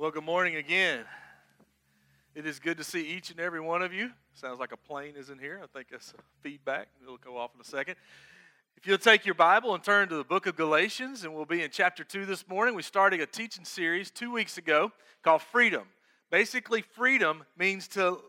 Well, 0.00 0.10
good 0.10 0.24
morning 0.24 0.56
again. 0.56 1.04
It 2.34 2.46
is 2.46 2.58
good 2.58 2.78
to 2.78 2.84
see 2.84 3.02
each 3.02 3.30
and 3.30 3.38
every 3.38 3.60
one 3.60 3.82
of 3.82 3.92
you. 3.92 4.10
Sounds 4.32 4.58
like 4.58 4.72
a 4.72 4.76
plane 4.78 5.12
is 5.14 5.28
in 5.28 5.38
here. 5.38 5.60
I 5.62 5.66
think 5.66 5.88
that's 5.90 6.14
feedback. 6.40 6.88
It'll 7.02 7.18
go 7.18 7.36
off 7.36 7.50
in 7.54 7.60
a 7.60 7.64
second. 7.64 7.96
If 8.78 8.86
you'll 8.86 8.96
take 8.96 9.26
your 9.26 9.34
Bible 9.34 9.74
and 9.74 9.84
turn 9.84 10.08
to 10.08 10.16
the 10.16 10.24
book 10.24 10.46
of 10.46 10.56
Galatians, 10.56 11.24
and 11.24 11.34
we'll 11.34 11.44
be 11.44 11.62
in 11.62 11.70
chapter 11.70 12.02
2 12.02 12.24
this 12.24 12.48
morning. 12.48 12.74
We 12.74 12.82
started 12.82 13.20
a 13.20 13.26
teaching 13.26 13.66
series 13.66 14.10
two 14.10 14.32
weeks 14.32 14.56
ago 14.56 14.90
called 15.22 15.42
Freedom. 15.42 15.82
Basically, 16.30 16.80
freedom 16.80 17.44
means 17.58 17.86
to 17.88 18.20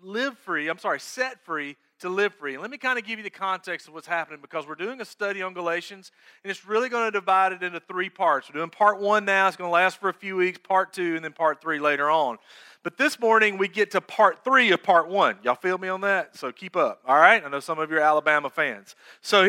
live 0.00 0.38
free, 0.38 0.68
I'm 0.68 0.78
sorry, 0.78 1.00
set 1.00 1.44
free 1.44 1.76
to 2.00 2.08
live 2.08 2.34
free. 2.34 2.56
Let 2.58 2.70
me 2.70 2.78
kind 2.78 2.98
of 2.98 3.04
give 3.04 3.18
you 3.18 3.22
the 3.22 3.30
context 3.30 3.88
of 3.88 3.94
what's 3.94 4.06
happening 4.06 4.40
because 4.40 4.66
we're 4.66 4.74
doing 4.74 5.00
a 5.00 5.04
study 5.04 5.42
on 5.42 5.54
Galatians, 5.54 6.12
and 6.44 6.50
it's 6.50 6.66
really 6.66 6.88
going 6.88 7.06
to 7.06 7.10
divide 7.10 7.52
it 7.52 7.62
into 7.62 7.80
three 7.80 8.08
parts. 8.08 8.48
We're 8.48 8.58
doing 8.58 8.70
part 8.70 9.00
one 9.00 9.24
now, 9.24 9.48
it's 9.48 9.56
going 9.56 9.68
to 9.68 9.72
last 9.72 9.98
for 9.98 10.08
a 10.08 10.14
few 10.14 10.36
weeks, 10.36 10.58
part 10.62 10.92
two, 10.92 11.16
and 11.16 11.24
then 11.24 11.32
part 11.32 11.60
three 11.60 11.78
later 11.78 12.10
on. 12.10 12.38
But 12.82 12.96
this 12.96 13.18
morning, 13.18 13.58
we 13.58 13.68
get 13.68 13.90
to 13.92 14.00
part 14.00 14.44
three 14.44 14.70
of 14.70 14.82
part 14.82 15.08
one. 15.08 15.36
Y'all 15.42 15.56
feel 15.56 15.78
me 15.78 15.88
on 15.88 16.02
that? 16.02 16.36
So 16.36 16.52
keep 16.52 16.76
up, 16.76 17.02
all 17.06 17.16
right? 17.16 17.44
I 17.44 17.48
know 17.48 17.60
some 17.60 17.78
of 17.78 17.90
you 17.90 17.96
are 17.96 18.00
Alabama 18.00 18.48
fans. 18.48 18.94
So 19.20 19.48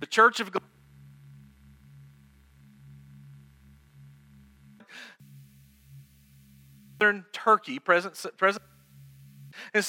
the 0.00 0.06
church 0.06 0.40
of 0.40 0.50
southern 7.00 7.24
Turkey, 7.32 7.78
present, 7.78 8.14
present, 8.36 8.62
and 9.74 9.88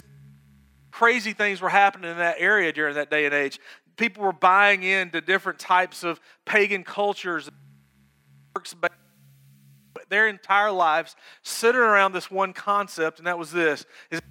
crazy 0.91 1.33
things 1.33 1.61
were 1.61 1.69
happening 1.69 2.11
in 2.11 2.17
that 2.17 2.35
area 2.39 2.71
during 2.71 2.95
that 2.95 3.09
day 3.09 3.25
and 3.25 3.33
age. 3.33 3.59
People 3.97 4.23
were 4.23 4.33
buying 4.33 4.83
into 4.83 5.21
different 5.21 5.59
types 5.59 6.03
of 6.03 6.19
pagan 6.45 6.83
cultures, 6.83 7.49
their 10.09 10.27
entire 10.27 10.71
lives 10.71 11.15
centered 11.43 11.83
around 11.83 12.13
this 12.13 12.31
one 12.31 12.53
concept, 12.53 13.19
and 13.19 13.27
that 13.27 13.37
was 13.37 13.51
this: 13.51 13.85
is 14.09 14.21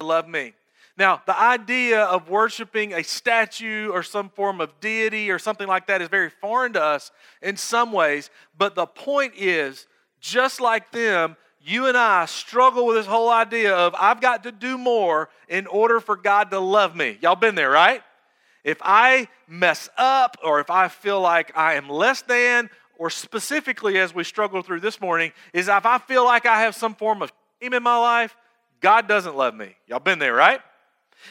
love 0.00 0.28
me. 0.28 0.54
Now, 0.98 1.22
the 1.26 1.38
idea 1.38 2.02
of 2.04 2.28
worshiping 2.28 2.92
a 2.92 3.02
statue 3.02 3.90
or 3.90 4.02
some 4.02 4.28
form 4.28 4.60
of 4.60 4.78
deity 4.80 5.30
or 5.30 5.38
something 5.38 5.66
like 5.66 5.86
that 5.86 6.02
is 6.02 6.08
very 6.08 6.28
foreign 6.28 6.74
to 6.74 6.82
us 6.82 7.10
in 7.40 7.56
some 7.56 7.92
ways, 7.92 8.28
but 8.56 8.74
the 8.74 8.86
point 8.86 9.32
is 9.36 9.86
just 10.22 10.60
like 10.60 10.92
them, 10.92 11.36
you 11.60 11.86
and 11.86 11.96
I 11.96 12.24
struggle 12.24 12.86
with 12.86 12.96
this 12.96 13.06
whole 13.06 13.28
idea 13.28 13.76
of 13.76 13.94
I've 13.98 14.20
got 14.20 14.44
to 14.44 14.52
do 14.52 14.78
more 14.78 15.28
in 15.48 15.66
order 15.66 16.00
for 16.00 16.16
God 16.16 16.50
to 16.52 16.58
love 16.58 16.96
me. 16.96 17.18
Y'all 17.20 17.36
been 17.36 17.54
there, 17.54 17.70
right? 17.70 18.02
If 18.64 18.78
I 18.80 19.28
mess 19.46 19.90
up 19.98 20.38
or 20.42 20.60
if 20.60 20.70
I 20.70 20.88
feel 20.88 21.20
like 21.20 21.52
I 21.56 21.74
am 21.74 21.88
less 21.90 22.22
than, 22.22 22.70
or 22.98 23.10
specifically 23.10 23.98
as 23.98 24.14
we 24.14 24.22
struggle 24.22 24.62
through 24.62 24.80
this 24.80 25.00
morning, 25.00 25.32
is 25.52 25.68
if 25.68 25.84
I 25.84 25.98
feel 25.98 26.24
like 26.24 26.46
I 26.46 26.60
have 26.60 26.76
some 26.76 26.94
form 26.94 27.20
of 27.20 27.32
shame 27.60 27.74
in 27.74 27.82
my 27.82 27.96
life, 27.96 28.36
God 28.80 29.08
doesn't 29.08 29.36
love 29.36 29.54
me. 29.54 29.74
Y'all 29.88 29.98
been 29.98 30.20
there, 30.20 30.34
right? 30.34 30.60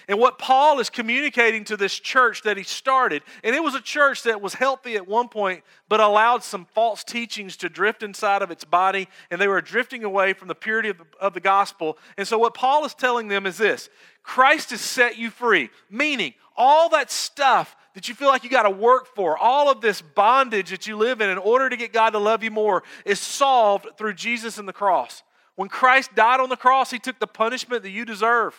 And 0.08 0.20
what 0.20 0.38
Paul 0.38 0.80
is 0.80 0.89
communicating 0.89 1.64
to 1.66 1.78
this 1.78 2.00
church 2.00 2.44
that 2.44 2.58
he 2.58 2.64
started, 2.64 3.23
and 3.44 3.56
it 3.56 3.64
was 3.64 3.75
a 3.75 3.81
church 3.81 4.23
that 4.23 4.42
was 4.42 4.53
healthy 4.53 4.95
at 4.95 5.08
one 5.08 5.30
point, 5.30 5.64
but 5.89 6.00
allowed 6.00 6.44
some 6.44 6.66
false 6.66 7.03
teachings 7.03 7.58
to 7.58 7.70
drift 7.70 8.03
inside 8.03 8.42
of 8.42 8.52
its 8.52 8.64
body, 8.64 9.08
and 9.30 9.39
they 9.39 9.47
were 9.47 9.62
drifting 9.62 10.03
away 10.03 10.34
from 10.34 10.47
the 10.47 10.56
purity 10.56 10.89
of 10.89 10.97
the, 10.97 11.06
of 11.19 11.34
the 11.34 11.39
gospel. 11.39 11.97
And 12.17 12.28
so, 12.28 12.38
what 12.38 12.53
Paul 12.53 12.86
is 12.86 12.94
telling 12.94 13.28
them 13.28 13.45
is 13.45 13.58
this 13.58 13.89
Christ 14.23 14.72
has 14.72 14.81
set 14.81 15.17
you 15.17 15.30
free, 15.30 15.69
meaning 15.89 16.34
all 16.56 16.89
that 16.89 17.12
stuff 17.12 17.75
that 17.94 18.08
you 18.08 18.16
feel 18.16 18.30
like 18.30 18.44
you 18.44 18.50
got 18.50 18.64
to 18.64 18.69
work 18.69 19.08
for, 19.16 19.38
all 19.38 19.69
of 19.69 19.81
this 19.81 20.02
bondage 20.02 20.69
that 20.69 20.88
you 20.88 20.95
live 20.97 21.22
in 21.22 21.30
in 21.30 21.38
order 21.38 21.69
to 21.69 21.75
get 21.75 21.92
God 21.92 22.12
to 22.12 22.19
love 22.19 22.44
you 22.44 22.52
more, 22.52 22.84
is 23.06 23.19
solved 23.19 23.88
through 23.97 24.13
Jesus 24.13 24.57
and 24.57 24.68
the 24.68 24.74
cross. 24.74 25.24
When 25.56 25.69
Christ 25.69 26.16
died 26.16 26.40
on 26.40 26.50
the 26.50 26.57
cross, 26.57 26.91
he 26.91 27.00
took 27.00 27.19
the 27.19 27.28
punishment 27.28 27.84
that 27.84 27.90
you 27.90 28.06
deserve. 28.06 28.56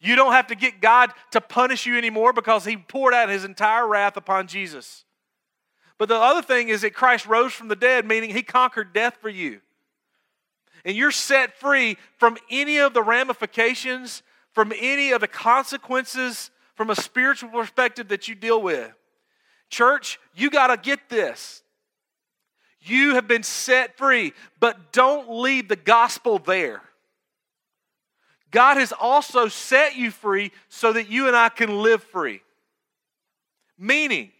You 0.00 0.14
don't 0.16 0.32
have 0.32 0.46
to 0.48 0.54
get 0.54 0.80
God 0.80 1.10
to 1.32 1.40
punish 1.40 1.86
you 1.86 1.98
anymore 1.98 2.32
because 2.32 2.64
he 2.64 2.76
poured 2.76 3.14
out 3.14 3.28
his 3.28 3.44
entire 3.44 3.86
wrath 3.86 4.16
upon 4.16 4.46
Jesus. 4.46 5.04
But 5.98 6.08
the 6.08 6.16
other 6.16 6.42
thing 6.42 6.68
is 6.68 6.82
that 6.82 6.94
Christ 6.94 7.26
rose 7.26 7.52
from 7.52 7.68
the 7.68 7.76
dead, 7.76 8.06
meaning 8.06 8.30
he 8.30 8.42
conquered 8.42 8.92
death 8.92 9.18
for 9.20 9.28
you. 9.28 9.60
And 10.84 10.96
you're 10.96 11.10
set 11.10 11.58
free 11.58 11.96
from 12.16 12.38
any 12.50 12.78
of 12.78 12.94
the 12.94 13.02
ramifications, 13.02 14.22
from 14.52 14.72
any 14.78 15.10
of 15.10 15.20
the 15.20 15.28
consequences 15.28 16.50
from 16.78 16.90
a 16.90 16.94
spiritual 16.94 17.50
perspective 17.50 18.06
that 18.06 18.28
you 18.28 18.36
deal 18.36 18.62
with. 18.62 18.92
Church, 19.68 20.20
you 20.36 20.48
got 20.48 20.68
to 20.68 20.76
get 20.76 21.08
this. 21.08 21.64
You 22.80 23.16
have 23.16 23.26
been 23.26 23.42
set 23.42 23.98
free, 23.98 24.32
but 24.60 24.92
don't 24.92 25.28
leave 25.28 25.66
the 25.66 25.74
gospel 25.74 26.38
there. 26.38 26.82
God 28.50 28.76
has 28.78 28.92
also 28.92 29.48
set 29.48 29.96
you 29.96 30.10
free 30.10 30.52
so 30.68 30.92
that 30.92 31.10
you 31.10 31.26
and 31.26 31.36
I 31.36 31.48
can 31.48 31.82
live 31.82 32.02
free. 32.02 32.42
Meaning, 33.78 34.32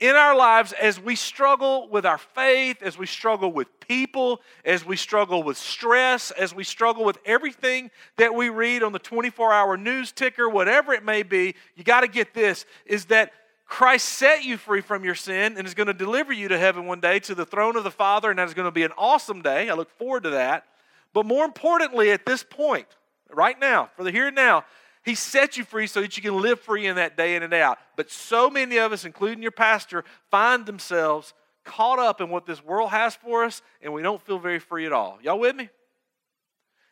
in 0.00 0.16
our 0.16 0.36
lives, 0.36 0.72
as 0.72 1.00
we 1.00 1.16
struggle 1.16 1.88
with 1.88 2.04
our 2.04 2.18
faith, 2.18 2.82
as 2.82 2.98
we 2.98 3.06
struggle 3.06 3.50
with 3.50 3.68
people, 3.80 4.40
as 4.64 4.84
we 4.84 4.96
struggle 4.96 5.42
with 5.42 5.56
stress, 5.56 6.30
as 6.32 6.54
we 6.54 6.64
struggle 6.64 7.04
with 7.04 7.18
everything 7.24 7.90
that 8.16 8.34
we 8.34 8.48
read 8.48 8.82
on 8.82 8.92
the 8.92 8.98
24 8.98 9.52
hour 9.52 9.76
news 9.76 10.12
ticker, 10.12 10.48
whatever 10.48 10.92
it 10.92 11.04
may 11.04 11.22
be, 11.22 11.54
you 11.76 11.84
got 11.84 12.00
to 12.00 12.08
get 12.08 12.34
this 12.34 12.66
is 12.84 13.06
that 13.06 13.32
Christ 13.66 14.06
set 14.06 14.44
you 14.44 14.56
free 14.56 14.80
from 14.80 15.04
your 15.04 15.14
sin 15.14 15.56
and 15.56 15.66
is 15.66 15.74
going 15.74 15.86
to 15.86 15.94
deliver 15.94 16.32
you 16.32 16.48
to 16.48 16.58
heaven 16.58 16.86
one 16.86 17.00
day 17.00 17.18
to 17.20 17.34
the 17.34 17.46
throne 17.46 17.76
of 17.76 17.84
the 17.84 17.90
Father, 17.90 18.30
and 18.30 18.38
that 18.38 18.48
is 18.48 18.54
going 18.54 18.66
to 18.66 18.72
be 18.72 18.82
an 18.82 18.92
awesome 18.98 19.42
day. 19.42 19.70
I 19.70 19.74
look 19.74 19.90
forward 19.90 20.24
to 20.24 20.30
that. 20.30 20.66
But 21.14 21.24
more 21.24 21.44
importantly, 21.44 22.10
at 22.10 22.26
this 22.26 22.42
point, 22.42 22.88
right 23.30 23.58
now, 23.58 23.88
for 23.96 24.04
the 24.04 24.10
here 24.10 24.26
and 24.26 24.36
now, 24.36 24.64
He 25.04 25.14
set 25.14 25.56
you 25.56 25.64
free 25.64 25.86
so 25.86 26.02
that 26.02 26.16
you 26.16 26.22
can 26.22 26.42
live 26.42 26.60
free 26.60 26.86
in 26.86 26.96
that 26.96 27.16
day 27.16 27.36
in 27.36 27.42
and 27.42 27.54
out. 27.54 27.78
But 27.96 28.10
so 28.10 28.50
many 28.50 28.76
of 28.76 28.92
us, 28.92 29.06
including 29.06 29.40
your 29.40 29.52
pastor, 29.52 30.04
find 30.30 30.66
themselves 30.66 31.32
caught 31.64 32.00
up 32.00 32.20
in 32.20 32.28
what 32.28 32.44
this 32.44 32.62
world 32.62 32.90
has 32.90 33.14
for 33.14 33.44
us, 33.44 33.62
and 33.80 33.92
we 33.94 34.02
don't 34.02 34.20
feel 34.20 34.38
very 34.38 34.58
free 34.58 34.84
at 34.84 34.92
all. 34.92 35.18
Y'all 35.22 35.38
with 35.38 35.56
me? 35.56 35.70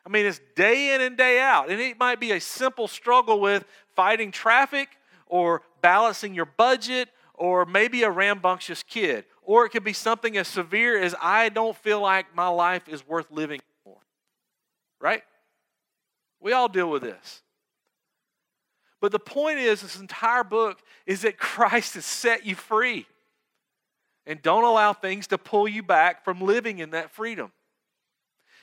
I 0.07 0.09
mean, 0.09 0.25
it's 0.25 0.41
day 0.57 0.95
in 0.95 1.01
and 1.01 1.17
day 1.17 1.41
out. 1.41 1.69
And 1.71 1.81
it 1.81 1.99
might 1.99 2.21
be 2.21 2.33
a 2.33 2.41
simple 2.41 2.89
struggle 2.89 3.41
with 3.41 3.65
fighting 3.95 4.31
traffic 4.31 4.89
or 5.27 5.63
balancing 5.81 6.35
your 6.35 6.47
budget 6.47 7.09
or 7.35 7.65
maybe 7.67 8.03
a 8.03 8.11
rambunctious 8.11 8.83
kid. 8.83 9.25
Or 9.43 9.65
it 9.65 9.71
could 9.71 9.85
be 9.85 9.93
something 9.93 10.37
as 10.37 10.49
severe 10.49 11.01
as 11.01 11.15
I 11.21 11.51
don't 11.51 11.77
feel 11.77 12.01
like 12.01 12.35
my 12.35 12.49
life 12.49 12.89
is 12.89 13.07
worth 13.07 13.31
living 13.31 13.61
right? 15.03 15.23
We 16.41 16.53
all 16.53 16.69
deal 16.69 16.89
with 16.89 17.03
this. 17.03 17.43
But 19.01 19.13
the 19.13 19.19
point 19.19 19.59
is, 19.59 19.83
this 19.83 19.99
entire 19.99 20.45
book 20.45 20.81
is 21.07 21.23
that 21.23 21.37
Christ 21.37 21.95
has 21.95 22.07
set 22.07 22.47
you 22.47 22.55
free. 22.55 23.07
And 24.25 24.41
don't 24.41 24.63
allow 24.63 24.93
things 24.93 25.27
to 25.27 25.39
pull 25.39 25.67
you 25.67 25.83
back 25.83 26.25
from 26.25 26.41
living 26.41 26.79
in 26.79 26.91
that 26.91 27.11
freedom. 27.11 27.51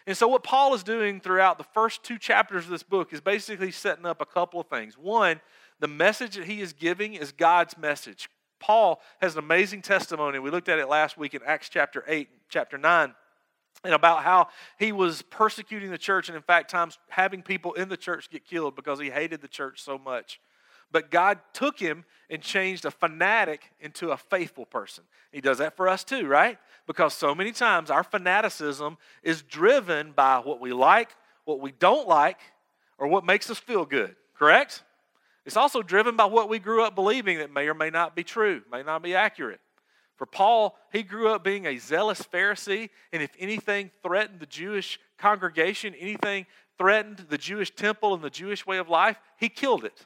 And 0.08 0.16
so, 0.16 0.30
what 0.30 0.42
Paul 0.42 0.74
is 0.74 0.84
doing 0.84 1.20
throughout 1.20 1.58
the 1.58 1.66
first 1.66 2.04
two 2.04 2.18
chapters 2.18 2.64
of 2.64 2.72
this 2.72 2.84
book 2.84 3.12
is 3.12 3.20
basically 3.20 3.72
setting 3.72 4.06
up 4.06 4.22
a 4.22 4.26
couple 4.26 4.62
of 4.62 4.68
things. 4.68 4.98
One, 4.98 5.42
the 5.82 5.90
message 5.90 6.36
that 6.36 6.46
he 6.46 6.62
is 6.62 6.72
giving 6.72 7.16
is 7.16 7.34
God's 7.34 7.78
message. 7.78 8.30
Paul 8.62 9.02
has 9.20 9.34
an 9.34 9.40
amazing 9.40 9.82
testimony. 9.82 10.40
We 10.40 10.50
looked 10.50 10.70
at 10.70 10.80
it 10.80 10.88
last 10.88 11.18
week 11.18 11.34
in 11.34 11.42
Acts 11.46 11.68
chapter 11.68 12.06
8, 12.08 12.30
chapter 12.48 12.78
9 12.78 13.14
and 13.84 13.94
about 13.94 14.24
how 14.24 14.50
he 14.78 14.92
was 14.92 15.22
persecuting 15.22 15.92
the 15.92 15.98
church 15.98 16.28
and 16.30 16.36
in 16.36 16.42
fact 16.42 16.70
times 16.70 16.98
having 17.10 17.42
people 17.42 17.74
in 17.74 17.90
the 17.90 17.98
church 17.98 18.30
get 18.30 18.46
killed 18.46 18.76
because 18.76 19.00
he 19.00 19.10
hated 19.10 19.42
the 19.42 19.48
church 19.48 19.82
so 19.82 19.98
much. 19.98 20.40
But 20.92 21.12
god 21.12 21.40
took 21.54 21.80
him 21.80 22.06
and 22.30 22.42
changed 22.42 22.86
a 22.86 22.92
fanatic 22.92 23.72
into 23.80 24.12
a 24.12 24.18
faithful 24.18 24.66
person. 24.66 25.04
He 25.32 25.42
does 25.42 25.60
that 25.60 25.76
for 25.76 25.88
us 25.88 26.04
too 26.04 26.28
right? 26.28 26.58
Because 26.88 27.14
so 27.14 27.34
many 27.34 27.52
times 27.52 27.90
our 27.90 28.04
fanaticism 28.04 28.98
is 29.24 29.42
driven 29.42 30.12
by 30.12 30.40
what 30.40 30.60
we 30.60 30.74
like 30.74 31.10
what 31.46 31.60
we 31.60 31.72
don't 31.72 32.08
like 32.08 32.40
or 33.00 33.08
what 33.08 33.26
makes 33.26 33.50
us 33.50 33.58
feel 33.58 33.86
good 33.86 34.16
correct? 34.38 34.84
It's 35.46 35.58
also 35.58 35.82
driven 35.82 36.16
by 36.16 36.26
what 36.26 36.48
we 36.48 36.60
grew 36.60 36.84
up 36.84 36.94
believing 36.94 37.40
that 37.40 37.52
may 37.52 37.68
or 37.68 37.74
may 37.74 37.90
not 37.90 38.16
be 38.16 38.24
true 38.24 38.62
may 38.72 38.84
not 38.84 39.02
be 39.02 39.16
accurate 39.16 39.62
for 40.20 40.26
Paul, 40.26 40.78
he 40.92 41.02
grew 41.02 41.30
up 41.30 41.46
being 41.46 41.66
a 41.66 41.78
zealous 41.78 42.22
Pharisee, 42.22 42.90
and 43.14 43.24
if 43.24 43.32
anything 43.40 43.90
threatened 44.04 44.42
the 44.42 44.46
Jewish 44.46 45.00
congregation, 45.18 45.96
anything 45.96 46.46
threatened 46.78 47.28
the 47.30 47.38
Jewish 47.38 47.74
temple 47.74 48.14
and 48.14 48.22
the 48.22 48.30
Jewish 48.30 48.68
way 48.68 48.80
of 48.80 48.90
life, 48.90 49.18
he 49.38 49.48
killed 49.48 49.86
it. 49.86 50.06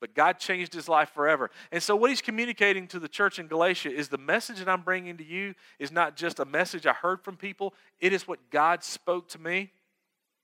But 0.00 0.16
God 0.16 0.40
changed 0.40 0.74
his 0.74 0.88
life 0.88 1.10
forever. 1.10 1.52
And 1.70 1.80
so, 1.80 1.94
what 1.94 2.10
he's 2.10 2.20
communicating 2.20 2.88
to 2.88 2.98
the 2.98 3.06
church 3.06 3.38
in 3.38 3.46
Galatia 3.46 3.92
is 3.92 4.08
the 4.08 4.18
message 4.18 4.58
that 4.58 4.68
I'm 4.68 4.82
bringing 4.82 5.16
to 5.18 5.24
you 5.24 5.54
is 5.78 5.92
not 5.92 6.16
just 6.16 6.40
a 6.40 6.44
message 6.44 6.84
I 6.84 6.92
heard 6.92 7.22
from 7.22 7.36
people, 7.36 7.72
it 8.00 8.12
is 8.12 8.26
what 8.26 8.50
God 8.50 8.82
spoke 8.82 9.28
to 9.28 9.38
me. 9.38 9.70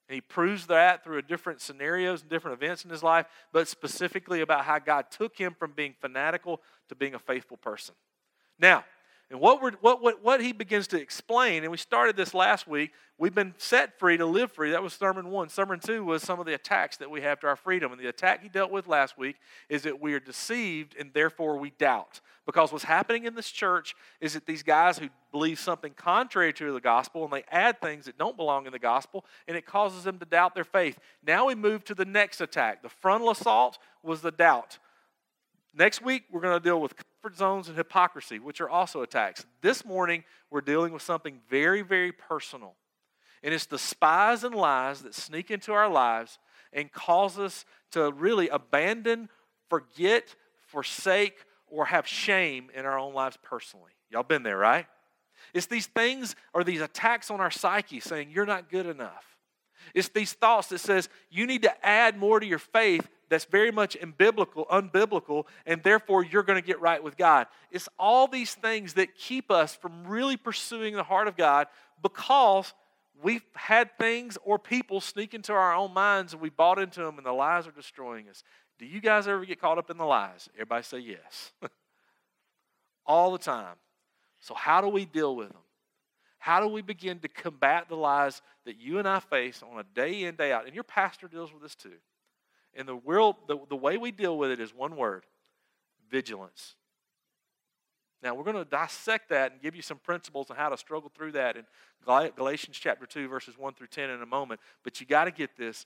And 0.08 0.14
he 0.14 0.20
proves 0.20 0.68
that 0.68 1.02
through 1.02 1.22
different 1.22 1.60
scenarios 1.60 2.20
and 2.20 2.30
different 2.30 2.62
events 2.62 2.84
in 2.84 2.90
his 2.92 3.02
life, 3.02 3.26
but 3.52 3.66
specifically 3.66 4.42
about 4.42 4.64
how 4.64 4.78
God 4.78 5.06
took 5.10 5.36
him 5.36 5.56
from 5.58 5.72
being 5.72 5.96
fanatical 6.00 6.60
to 6.88 6.94
being 6.94 7.14
a 7.14 7.18
faithful 7.18 7.56
person. 7.56 7.96
Now, 8.58 8.85
and 9.29 9.41
what, 9.41 9.61
we're, 9.61 9.73
what, 9.81 10.00
what, 10.00 10.23
what 10.23 10.41
he 10.41 10.53
begins 10.53 10.87
to 10.88 11.00
explain, 11.00 11.64
and 11.64 11.73
we 11.73 11.79
started 11.79 12.17
this 12.17 12.32
last 12.32 12.69
week, 12.69 12.93
we've 13.19 13.35
been 13.35 13.55
set 13.58 13.99
free 13.99 14.17
to 14.17 14.25
live 14.25 14.53
free. 14.53 14.70
That 14.70 14.85
was 14.85 14.93
sermon 14.93 15.31
one. 15.31 15.49
Sermon 15.49 15.81
two 15.81 16.05
was 16.05 16.23
some 16.23 16.38
of 16.38 16.47
the 16.47 16.55
attacks 16.55 16.97
that 16.99 17.11
we 17.11 17.23
have 17.23 17.41
to 17.41 17.49
our 17.49 17.56
freedom. 17.56 17.91
And 17.91 18.00
the 18.00 18.08
attack 18.08 18.43
he 18.43 18.49
dealt 18.49 18.70
with 18.70 18.87
last 18.87 19.19
week 19.19 19.37
is 19.69 19.82
that 19.82 20.00
we 20.00 20.14
are 20.14 20.20
deceived 20.20 20.94
and 20.97 21.11
therefore 21.12 21.58
we 21.58 21.70
doubt. 21.70 22.20
Because 22.47 22.70
what's 22.70 22.85
happening 22.85 23.25
in 23.25 23.35
this 23.35 23.50
church 23.50 23.97
is 24.20 24.35
that 24.35 24.47
these 24.47 24.62
guys 24.62 24.97
who 25.00 25.08
believe 25.32 25.58
something 25.58 25.93
contrary 25.97 26.53
to 26.53 26.73
the 26.73 26.81
gospel 26.81 27.25
and 27.25 27.32
they 27.32 27.43
add 27.50 27.81
things 27.81 28.05
that 28.05 28.17
don't 28.17 28.37
belong 28.37 28.67
in 28.67 28.73
the 28.73 28.79
gospel 28.79 29.25
and 29.49 29.56
it 29.56 29.67
causes 29.67 30.05
them 30.05 30.20
to 30.20 30.25
doubt 30.25 30.55
their 30.55 30.62
faith. 30.62 31.00
Now 31.26 31.47
we 31.47 31.56
move 31.56 31.82
to 31.87 31.97
the 31.97 32.05
next 32.05 32.41
attack. 32.41 32.85
The 32.85 32.88
frontal 32.88 33.31
assault 33.31 33.79
was 34.05 34.20
the 34.20 34.31
doubt. 34.31 34.79
Next 35.75 36.00
week, 36.00 36.23
we're 36.31 36.41
going 36.41 36.56
to 36.56 36.62
deal 36.62 36.81
with 36.81 36.94
comfort 37.26 37.38
zones 37.38 37.67
and 37.67 37.76
hypocrisy, 37.76 38.38
which 38.38 38.61
are 38.61 38.69
also 38.69 39.02
attacks. 39.02 39.44
This 39.61 39.84
morning, 39.84 40.23
we're 40.49 40.61
dealing 40.61 40.93
with 40.93 41.02
something 41.02 41.40
very, 41.50 41.82
very 41.82 42.12
personal. 42.12 42.75
And 43.43 43.52
it's 43.52 43.67
the 43.67 43.81
spies 43.81 44.44
and 44.44 44.55
lies 44.55 45.02
that 45.02 45.12
sneak 45.12 45.50
into 45.50 45.73
our 45.73 45.88
lives 45.88 46.38
and 46.73 46.93
cause 46.93 47.37
us 47.37 47.64
to 47.90 48.12
really 48.12 48.49
abandon, 48.49 49.28
forget, 49.69 50.37
forsake, 50.69 51.38
or 51.67 51.87
have 51.87 52.06
shame 52.06 52.70
in 52.73 52.87
our 52.87 52.96
own 52.96 53.12
lives 53.12 53.37
personally. 53.43 53.90
Y'all 54.08 54.22
been 54.22 54.44
there, 54.44 54.58
right? 54.58 54.87
It's 55.52 55.67
these 55.67 55.87
things 55.87 56.37
or 56.55 56.62
these 56.62 56.81
attacks 56.81 57.29
on 57.29 57.40
our 57.40 57.50
psyche 57.50 57.99
saying, 57.99 58.31
You're 58.31 58.46
not 58.46 58.70
good 58.70 58.87
enough. 58.87 59.35
It's 59.94 60.08
these 60.08 60.32
thoughts 60.32 60.68
that 60.68 60.78
says 60.78 61.08
you 61.30 61.46
need 61.46 61.62
to 61.62 61.86
add 61.86 62.16
more 62.16 62.40
to 62.40 62.46
your 62.46 62.58
faith 62.58 63.08
that's 63.28 63.44
very 63.44 63.70
much 63.70 63.96
unbiblical, 64.00 64.66
unbiblical, 64.68 65.44
and 65.66 65.82
therefore 65.82 66.24
you're 66.24 66.42
going 66.42 66.60
to 66.60 66.66
get 66.66 66.80
right 66.80 67.02
with 67.02 67.16
God. 67.16 67.46
It's 67.70 67.88
all 67.98 68.28
these 68.28 68.54
things 68.54 68.94
that 68.94 69.16
keep 69.16 69.50
us 69.50 69.74
from 69.74 70.06
really 70.06 70.36
pursuing 70.36 70.94
the 70.94 71.02
heart 71.02 71.28
of 71.28 71.36
God 71.36 71.66
because 72.02 72.72
we've 73.22 73.44
had 73.54 73.96
things 73.98 74.38
or 74.44 74.58
people 74.58 75.00
sneak 75.00 75.34
into 75.34 75.52
our 75.52 75.74
own 75.74 75.92
minds 75.92 76.32
and 76.32 76.42
we 76.42 76.50
bought 76.50 76.78
into 76.78 77.00
them 77.00 77.18
and 77.18 77.26
the 77.26 77.32
lies 77.32 77.66
are 77.66 77.72
destroying 77.72 78.28
us. 78.28 78.44
Do 78.78 78.86
you 78.86 79.00
guys 79.00 79.26
ever 79.26 79.44
get 79.44 79.60
caught 79.60 79.78
up 79.78 79.90
in 79.90 79.96
the 79.96 80.04
lies? 80.04 80.48
Everybody 80.54 80.82
say 80.82 80.98
yes. 80.98 81.52
all 83.06 83.32
the 83.32 83.38
time. 83.38 83.76
So, 84.40 84.54
how 84.54 84.80
do 84.80 84.88
we 84.88 85.04
deal 85.04 85.34
with 85.34 85.48
them? 85.48 85.62
How 86.46 86.60
do 86.60 86.69
we 86.69 86.81
begin 86.81 87.19
to 87.19 87.28
combat 87.28 87.88
the 87.88 87.96
lies 87.96 88.40
that 88.66 88.78
you 88.78 89.00
and 89.00 89.08
I 89.08 89.19
face 89.19 89.64
on 89.69 89.81
a 89.81 89.82
day 89.96 90.22
in, 90.22 90.37
day 90.37 90.52
out? 90.52 90.64
And 90.64 90.76
your 90.76 90.84
pastor 90.84 91.26
deals 91.26 91.52
with 91.52 91.60
this 91.60 91.75
too. 91.75 91.96
And 92.72 92.87
the 92.87 92.94
world, 92.94 93.34
the, 93.48 93.58
the 93.69 93.75
way 93.75 93.96
we 93.96 94.12
deal 94.12 94.38
with 94.38 94.52
it 94.52 94.60
is 94.60 94.72
one 94.72 94.94
word 94.94 95.25
vigilance. 96.08 96.76
Now, 98.22 98.37
we're 98.37 98.44
going 98.44 98.54
to 98.54 98.64
dissect 98.64 99.31
that 99.31 99.50
and 99.50 99.60
give 99.60 99.75
you 99.75 99.82
some 99.82 99.98
principles 99.98 100.48
on 100.48 100.56
how 100.56 100.69
to 100.69 100.76
struggle 100.76 101.10
through 101.12 101.32
that 101.32 101.56
in 101.56 101.64
Galatians 102.04 102.76
chapter 102.78 103.06
2, 103.06 103.26
verses 103.26 103.58
1 103.58 103.75
through 103.75 103.88
10 103.88 104.10
in 104.10 104.22
a 104.22 104.26
moment. 104.26 104.60
But 104.84 105.00
you 105.00 105.06
got 105.06 105.25
to 105.25 105.32
get 105.32 105.56
this. 105.56 105.84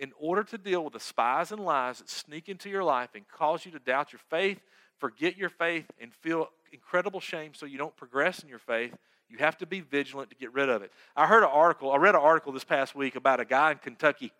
In 0.00 0.10
order 0.18 0.42
to 0.42 0.58
deal 0.58 0.82
with 0.82 0.94
the 0.94 0.98
spies 0.98 1.52
and 1.52 1.64
lies 1.64 1.98
that 1.98 2.10
sneak 2.10 2.48
into 2.48 2.68
your 2.68 2.82
life 2.82 3.10
and 3.14 3.28
cause 3.28 3.64
you 3.64 3.70
to 3.70 3.78
doubt 3.78 4.12
your 4.12 4.20
faith, 4.28 4.58
forget 4.98 5.36
your 5.36 5.50
faith, 5.50 5.88
and 6.00 6.12
feel 6.12 6.48
incredible 6.72 7.20
shame 7.20 7.54
so 7.54 7.64
you 7.64 7.78
don't 7.78 7.96
progress 7.96 8.42
in 8.42 8.48
your 8.48 8.58
faith, 8.58 8.96
you 9.30 9.38
have 9.38 9.56
to 9.58 9.66
be 9.66 9.80
vigilant 9.80 10.30
to 10.30 10.36
get 10.36 10.52
rid 10.52 10.68
of 10.68 10.82
it. 10.82 10.92
I 11.16 11.26
heard 11.26 11.42
an 11.42 11.50
article, 11.52 11.92
I 11.92 11.96
read 11.96 12.14
an 12.14 12.20
article 12.20 12.52
this 12.52 12.64
past 12.64 12.94
week 12.94 13.14
about 13.14 13.40
a 13.40 13.44
guy 13.44 13.72
in 13.72 13.78
Kentucky. 13.78 14.32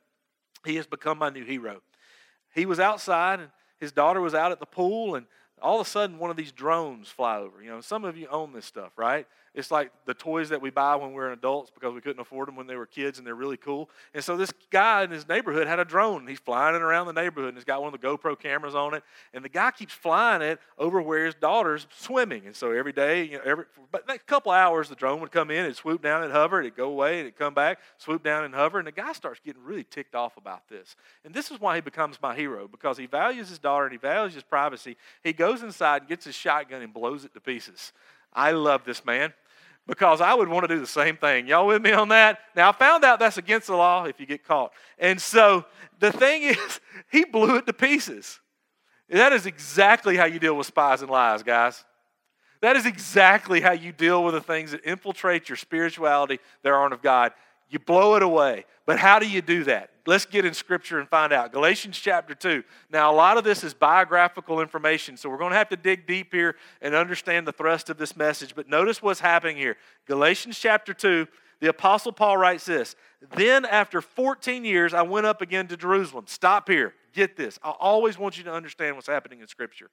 He 0.65 0.77
has 0.77 0.87
become 0.87 1.19
my 1.19 1.31
new 1.31 1.45
hero. 1.45 1.81
He 2.55 2.67
was 2.67 2.81
outside 2.81 3.41
and 3.41 3.51
his 3.79 3.93
daughter 3.93 4.21
was 4.21 4.35
out 4.35 4.53
at 4.53 4.61
the 4.61 4.67
pool 4.67 5.15
and 5.15 5.27
all 5.63 5.81
of 5.81 5.87
a 5.87 5.91
sudden 5.91 6.19
one 6.19 6.31
of 6.31 6.37
these 6.37 6.53
drones 6.53 7.09
fly 7.09 7.39
over. 7.39 7.63
You 7.63 7.71
know, 7.71 7.81
some 7.81 8.05
of 8.05 8.17
you 8.17 8.27
own 8.29 8.53
this 8.53 8.67
stuff, 8.67 8.93
right? 8.97 9.27
It's 9.55 9.71
like 9.71 9.91
the 10.07 10.15
toys 10.15 10.49
that 10.51 10.63
we 10.63 10.71
buy 10.71 10.95
when 10.95 11.13
we're 11.13 11.33
adults 11.33 11.71
because 11.71 11.93
we 11.93 12.01
couldn't 12.01 12.21
afford 12.21 12.47
them 12.47 12.55
when 12.55 12.69
they 12.69 12.77
were 12.77 12.87
kids 12.87 13.19
and 13.19 13.27
they're 13.27 13.35
really 13.35 13.57
cool. 13.57 13.91
And 14.15 14.23
so 14.23 14.37
this 14.37 14.53
guy 14.71 15.03
in 15.03 15.11
his 15.11 15.29
neighborhood 15.29 15.67
had 15.67 15.81
a 15.81 15.85
drone 15.85 16.27
he's 16.27 16.39
flying 16.39 16.77
it 16.77 16.83
around 16.83 17.07
the 17.07 17.13
neighborhood 17.13 17.49
and 17.49 17.59
he's 17.59 17.65
got 17.65 17.83
one 17.83 17.93
of 17.93 18.01
the 18.01 18.07
GoPro 18.07 18.39
cameras 18.39 18.75
on 18.75 18.95
it. 18.95 19.03
And 19.35 19.45
the 19.45 19.49
guy 19.49 19.71
keeps 19.73 19.93
flying 19.93 20.41
it 20.43 20.61
over 20.79 21.03
where 21.03 21.27
his 21.27 21.35
daughter's 21.35 21.87
swimming. 21.97 22.47
And 22.47 22.55
so 22.55 22.71
every 22.71 22.93
day, 22.93 23.25
you 23.25 23.39
know, 23.39 23.45
every 23.45 23.65
but 23.91 24.09
a 24.09 24.19
couple 24.19 24.53
hours, 24.53 24.89
the 24.89 24.95
drone 24.95 25.21
would 25.21 25.33
come 25.33 25.51
in, 25.51 25.65
it'd 25.65 25.77
swoop 25.77 26.01
down 26.01 26.23
and 26.23 26.33
hover, 26.33 26.61
it'd 26.61 26.77
go 26.77 26.89
away, 26.89 27.19
and 27.19 27.21
it'd 27.23 27.37
come 27.37 27.55
back, 27.55 27.81
swoop 27.99 28.23
down 28.23 28.45
and 28.45 28.55
hover. 28.55 28.79
And 28.79 28.87
the 28.87 28.93
guy 28.93 29.13
starts 29.13 29.41
getting 29.45 29.63
really 29.65 29.85
ticked 29.85 30.15
off 30.15 30.37
about 30.37 30.69
this. 30.69 30.95
And 31.25 31.35
this 31.35 31.51
is 31.51 31.61
why 31.61 31.75
he 31.75 31.81
becomes 31.81 32.19
my 32.23 32.37
hero 32.37 32.69
because 32.69 32.99
he 32.99 33.07
values 33.07 33.49
his 33.49 33.59
daughter 33.59 33.85
and 33.85 33.93
he 33.93 33.99
values 33.99 34.35
his 34.35 34.45
privacy. 34.45 34.97
He 35.25 35.33
goes 35.33 35.63
inside 35.63 36.03
and 36.03 36.09
gets 36.09 36.25
his 36.25 36.37
shotgun 36.37 36.83
and 36.83 36.95
blows 36.95 37.25
it 37.25 37.35
to 37.35 37.41
pieces. 37.41 37.93
I 38.33 38.53
love 38.53 38.85
this 38.85 39.05
man 39.05 39.33
because 39.87 40.21
I 40.21 40.35
would 40.35 40.49
want 40.49 40.69
to 40.69 40.75
do 40.75 40.81
the 40.81 40.87
same 40.87 41.17
thing. 41.17 41.47
Y'all 41.47 41.67
with 41.67 41.83
me 41.83 41.93
on 41.93 42.09
that? 42.11 42.39
Now, 42.55 42.69
I 42.69 42.73
found 42.73 43.05
out 43.05 43.19
that's 43.19 43.39
against 43.39 43.67
the 43.67 43.77
law 43.77 44.05
if 44.05 44.21
you 44.21 44.27
get 44.27 44.45
caught. 44.45 44.73
And 44.99 45.21
so 45.21 45.65
the 45.99 46.13
thing 46.13 46.43
is, 46.43 46.81
he 47.11 47.25
blew 47.25 47.57
it 47.57 47.67
to 47.67 47.73
pieces. 47.73 48.41
That 49.09 49.33
is 49.33 49.47
exactly 49.47 50.17
how 50.17 50.27
you 50.27 50.39
deal 50.39 50.57
with 50.57 50.69
spies 50.69 51.03
and 51.03 51.11
lies, 51.11 51.43
guys. 51.43 51.85
That 52.61 52.77
is 52.77 52.87
exactly 52.87 53.61
how 53.61 53.73
you 53.73 53.91
deal 53.91 54.23
with 54.23 54.35
the 54.35 54.41
things 54.41 54.71
that 54.73 54.85
infiltrate 54.85 55.49
your 55.49 55.57
spirituality 55.57 56.39
that 56.63 56.73
aren't 56.73 56.93
of 56.93 57.03
God. 57.03 57.33
You 57.71 57.79
blow 57.79 58.17
it 58.17 58.23
away. 58.23 58.67
But 58.85 58.99
how 58.99 59.21
do 59.21 59.29
you 59.29 59.41
do 59.41 59.65
that? 59.65 59.91
Let's 60.07 60.27
get 60.27 60.45
in 60.45 60.55
Scripture 60.55 60.99
and 60.99 61.09
find 61.09 61.33
out. 61.33 61.53
Galatians 61.53 61.97
chapter 61.97 62.35
2. 62.35 62.65
Now, 62.91 63.13
a 63.13 63.15
lot 63.15 63.39
of 63.39 63.45
this 63.45 63.63
is 63.63 63.73
biographical 63.73 64.61
information, 64.61 65.17
so 65.17 65.31
we're 65.31 65.39
going 65.39 65.53
to 65.53 65.57
have 65.57 65.69
to 65.69 65.77
dig 65.77 66.07
deep 66.07 66.33
here 66.33 66.57
and 66.83 66.95
understand 66.95 67.47
the 67.47 67.53
thrust 67.53 67.89
of 67.89 67.97
this 67.99 68.17
message. 68.17 68.57
But 68.57 68.69
notice 68.69 69.01
what's 69.01 69.21
happening 69.21 69.57
here. 69.57 69.77
Galatians 70.07 70.59
chapter 70.59 70.93
2, 70.93 71.29
the 71.61 71.69
Apostle 71.69 72.11
Paul 72.11 72.37
writes 72.37 72.65
this 72.65 72.97
Then, 73.37 73.65
after 73.65 74.01
14 74.01 74.65
years, 74.65 74.93
I 74.93 75.03
went 75.03 75.27
up 75.27 75.41
again 75.41 75.69
to 75.69 75.77
Jerusalem. 75.77 76.25
Stop 76.27 76.69
here. 76.69 76.95
Get 77.13 77.37
this. 77.37 77.61
I 77.63 77.71
always 77.71 78.19
want 78.19 78.37
you 78.37 78.45
to 78.45 78.53
understand 78.53 78.97
what's 78.97 79.07
happening 79.07 79.41
in 79.41 79.47
Scripture. 79.47 79.91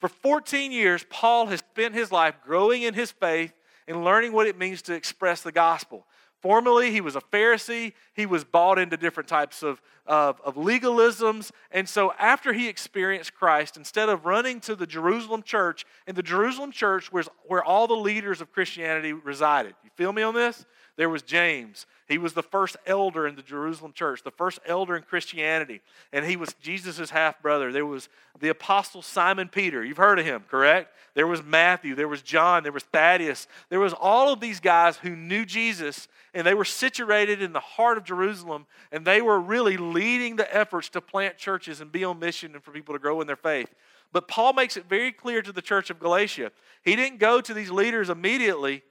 For 0.00 0.08
14 0.08 0.72
years, 0.72 1.04
Paul 1.10 1.46
has 1.46 1.60
spent 1.60 1.94
his 1.94 2.10
life 2.10 2.34
growing 2.44 2.82
in 2.82 2.94
his 2.94 3.12
faith 3.12 3.52
and 3.86 4.04
learning 4.04 4.32
what 4.32 4.48
it 4.48 4.58
means 4.58 4.82
to 4.82 4.94
express 4.94 5.42
the 5.42 5.52
gospel. 5.52 6.06
Formerly, 6.42 6.90
he 6.90 7.00
was 7.00 7.14
a 7.14 7.20
Pharisee. 7.20 7.92
He 8.14 8.26
was 8.26 8.42
bought 8.42 8.76
into 8.76 8.96
different 8.96 9.28
types 9.28 9.62
of, 9.62 9.80
of, 10.06 10.40
of, 10.40 10.56
legalisms. 10.56 11.52
And 11.70 11.88
so, 11.88 12.12
after 12.18 12.52
he 12.52 12.68
experienced 12.68 13.32
Christ, 13.32 13.76
instead 13.76 14.08
of 14.08 14.26
running 14.26 14.60
to 14.62 14.74
the 14.74 14.86
Jerusalem 14.86 15.44
church, 15.44 15.86
and 16.06 16.16
the 16.16 16.22
Jerusalem 16.22 16.72
church 16.72 17.12
was 17.12 17.28
where 17.44 17.62
all 17.62 17.86
the 17.86 17.94
leaders 17.94 18.40
of 18.40 18.52
Christianity 18.52 19.12
resided. 19.12 19.74
You 19.84 19.90
feel 19.94 20.12
me 20.12 20.22
on 20.22 20.34
this? 20.34 20.66
There 21.02 21.08
was 21.08 21.22
James. 21.22 21.86
He 22.06 22.16
was 22.16 22.32
the 22.32 22.44
first 22.44 22.76
elder 22.86 23.26
in 23.26 23.34
the 23.34 23.42
Jerusalem 23.42 23.92
church, 23.92 24.22
the 24.22 24.30
first 24.30 24.60
elder 24.64 24.94
in 24.94 25.02
Christianity, 25.02 25.80
and 26.12 26.24
he 26.24 26.36
was 26.36 26.54
Jesus' 26.62 27.10
half 27.10 27.42
brother. 27.42 27.72
There 27.72 27.84
was 27.84 28.08
the 28.38 28.50
apostle 28.50 29.02
Simon 29.02 29.48
Peter. 29.48 29.84
You've 29.84 29.96
heard 29.96 30.20
of 30.20 30.24
him, 30.24 30.44
correct? 30.48 30.94
There 31.14 31.26
was 31.26 31.42
Matthew, 31.42 31.96
there 31.96 32.06
was 32.06 32.22
John, 32.22 32.62
there 32.62 32.70
was 32.70 32.84
Thaddeus. 32.84 33.48
There 33.68 33.80
was 33.80 33.92
all 33.94 34.32
of 34.32 34.38
these 34.38 34.60
guys 34.60 34.96
who 34.98 35.16
knew 35.16 35.44
Jesus, 35.44 36.06
and 36.34 36.46
they 36.46 36.54
were 36.54 36.64
situated 36.64 37.42
in 37.42 37.52
the 37.52 37.58
heart 37.58 37.98
of 37.98 38.04
Jerusalem, 38.04 38.66
and 38.92 39.04
they 39.04 39.22
were 39.22 39.40
really 39.40 39.76
leading 39.76 40.36
the 40.36 40.54
efforts 40.54 40.88
to 40.90 41.00
plant 41.00 41.36
churches 41.36 41.80
and 41.80 41.90
be 41.90 42.04
on 42.04 42.20
mission 42.20 42.54
and 42.54 42.62
for 42.62 42.70
people 42.70 42.94
to 42.94 43.00
grow 43.00 43.20
in 43.20 43.26
their 43.26 43.34
faith. 43.34 43.74
But 44.12 44.28
Paul 44.28 44.52
makes 44.52 44.76
it 44.76 44.88
very 44.88 45.10
clear 45.10 45.42
to 45.42 45.50
the 45.50 45.62
church 45.62 45.90
of 45.90 45.98
Galatia. 45.98 46.52
He 46.84 46.94
didn't 46.94 47.18
go 47.18 47.40
to 47.40 47.52
these 47.52 47.72
leaders 47.72 48.08
immediately 48.08 48.84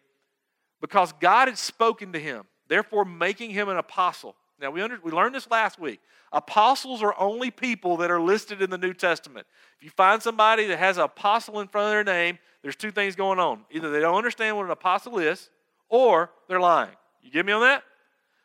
because 0.82 1.14
God 1.14 1.48
had 1.48 1.58
spoken 1.58 2.12
to 2.14 2.20
him, 2.20 2.44
therefore 2.68 3.06
making 3.06 3.52
him 3.52 3.70
an 3.70 3.78
apostle. 3.78 4.36
Now, 4.60 4.72
we, 4.72 4.82
under, 4.82 5.00
we 5.04 5.12
learned 5.12 5.34
this 5.34 5.50
last 5.50 5.80
week. 5.80 6.00
Apostles 6.34 7.02
are 7.02 7.16
only 7.18 7.52
people 7.52 7.98
that 7.98 8.12
are 8.12 8.22
listed 8.22 8.62
in 8.62 8.70
the 8.70 8.78
New 8.78 8.94
Testament. 8.94 9.48
If 9.78 9.84
you 9.84 9.90
find 9.90 10.22
somebody 10.22 10.66
that 10.68 10.80
has 10.80 10.98
an 10.98 11.04
apostle 11.04 11.60
in 11.60 11.68
front 11.68 11.88
of 11.88 11.92
their 11.92 12.04
name, 12.04 12.40
there's 12.62 12.76
two 12.76 12.92
things 12.92 13.16
going 13.16 13.40
on. 13.40 13.62
Either 13.72 13.92
they 13.92 14.00
don't 14.00 14.16
understand 14.16 14.56
what 14.56 14.66
an 14.66 14.72
apostle 14.72 15.18
is, 15.18 15.50
or 15.90 16.30
they're 16.48 16.60
lying. 16.60 16.96
You 17.22 17.32
get 17.32 17.46
me 17.46 17.54
on 17.54 17.62
that? 17.62 17.84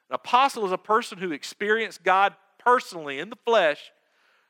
An 0.09 0.15
apostle 0.15 0.65
is 0.67 0.73
a 0.73 0.79
person 0.79 1.19
who 1.19 1.33
experienced 1.33 2.03
God 2.03 2.35
personally 2.59 3.19
in 3.19 3.31
the 3.31 3.37
flesh 3.45 3.93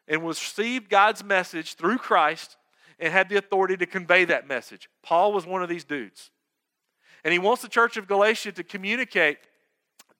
and 0.09 0.27
received 0.27 0.89
God's 0.89 1.25
message 1.25 1.75
through 1.75 1.99
Christ 1.99 2.57
and 2.99 3.13
had 3.13 3.29
the 3.29 3.37
authority 3.37 3.77
to 3.77 3.87
convey 3.87 4.25
that 4.27 4.49
message. 4.49 4.89
Paul 5.03 5.33
was 5.33 5.47
one 5.47 5.63
of 5.63 5.69
these 5.69 5.85
dudes. 5.85 6.31
And 7.27 7.33
he 7.33 7.41
wants 7.41 7.61
the 7.61 7.69
church 7.69 7.97
of 7.97 8.07
Galatia 8.07 8.53
to 8.53 8.63
communicate 8.63 9.39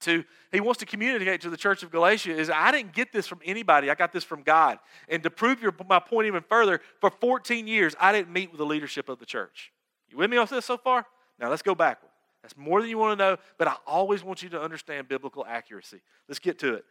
to 0.01 0.25
he 0.51 0.59
wants 0.59 0.81
to 0.81 0.87
communicate 0.87 1.41
to 1.43 1.51
the 1.51 1.57
church 1.57 1.85
of 1.85 1.93
Galatia 1.93 2.33
is 2.37 2.51
I 2.51 2.73
didn't 2.73 2.95
get 2.95 3.13
this 3.13 3.29
from 3.29 3.39
anybody. 3.45 3.93
I 3.93 3.95
got 3.95 4.13
this 4.13 4.25
from 4.25 4.43
God. 4.43 4.81
And 5.09 5.23
to 5.23 5.31
prove 5.31 5.63
your, 5.63 5.73
my 5.89 6.01
point 6.01 6.27
even 6.27 6.43
further, 6.43 6.81
for 7.01 7.11
14 7.11 7.69
years 7.69 7.95
I 8.01 8.11
didn't 8.11 8.33
meet 8.33 8.51
with 8.51 8.59
the 8.59 8.67
leadership 8.67 9.09
of 9.09 9.21
the 9.21 9.25
church. 9.25 9.71
You 10.09 10.17
with 10.17 10.29
me 10.31 10.37
on 10.37 10.49
this 10.51 10.65
so 10.65 10.77
far? 10.77 11.07
Now 11.39 11.49
let's 11.49 11.63
go 11.63 11.77
backward. 11.77 12.11
That's 12.43 12.57
more 12.57 12.81
than 12.81 12.91
you 12.91 12.99
want 12.99 13.17
to 13.17 13.25
know, 13.25 13.37
but 13.57 13.69
I 13.69 13.77
always 13.87 14.25
want 14.25 14.43
you 14.43 14.49
to 14.49 14.61
understand 14.61 15.07
biblical 15.07 15.47
accuracy. 15.47 16.01
Let's 16.27 16.41
get 16.41 16.59
to 16.59 16.75
it. 16.75 16.85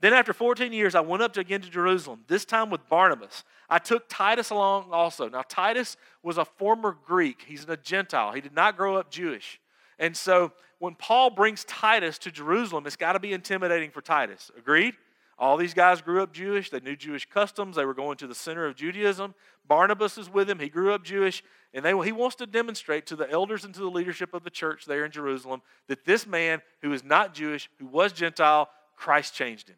Then, 0.00 0.12
after 0.12 0.32
14 0.32 0.72
years, 0.72 0.94
I 0.94 1.00
went 1.00 1.22
up 1.22 1.36
again 1.36 1.62
to 1.62 1.70
Jerusalem, 1.70 2.24
this 2.26 2.44
time 2.44 2.68
with 2.68 2.86
Barnabas. 2.88 3.44
I 3.70 3.78
took 3.78 4.08
Titus 4.08 4.50
along 4.50 4.88
also. 4.92 5.28
Now, 5.28 5.42
Titus 5.48 5.96
was 6.22 6.36
a 6.36 6.44
former 6.44 6.96
Greek, 7.06 7.44
he's 7.46 7.64
a 7.68 7.76
Gentile. 7.76 8.32
He 8.32 8.40
did 8.40 8.54
not 8.54 8.76
grow 8.76 8.96
up 8.96 9.10
Jewish. 9.10 9.60
And 9.98 10.16
so, 10.16 10.52
when 10.78 10.94
Paul 10.94 11.30
brings 11.30 11.64
Titus 11.64 12.18
to 12.18 12.30
Jerusalem, 12.30 12.86
it's 12.86 12.96
got 12.96 13.12
to 13.12 13.20
be 13.20 13.32
intimidating 13.32 13.90
for 13.90 14.02
Titus. 14.02 14.50
Agreed? 14.58 14.94
All 15.38 15.56
these 15.56 15.74
guys 15.74 16.00
grew 16.00 16.22
up 16.22 16.32
Jewish. 16.32 16.70
They 16.70 16.80
knew 16.80 16.96
Jewish 16.96 17.28
customs. 17.28 17.76
They 17.76 17.84
were 17.84 17.94
going 17.94 18.16
to 18.18 18.26
the 18.26 18.34
center 18.34 18.66
of 18.66 18.76
Judaism. 18.76 19.34
Barnabas 19.66 20.18
is 20.18 20.30
with 20.30 20.48
him. 20.48 20.58
He 20.58 20.68
grew 20.68 20.92
up 20.92 21.02
Jewish. 21.02 21.42
And 21.72 21.84
they, 21.84 21.90
he 22.04 22.12
wants 22.12 22.36
to 22.36 22.46
demonstrate 22.46 23.06
to 23.06 23.16
the 23.16 23.28
elders 23.30 23.64
and 23.64 23.74
to 23.74 23.80
the 23.80 23.90
leadership 23.90 24.32
of 24.32 24.44
the 24.44 24.50
church 24.50 24.84
there 24.84 25.04
in 25.04 25.10
Jerusalem 25.10 25.62
that 25.88 26.04
this 26.04 26.26
man 26.26 26.62
who 26.82 26.92
is 26.92 27.02
not 27.02 27.34
Jewish, 27.34 27.68
who 27.78 27.86
was 27.86 28.12
Gentile, 28.12 28.68
Christ 28.96 29.34
changed 29.34 29.68
him. 29.68 29.76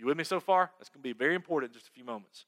You 0.00 0.06
with 0.06 0.16
me 0.16 0.24
so 0.24 0.40
far? 0.40 0.70
That's 0.78 0.88
going 0.88 1.02
to 1.02 1.08
be 1.08 1.12
very 1.12 1.34
important 1.34 1.72
in 1.72 1.78
just 1.78 1.88
a 1.88 1.92
few 1.92 2.04
moments. 2.04 2.46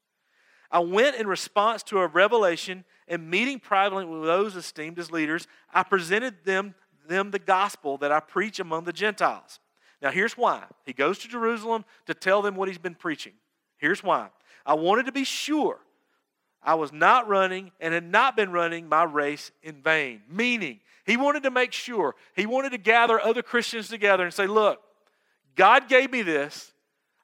I 0.71 0.79
went 0.79 1.17
in 1.17 1.27
response 1.27 1.83
to 1.85 1.99
a 1.99 2.07
revelation 2.07 2.85
and 3.07 3.31
meeting 3.31 3.61
privately 3.61 4.07
with 4.07 4.25
those 4.25 4.57
esteemed 4.57 4.99
as 4.99 5.11
leaders. 5.11 5.47
I 5.73 5.83
presented 5.83 6.45
them, 6.45 6.75
them 7.07 7.31
the 7.31 7.39
gospel 7.39 7.99
that 7.99 8.11
I 8.11 8.21
preach 8.21 8.59
among 8.59 8.85
the 8.85 8.93
Gentiles. 8.93 9.61
Now, 10.01 10.11
here's 10.11 10.33
why. 10.33 10.65
He 10.87 10.95
goes 10.95 11.19
to 11.19 11.29
Jerusalem 11.29 11.85
to 12.07 12.15
tell 12.15 12.41
them 12.41 12.57
what 12.57 12.69
he's 12.69 12.79
been 12.79 12.95
preaching. 12.95 13.35
Here's 13.77 14.03
why. 14.03 14.31
I 14.65 14.75
wanted 14.75 15.07
to 15.07 15.13
be 15.13 15.25
sure 15.25 15.79
I 16.63 16.75
was 16.77 16.91
not 16.91 17.29
running 17.29 17.71
and 17.79 17.93
had 17.93 18.11
not 18.11 18.35
been 18.35 18.51
running 18.51 18.89
my 18.89 19.03
race 19.05 19.51
in 19.63 19.83
vain. 19.83 20.23
Meaning, 20.27 20.81
he 21.05 21.19
wanted 21.19 21.43
to 21.43 21.51
make 21.51 21.73
sure, 21.73 22.15
he 22.35 22.47
wanted 22.47 22.71
to 22.71 22.79
gather 22.79 23.21
other 23.21 23.43
Christians 23.43 23.89
together 23.89 24.25
and 24.25 24.33
say, 24.33 24.47
Look, 24.47 24.81
God 25.55 25.89
gave 25.89 26.11
me 26.11 26.23
this. 26.23 26.72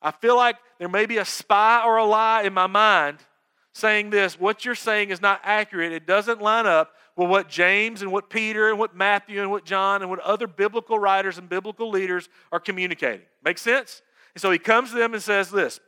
I 0.01 0.11
feel 0.11 0.37
like 0.37 0.57
there 0.79 0.89
may 0.89 1.07
be 1.07 1.19
a 1.19 1.25
spy 1.25 1.83
or 1.85 1.97
a 1.97 2.05
lie 2.05 2.43
in 2.43 2.53
my 2.53 2.67
mind 2.67 3.19
saying 3.73 4.11
this. 4.11 4.39
What 4.39 4.65
you're 4.65 4.75
saying 4.75 5.11
is 5.11 5.21
not 5.21 5.41
accurate. 5.43 5.93
It 5.93 6.07
doesn't 6.07 6.41
line 6.41 6.67
up 6.67 6.93
with 7.17 7.29
what 7.29 7.49
James 7.49 8.03
and 8.03 8.13
what 8.13 8.31
Peter 8.31 8.69
and 8.69 8.79
what 8.79 8.95
Matthew 8.95 9.41
and 9.41 9.51
what 9.51 9.65
John 9.65 10.03
and 10.03 10.11
what 10.11 10.21
other 10.21 10.47
biblical 10.47 10.99
writers 10.99 11.39
and 11.39 11.49
biblical 11.49 11.91
leaders 11.91 12.29
are 12.53 12.61
communicating. 12.61 13.27
Make 13.45 13.59
sense? 13.59 14.03
And 14.35 14.41
so 14.41 14.51
he 14.51 14.59
comes 14.59 14.91
to 14.91 14.97
them 14.97 15.15
and 15.15 15.23
says 15.23 15.51
this 15.51 15.81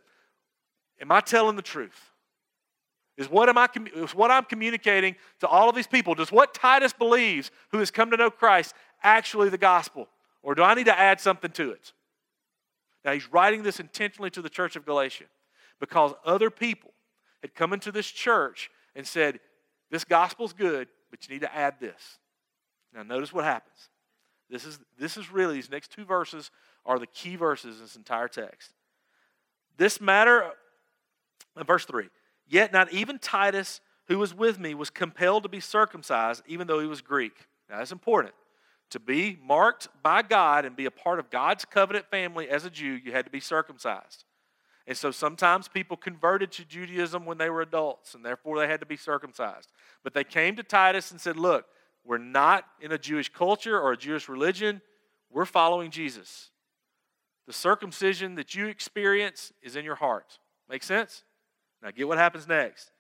Am 1.01 1.13
I 1.13 1.21
telling 1.21 1.57
the 1.57 1.63
truth? 1.63 2.11
Is 3.17 3.31
what, 3.31 3.51
am 3.51 3.59
I, 3.59 3.69
is 3.95 4.15
what 4.15 4.31
I'm 4.31 4.45
communicating 4.45 5.15
to 5.41 5.47
all 5.47 5.69
of 5.69 5.75
these 5.75 5.87
people, 5.87 6.15
does 6.15 6.33
what 6.33 6.55
Titus 6.55 6.95
believes, 6.95 7.51
who 7.71 7.79
has 7.79 7.91
come 7.91 8.11
to 8.13 8.17
know 8.17 8.31
Christ, 8.31 8.75
actually 9.03 9.51
the 9.51 9.59
gospel? 9.59 10.09
Or 10.43 10.55
do 10.55 10.63
I 10.63 10.73
need 10.73 10.87
to 10.87 10.99
add 10.99 11.21
something 11.21 11.51
to 11.53 11.71
it? 11.71 11.93
Now, 13.05 13.13
he's 13.13 13.31
writing 13.33 13.63
this 13.63 13.81
intentionally 13.81 14.31
to 14.31 14.43
the 14.43 14.51
church 14.51 14.77
of 14.77 14.85
Galatia 14.85 15.25
because 15.79 16.13
other 16.25 16.51
people 16.51 16.93
had 17.41 17.55
come 17.55 17.73
into 17.73 17.91
this 17.91 18.07
church 18.07 18.71
and 18.95 19.07
said, 19.07 19.41
This 19.91 20.05
gospel's 20.05 20.53
good, 20.53 20.89
but 21.11 21.27
you 21.27 21.35
need 21.35 21.41
to 21.41 21.55
add 21.55 21.81
this. 21.81 22.19
Now, 22.95 23.03
notice 23.03 23.33
what 23.33 23.45
happens. 23.45 23.89
This 24.51 24.65
is, 24.65 24.79
this 24.99 25.17
is 25.17 25.31
really, 25.31 25.55
these 25.55 25.71
next 25.71 25.93
two 25.93 26.05
verses 26.05 26.51
are 26.85 26.99
the 26.99 27.07
key 27.07 27.37
verses 27.37 27.77
in 27.77 27.83
this 27.83 27.97
entire 27.97 28.29
text. 28.29 28.73
This 29.77 30.01
matter, 30.01 30.51
uh, 31.57 31.65
verse 31.65 31.85
3 31.85 32.09
Yet 32.47 32.73
not 32.73 32.93
even 32.93 33.19
Titus, 33.19 33.81
who 34.09 34.19
was 34.19 34.35
with 34.35 34.59
me, 34.59 34.75
was 34.75 34.91
compelled 34.91 35.45
to 35.45 35.49
be 35.49 35.61
circumcised, 35.61 36.43
even 36.47 36.67
though 36.67 36.81
he 36.81 36.87
was 36.87 37.01
Greek. 37.01 37.33
Now, 37.69 37.79
that's 37.79 37.93
important. 37.93 38.35
To 38.91 39.01
be 39.01 39.39
marked 39.43 39.89
by 40.03 40.23
God 40.23 40.65
and 40.65 40.75
be 40.77 40.87
a 40.87 40.91
part 40.91 41.21
of 41.21 41.31
God's 41.31 41.65
covenant 41.65 42.07
family 42.11 42.49
as 42.49 42.65
a 42.65 42.71
Jew, 42.71 42.99
you 43.03 43.13
had 43.13 43.25
to 43.25 43.31
be 43.31 43.41
circumcised. 43.41 44.25
And 44.87 44.97
so 44.97 45.13
sometimes 45.13 45.69
people 45.69 45.97
converted 45.97 46.51
to 46.53 46.65
Judaism 46.65 47.25
when 47.25 47.39
they 47.39 47.51
were 47.51 47.63
adults, 47.63 48.15
and 48.15 48.25
therefore 48.25 48.59
they 48.59 48.67
had 48.67 48.81
to 48.81 48.87
be 48.87 48.97
circumcised. 48.97 49.71
But 50.03 50.15
they 50.15 50.25
came 50.25 50.57
to 50.57 50.65
Titus 50.65 51.13
and 51.13 51.21
said, 51.21 51.37
Look, 51.37 51.67
we're 52.05 52.19
not 52.19 52.65
in 52.81 52.91
a 52.91 52.99
Jewish 52.99 53.29
culture 53.29 53.79
or 53.79 53.93
a 53.93 53.97
Jewish 53.97 54.29
religion, 54.29 54.81
we're 55.31 55.45
following 55.45 55.91
Jesus. 55.93 56.51
The 57.47 57.53
circumcision 57.53 58.35
that 58.35 58.55
you 58.55 58.67
experience 58.67 59.53
is 59.63 59.77
in 59.77 59.85
your 59.85 59.95
heart. 59.95 60.39
Make 60.69 60.83
sense? 60.83 61.25
Now, 61.83 61.91
get 61.91 62.09
what 62.09 62.19
happens 62.19 62.49
next. 62.49 62.91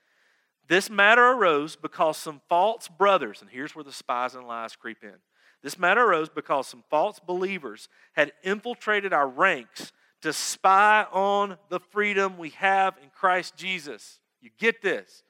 This 0.68 0.88
matter 0.88 1.32
arose 1.32 1.74
because 1.74 2.16
some 2.16 2.40
false 2.48 2.86
brothers, 2.86 3.40
and 3.40 3.50
here's 3.50 3.74
where 3.74 3.84
the 3.84 3.92
spies 3.92 4.36
and 4.36 4.46
lies 4.46 4.76
creep 4.76 4.98
in. 5.02 5.16
This 5.62 5.78
matter 5.78 6.02
arose 6.02 6.28
because 6.28 6.66
some 6.66 6.84
false 6.88 7.18
believers 7.18 7.88
had 8.12 8.32
infiltrated 8.42 9.12
our 9.12 9.28
ranks 9.28 9.92
to 10.22 10.32
spy 10.32 11.06
on 11.12 11.56
the 11.68 11.80
freedom 11.80 12.38
we 12.38 12.50
have 12.50 12.96
in 13.02 13.10
Christ 13.10 13.56
Jesus. 13.56 14.18
You 14.40 14.50
get 14.58 14.82
this. 14.82 15.22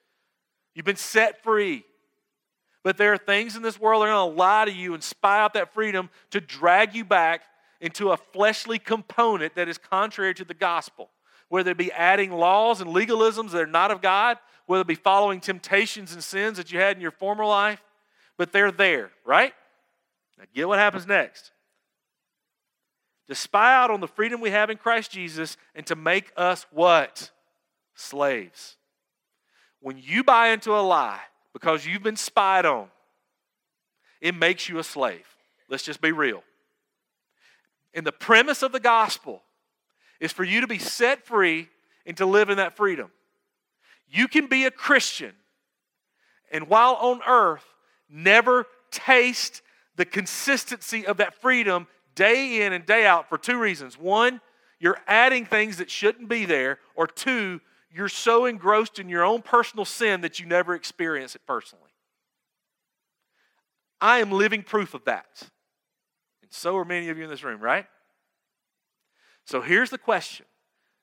You've 0.75 0.85
been 0.85 0.97
set 0.97 1.43
free. 1.43 1.85
But 2.83 2.97
there 2.97 3.13
are 3.13 3.19
things 3.19 3.57
in 3.57 3.63
this 3.63 3.79
world 3.79 4.03
that 4.03 4.09
are 4.09 4.15
going 4.15 4.33
to 4.33 4.39
lie 4.39 4.65
to 4.65 4.73
you 4.73 4.95
and 4.95 5.03
spy 5.03 5.41
out 5.41 5.55
that 5.55 5.75
freedom 5.75 6.09
to 6.31 6.41
drag 6.41 6.95
you 6.95 7.05
back 7.05 7.43
into 7.81 8.11
a 8.11 8.17
fleshly 8.17 8.79
component 8.79 9.55
that 9.55 9.69
is 9.69 9.79
contrary 9.79 10.35
to 10.35 10.45
the 10.45 10.55
gospel. 10.55 11.11
Whether 11.49 11.73
it 11.73 11.79
be 11.79 11.93
adding 11.93 12.33
laws 12.33 12.81
and 12.81 12.91
legalisms 12.91 13.51
that 13.51 13.63
are 13.63 13.67
not 13.67 13.91
of 13.91 14.01
God, 14.01 14.39
whether 14.67 14.83
it 14.83 14.87
be 14.87 14.95
following 14.95 15.41
temptations 15.41 16.13
and 16.13 16.23
sins 16.23 16.57
that 16.57 16.73
you 16.73 16.79
had 16.79 16.97
in 16.97 17.03
your 17.03 17.11
former 17.11 17.45
life, 17.45 17.83
but 18.39 18.53
they're 18.53 18.73
there, 18.73 19.11
right? 19.25 19.53
Now, 20.41 20.47
get 20.55 20.67
what 20.67 20.79
happens 20.79 21.07
next 21.07 21.53
to 23.29 23.35
spy 23.37 23.75
out 23.75 23.91
on 23.91 24.01
the 24.01 24.09
freedom 24.09 24.41
we 24.41 24.51
have 24.51 24.71
in 24.71 24.79
Christ 24.79 25.13
Jesus 25.13 25.57
and 25.75 25.87
to 25.87 25.95
make 25.95 26.33
us 26.37 26.67
what? 26.73 27.31
Slaves. 27.95 28.77
When 29.81 29.99
you 29.99 30.25
buy 30.25 30.49
into 30.49 30.73
a 30.73 30.81
lie 30.81 31.21
because 31.53 31.87
you've 31.87 32.03
been 32.03 32.17
spied 32.17 32.67
on, 32.67 32.89
it 34.21 34.35
makes 34.35 34.69
you 34.69 34.79
a 34.79 34.83
slave. 34.83 35.27
Let's 35.69 35.85
just 35.85 36.01
be 36.01 36.11
real. 36.11 36.43
And 37.95 38.07
the 38.07 38.13
premise 38.13 38.63
of 38.63 38.73
the 38.73 38.81
gospel 38.81 39.43
is 40.19 40.33
for 40.33 40.43
you 40.43 40.63
to 40.63 40.67
be 40.67 40.79
set 40.79 41.25
free 41.25 41.69
and 42.07 42.17
to 42.17 42.27
live 42.27 42.51
in 42.51 42.57
that 42.57 42.77
freedom. 42.77 43.11
You 44.09 44.27
can 44.27 44.47
be 44.49 44.65
a 44.65 44.71
Christian 44.71 45.35
and 46.51 46.69
while 46.69 46.95
on 46.95 47.21
earth, 47.29 47.65
never 48.09 48.67
taste 48.91 49.63
the 50.01 50.07
consistency 50.07 51.07
of 51.07 51.19
that 51.19 51.35
freedom 51.43 51.87
day 52.15 52.63
in 52.63 52.73
and 52.73 52.87
day 52.87 53.05
out 53.05 53.29
for 53.29 53.37
two 53.37 53.59
reasons. 53.59 53.99
One, 53.99 54.41
you're 54.79 54.97
adding 55.07 55.45
things 55.45 55.77
that 55.77 55.91
shouldn't 55.91 56.27
be 56.27 56.47
there, 56.47 56.79
or 56.95 57.07
two, 57.07 57.61
you're 57.93 58.09
so 58.09 58.47
engrossed 58.47 58.99
in 58.99 59.11
your 59.11 59.23
own 59.23 59.43
personal 59.43 59.85
sin 59.85 60.23
that 60.23 60.41
you 60.41 60.47
never 60.47 60.75
experience 60.75 61.35
it 61.35 61.43
personally. 61.47 61.91
I 64.01 64.21
am 64.21 64.33
living 64.33 64.63
proof 64.63 64.95
of 64.95 65.05
that. 65.05 65.43
And 66.41 66.51
so 66.51 66.79
are 66.79 66.87
many 66.87 67.11
of 67.11 67.19
you 67.19 67.25
in 67.25 67.29
this 67.29 67.45
room, 67.45 67.61
right? 67.61 67.85
So 69.45 69.61
here's 69.61 69.91
the 69.91 69.99
question 69.99 70.47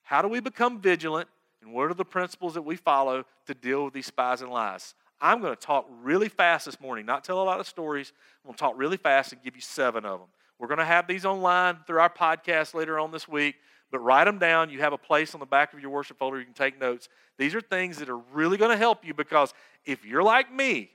How 0.01 0.23
do 0.23 0.27
we 0.27 0.39
become 0.39 0.81
vigilant, 0.81 1.29
and 1.61 1.71
what 1.71 1.91
are 1.91 1.93
the 1.93 2.03
principles 2.03 2.55
that 2.55 2.63
we 2.63 2.75
follow 2.75 3.25
to 3.45 3.53
deal 3.53 3.85
with 3.85 3.93
these 3.93 4.07
spies 4.07 4.41
and 4.41 4.49
lies? 4.49 4.95
I'm 5.19 5.41
going 5.41 5.55
to 5.55 5.59
talk 5.59 5.87
really 6.01 6.29
fast 6.29 6.65
this 6.65 6.79
morning, 6.79 7.05
not 7.05 7.23
tell 7.23 7.41
a 7.41 7.43
lot 7.43 7.59
of 7.59 7.67
stories. 7.67 8.13
I'm 8.43 8.49
going 8.49 8.55
to 8.55 8.59
talk 8.59 8.73
really 8.77 8.97
fast 8.97 9.33
and 9.33 9.41
give 9.43 9.55
you 9.55 9.61
seven 9.61 10.05
of 10.05 10.19
them. 10.19 10.27
We're 10.59 10.67
going 10.67 10.79
to 10.79 10.85
have 10.85 11.07
these 11.07 11.25
online 11.25 11.77
through 11.85 11.99
our 11.99 12.09
podcast 12.09 12.73
later 12.73 12.99
on 12.99 13.11
this 13.11 13.27
week, 13.27 13.55
but 13.91 13.99
write 13.99 14.25
them 14.25 14.39
down. 14.39 14.69
You 14.69 14.79
have 14.79 14.93
a 14.93 14.97
place 14.97 15.33
on 15.33 15.39
the 15.39 15.45
back 15.45 15.73
of 15.73 15.79
your 15.79 15.89
worship 15.89 16.17
folder 16.17 16.39
you 16.39 16.45
can 16.45 16.53
take 16.53 16.79
notes. 16.79 17.09
These 17.37 17.55
are 17.55 17.61
things 17.61 17.97
that 17.97 18.09
are 18.09 18.17
really 18.33 18.57
going 18.57 18.71
to 18.71 18.77
help 18.77 19.05
you 19.05 19.13
because 19.13 19.53
if 19.85 20.05
you're 20.05 20.23
like 20.23 20.53
me, 20.53 20.91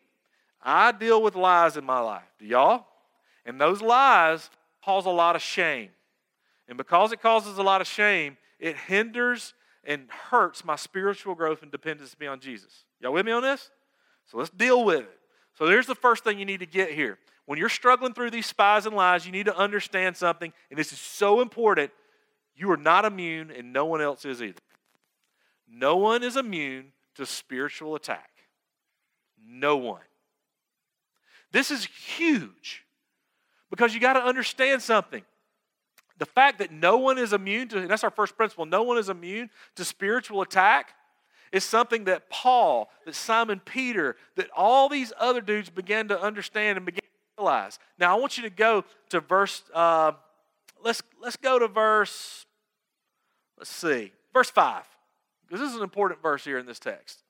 I 0.63 0.93
deal 0.93 1.23
with 1.23 1.35
lies 1.35 1.77
in 1.77 1.85
my 1.85 2.01
life. 2.01 2.29
Do 2.39 2.47
y'all? 2.47 2.87
And 3.45 3.61
those 3.61 3.83
lies 3.83 4.51
cause 4.85 5.07
a 5.07 5.11
lot 5.11 5.37
of 5.37 5.43
shame. 5.43 5.91
And 6.69 6.77
because 6.79 7.13
it 7.13 7.21
causes 7.21 7.59
a 7.59 7.63
lot 7.63 7.81
of 7.81 7.87
shame, 7.87 8.37
it 8.59 8.77
hinders 8.77 9.55
and 9.85 10.09
hurts 10.31 10.65
my 10.65 10.77
spiritual 10.77 11.35
growth 11.35 11.63
and 11.63 11.73
dependence 11.73 12.15
on 12.29 12.41
Jesus. 12.41 12.85
Y'all 13.01 13.13
with 13.13 13.27
me 13.27 13.33
on 13.33 13.43
this? 13.43 13.71
So 14.27 14.39
let's 14.39 14.51
deal 14.51 14.85
with 14.85 15.01
it. 15.01 15.19
So 15.59 15.67
there's 15.67 15.87
the 15.87 15.95
first 15.95 16.25
thing 16.25 16.39
you 16.39 16.45
need 16.45 16.61
to 16.61 16.67
get 16.67 16.93
here 16.93 17.19
when 17.47 17.59
you're 17.59 17.69
struggling 17.69 18.15
through 18.15 18.31
these 18.31 18.47
spies 18.47 18.87
and 18.87 18.95
lies, 18.95 19.27
you 19.27 19.33
need 19.33 19.47
to 19.47 19.57
understand 19.57 20.17
something, 20.17 20.53
and 20.71 20.79
this 20.79 20.93
is 20.93 20.99
so 20.99 21.41
important. 21.41 21.91
You 22.55 22.71
are 22.71 22.77
not 22.77 23.05
immune, 23.05 23.51
and 23.51 23.73
no 23.73 23.85
one 23.85 24.01
else 24.01 24.25
is 24.25 24.43
either. 24.43 24.61
No 25.69 25.97
one 25.97 26.23
is 26.23 26.37
immune 26.37 26.93
to 27.17 27.27
spiritual 27.27 27.95
attack. 27.95 28.31
No 29.45 29.77
one. 29.77 30.03
This 31.51 31.71
is 31.71 31.85
huge 31.85 32.85
because 33.71 33.93
you 33.93 34.01
got 34.01 34.15
to 34.15 34.25
understand 34.25 34.81
something. 34.83 35.23
The 36.19 36.27
fact 36.27 36.59
that 36.61 36.71
no 36.71 36.99
one 36.99 37.19
is 37.19 37.33
immune 37.33 37.69
to, 37.69 37.87
that's 37.87 38.05
our 38.05 38.11
first 38.11 38.37
principle, 38.37 38.67
no 38.67 38.83
one 38.83 38.99
is 38.99 39.09
immune 39.09 39.51
to 39.77 39.85
spiritual 39.85 40.43
attack 40.43 40.95
is 41.53 41.65
something 41.65 42.05
that 42.05 42.31
Paul, 42.31 42.91
that 43.05 43.15
Simon 43.15 43.61
Peter, 43.65 44.17
that 44.37 44.49
all 44.57 44.89
these 44.89 45.13
other 45.21 45.43
dudes 45.43 45.69
began 45.69 46.09
to 46.09 46.21
understand 46.21 46.79
and 46.79 46.87
began 46.87 47.03
to 47.03 47.43
realize. 47.43 47.79
Now, 47.99 48.17
I 48.17 48.19
want 48.19 48.39
you 48.39 48.43
to 48.45 48.51
go 48.51 48.85
to 49.11 49.21
verse, 49.21 49.63
uh, 49.75 50.13
let's, 50.83 51.03
let's 51.21 51.37
go 51.37 51.59
to 51.59 51.69
verse, 51.69 52.47
let's 53.59 53.71
see, 53.71 54.13
verse 54.33 54.51
5, 54.51 54.85
because 55.47 55.61
this 55.61 55.71
is 55.71 55.77
an 55.77 55.83
important 55.83 56.23
verse 56.23 56.43
here 56.43 56.59
in 56.59 56.65
this 56.65 56.79
text. 56.79 57.23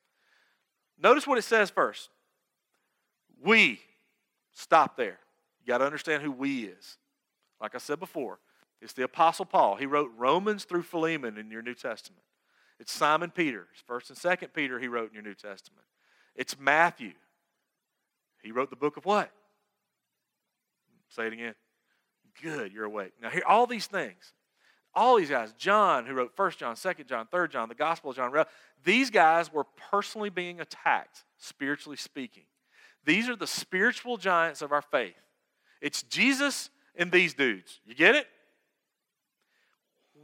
Notice 1.03 1.27
what 1.27 1.37
it 1.37 1.43
says 1.43 1.69
first. 1.69 2.09
We, 3.45 3.81
stop 4.53 4.97
there. 4.97 5.19
You 5.61 5.67
got 5.67 5.79
to 5.79 5.85
understand 5.85 6.23
who 6.23 6.31
we 6.31 6.65
is. 6.65 6.97
Like 7.61 7.75
I 7.75 7.79
said 7.79 7.99
before, 7.99 8.39
it's 8.81 8.93
the 8.93 9.03
Apostle 9.03 9.47
Paul. 9.47 9.77
He 9.77 9.87
wrote 9.87 10.11
Romans 10.17 10.65
through 10.65 10.83
Philemon 10.83 11.39
in 11.39 11.51
your 11.51 11.63
New 11.63 11.75
Testament. 11.75 12.23
It's 12.83 12.93
Simon 12.93 13.31
Peter. 13.31 13.69
It's 13.73 13.81
First 13.81 14.11
and 14.11 14.19
Second 14.19 14.49
Peter 14.49 14.77
he 14.81 14.89
wrote 14.89 15.11
in 15.11 15.15
your 15.15 15.23
New 15.23 15.37
Testament. 15.37 15.85
It's 16.35 16.59
Matthew. 16.59 17.13
He 18.43 18.51
wrote 18.51 18.71
the 18.71 18.77
book 18.77 18.97
of 18.97 19.05
what? 19.05 19.31
Say 21.09 21.29
it 21.29 21.33
again. 21.33 21.55
Good, 22.43 22.73
you're 22.73 22.85
awake. 22.85 23.13
Now, 23.23 23.31
here, 23.31 23.45
all 23.47 23.69
these 23.69 23.87
things, 23.87 24.33
all 24.97 25.17
these 25.17 25.31
guys, 25.31 25.53
John, 25.53 26.07
who 26.07 26.15
wrote 26.15 26.35
First 26.35 26.59
John, 26.59 26.75
Second 26.75 27.07
John, 27.07 27.29
Third 27.29 27.53
John, 27.53 27.69
the 27.69 27.77
Gospel 27.77 28.11
of 28.11 28.17
John, 28.17 28.33
these 28.83 29.11
guys 29.11 29.53
were 29.53 29.67
personally 29.93 30.31
being 30.31 30.61
attacked, 30.61 31.25
spiritually 31.39 31.97
speaking. 31.97 32.47
These 33.05 33.29
are 33.29 33.37
the 33.37 33.47
spiritual 33.47 34.17
giants 34.17 34.61
of 34.61 34.73
our 34.73 34.83
faith. 34.83 35.15
It's 35.81 36.03
Jesus 36.03 36.69
and 36.97 37.13
these 37.13 37.33
dudes. 37.33 37.79
You 37.87 37.95
get 37.95 38.17
it? 38.17 38.27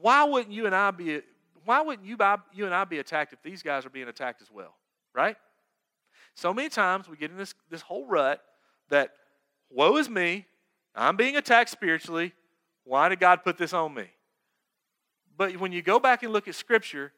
Why 0.00 0.24
wouldn't 0.24 0.52
you 0.52 0.66
and 0.66 0.74
I 0.74 0.90
be 0.90 1.22
why 1.68 1.82
wouldn't 1.82 2.08
you, 2.08 2.16
you 2.54 2.64
and 2.64 2.74
I 2.74 2.84
be 2.84 2.98
attacked 2.98 3.34
if 3.34 3.42
these 3.42 3.62
guys 3.62 3.84
are 3.84 3.90
being 3.90 4.08
attacked 4.08 4.40
as 4.40 4.50
well? 4.50 4.74
Right? 5.14 5.36
So 6.34 6.54
many 6.54 6.70
times 6.70 7.10
we 7.10 7.18
get 7.18 7.30
in 7.30 7.36
this, 7.36 7.52
this 7.68 7.82
whole 7.82 8.06
rut 8.06 8.40
that 8.88 9.10
woe 9.68 9.98
is 9.98 10.08
me, 10.08 10.46
I'm 10.94 11.14
being 11.16 11.36
attacked 11.36 11.68
spiritually. 11.68 12.32
Why 12.84 13.10
did 13.10 13.20
God 13.20 13.44
put 13.44 13.58
this 13.58 13.74
on 13.74 13.92
me? 13.92 14.06
But 15.36 15.58
when 15.58 15.72
you 15.72 15.82
go 15.82 16.00
back 16.00 16.22
and 16.22 16.32
look 16.32 16.48
at 16.48 16.54
Scripture, 16.54 17.12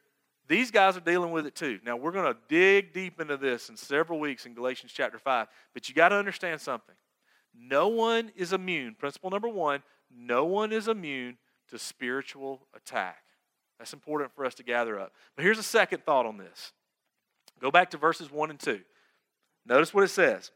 these 0.49 0.73
guys 0.73 0.97
are 0.97 1.01
dealing 1.01 1.31
with 1.31 1.47
it 1.47 1.55
too. 1.55 1.79
Now, 1.87 1.95
we're 1.95 2.11
going 2.11 2.35
to 2.35 2.37
dig 2.49 2.93
deep 2.93 3.21
into 3.21 3.37
this 3.37 3.69
in 3.69 3.77
several 3.77 4.19
weeks 4.19 4.47
in 4.47 4.55
Galatians 4.55 4.91
chapter 4.93 5.21
5, 5.21 5.47
but 5.75 5.89
you 5.89 5.95
got 5.95 6.09
to 6.09 6.17
understand 6.17 6.61
something. 6.61 6.97
No 7.57 7.87
one 7.87 8.33
is 8.35 8.53
immune. 8.53 8.97
Principle 8.97 9.31
number 9.31 9.49
one 9.49 9.85
no 10.13 10.45
one 10.45 10.73
is 10.73 10.89
immune 10.89 11.39
to 11.69 11.79
spiritual 11.79 12.67
attack. 12.75 13.19
That's 13.81 13.95
important 13.95 14.31
for 14.37 14.45
us 14.45 14.55
to 14.57 14.63
gather 14.63 15.01
up. 15.01 15.15
But 15.35 15.43
here's 15.43 15.59
a 15.59 15.63
second 15.63 16.05
thought 16.05 16.27
on 16.27 16.37
this. 16.37 16.73
Go 17.63 17.71
back 17.71 17.91
to 17.93 17.97
verses 17.97 18.31
1 18.31 18.51
and 18.51 18.61
2. 18.61 18.79
Notice 19.65 19.95
what 19.95 20.05
it 20.05 20.09
says. 20.09 20.51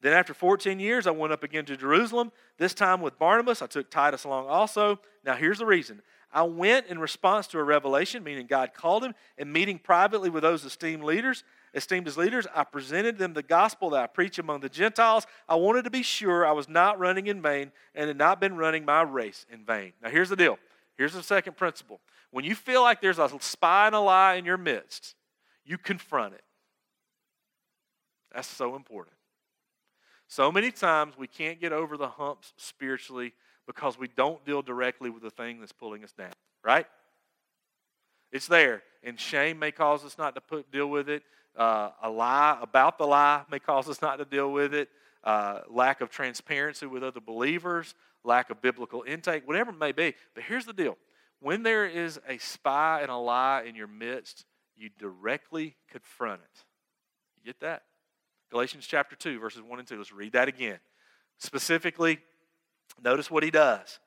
Then 0.00 0.12
after 0.12 0.32
14 0.32 0.78
years, 0.78 1.08
I 1.08 1.10
went 1.10 1.32
up 1.32 1.42
again 1.42 1.64
to 1.64 1.76
Jerusalem, 1.76 2.30
this 2.56 2.74
time 2.74 3.00
with 3.00 3.18
Barnabas. 3.18 3.62
I 3.62 3.66
took 3.66 3.90
Titus 3.90 4.22
along 4.22 4.46
also. 4.46 5.00
Now, 5.24 5.34
here's 5.34 5.58
the 5.58 5.66
reason 5.66 6.02
I 6.32 6.44
went 6.44 6.86
in 6.86 7.00
response 7.00 7.48
to 7.48 7.58
a 7.58 7.64
revelation, 7.64 8.22
meaning 8.22 8.46
God 8.46 8.74
called 8.74 9.02
him, 9.02 9.14
and 9.36 9.52
meeting 9.52 9.80
privately 9.80 10.30
with 10.30 10.44
those 10.44 10.64
esteemed 10.64 11.02
leaders, 11.02 11.42
esteemed 11.74 12.06
as 12.06 12.16
leaders, 12.16 12.46
I 12.54 12.62
presented 12.62 13.18
them 13.18 13.32
the 13.34 13.42
gospel 13.42 13.90
that 13.90 14.02
I 14.04 14.06
preach 14.06 14.38
among 14.38 14.60
the 14.60 14.68
Gentiles. 14.68 15.26
I 15.48 15.56
wanted 15.56 15.82
to 15.82 15.90
be 15.90 16.04
sure 16.04 16.46
I 16.46 16.52
was 16.52 16.68
not 16.68 17.00
running 17.00 17.26
in 17.26 17.42
vain 17.42 17.72
and 17.96 18.06
had 18.06 18.16
not 18.16 18.40
been 18.40 18.56
running 18.56 18.84
my 18.84 19.02
race 19.02 19.46
in 19.50 19.64
vain. 19.64 19.94
Now, 20.00 20.10
here's 20.10 20.28
the 20.28 20.36
deal. 20.36 20.58
Here's 20.98 21.14
the 21.14 21.22
second 21.22 21.56
principle. 21.56 22.00
When 22.32 22.44
you 22.44 22.54
feel 22.54 22.82
like 22.82 23.00
there's 23.00 23.20
a 23.20 23.30
spy 23.40 23.86
and 23.86 23.94
a 23.94 24.00
lie 24.00 24.34
in 24.34 24.44
your 24.44 24.58
midst, 24.58 25.14
you 25.64 25.78
confront 25.78 26.34
it. 26.34 26.42
That's 28.34 28.48
so 28.48 28.76
important. 28.76 29.16
So 30.26 30.52
many 30.52 30.70
times 30.70 31.16
we 31.16 31.26
can't 31.26 31.60
get 31.60 31.72
over 31.72 31.96
the 31.96 32.08
humps 32.08 32.52
spiritually 32.56 33.32
because 33.66 33.98
we 33.98 34.08
don't 34.08 34.44
deal 34.44 34.60
directly 34.60 35.08
with 35.08 35.22
the 35.22 35.30
thing 35.30 35.60
that's 35.60 35.72
pulling 35.72 36.04
us 36.04 36.12
down, 36.12 36.32
right? 36.62 36.86
It's 38.32 38.46
there. 38.46 38.82
And 39.02 39.18
shame 39.18 39.58
may 39.58 39.70
cause 39.70 40.04
us 40.04 40.18
not 40.18 40.34
to 40.34 40.40
put, 40.40 40.70
deal 40.70 40.88
with 40.88 41.08
it. 41.08 41.22
Uh, 41.56 41.90
a 42.02 42.10
lie 42.10 42.58
about 42.60 42.98
the 42.98 43.06
lie 43.06 43.42
may 43.50 43.58
cause 43.58 43.88
us 43.88 44.02
not 44.02 44.16
to 44.16 44.24
deal 44.24 44.52
with 44.52 44.74
it. 44.74 44.88
Uh, 45.24 45.60
lack 45.68 46.00
of 46.00 46.10
transparency 46.10 46.86
with 46.86 47.02
other 47.02 47.20
believers, 47.20 47.94
lack 48.24 48.50
of 48.50 48.60
biblical 48.60 49.04
intake, 49.06 49.46
whatever 49.46 49.70
it 49.70 49.78
may 49.78 49.92
be. 49.92 50.14
But 50.34 50.44
here's 50.44 50.64
the 50.64 50.72
deal 50.72 50.96
when 51.40 51.62
there 51.62 51.86
is 51.86 52.20
a 52.28 52.38
spy 52.38 53.00
and 53.02 53.10
a 53.10 53.16
lie 53.16 53.64
in 53.66 53.74
your 53.74 53.86
midst, 53.86 54.44
you 54.76 54.90
directly 54.98 55.76
confront 55.90 56.40
it. 56.42 56.64
You 57.36 57.44
get 57.44 57.60
that? 57.60 57.82
Galatians 58.50 58.86
chapter 58.86 59.14
2, 59.14 59.38
verses 59.38 59.62
1 59.62 59.78
and 59.78 59.86
2. 59.86 59.96
Let's 59.96 60.12
read 60.12 60.32
that 60.32 60.48
again. 60.48 60.78
Specifically, 61.38 62.18
notice 63.02 63.30
what 63.30 63.42
he 63.42 63.50
does. 63.50 63.98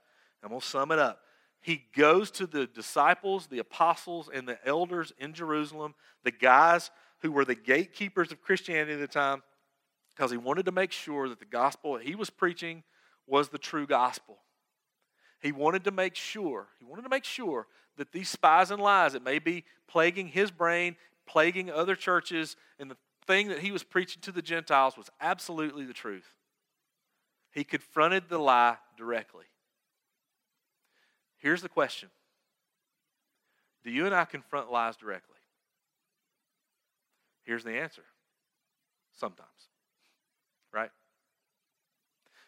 And 0.42 0.52
we'll 0.52 0.62
sum 0.62 0.92
it 0.92 1.00
up. 1.00 1.20
He 1.62 1.84
goes 1.96 2.32
to 2.32 2.48
the 2.48 2.66
disciples, 2.66 3.48
the 3.48 3.60
apostles, 3.60 4.30
and 4.34 4.48
the 4.48 4.58
elders 4.66 5.14
in 5.20 5.34
Jerusalem, 5.34 5.94
the 6.24 6.32
guys 6.32 6.90
who 7.20 7.32
were 7.32 7.46
the 7.46 7.56
gatekeepers 7.56 8.32
of 8.32 8.42
Christianity 8.42 8.94
at 8.94 9.00
the 9.00 9.08
time, 9.08 9.44
because 10.10 10.32
he 10.32 10.38
wanted 10.38 10.66
to 10.66 10.72
make 10.72 10.92
sure 10.92 11.30
that 11.30 11.40
the 11.40 11.46
gospel 11.46 11.98
he 11.98 12.16
was 12.16 12.32
preaching 12.32 12.84
was 13.32 13.48
the 13.48 13.58
true 13.58 13.88
gospel. 13.88 14.38
He 15.42 15.54
wanted 15.54 15.86
to 15.86 15.92
make 15.92 16.16
sure, 16.16 16.68
he 16.78 16.86
wanted 16.86 17.04
to 17.04 17.10
make 17.10 17.24
sure 17.24 17.66
that 17.98 18.12
these 18.12 18.30
spies 18.30 18.70
and 18.70 18.82
lies 18.82 19.14
that 19.14 19.24
may 19.24 19.40
be 19.40 19.64
plaguing 19.88 20.28
his 20.28 20.52
brain, 20.52 20.98
plaguing 21.26 21.72
other 21.72 21.96
churches, 21.96 22.58
and 22.78 22.92
the 22.92 22.98
thing 23.26 23.48
that 23.48 23.60
he 23.60 23.72
was 23.72 23.84
preaching 23.84 24.22
to 24.24 24.32
the 24.32 24.42
Gentiles 24.42 24.98
was 24.98 25.10
absolutely 25.22 25.86
the 25.86 25.94
truth. 25.94 26.36
He 27.52 27.64
confronted 27.64 28.26
the 28.28 28.38
lie 28.38 28.78
directly. 28.98 29.46
Here's 31.38 31.62
the 31.62 31.70
question 31.70 32.10
Do 33.84 33.92
you 33.92 34.06
and 34.06 34.14
I 34.14 34.26
confront 34.26 34.72
lies 34.72 34.98
directly? 34.98 35.38
Here's 37.44 37.64
the 37.64 37.80
answer 37.80 38.04
sometimes? 39.14 39.71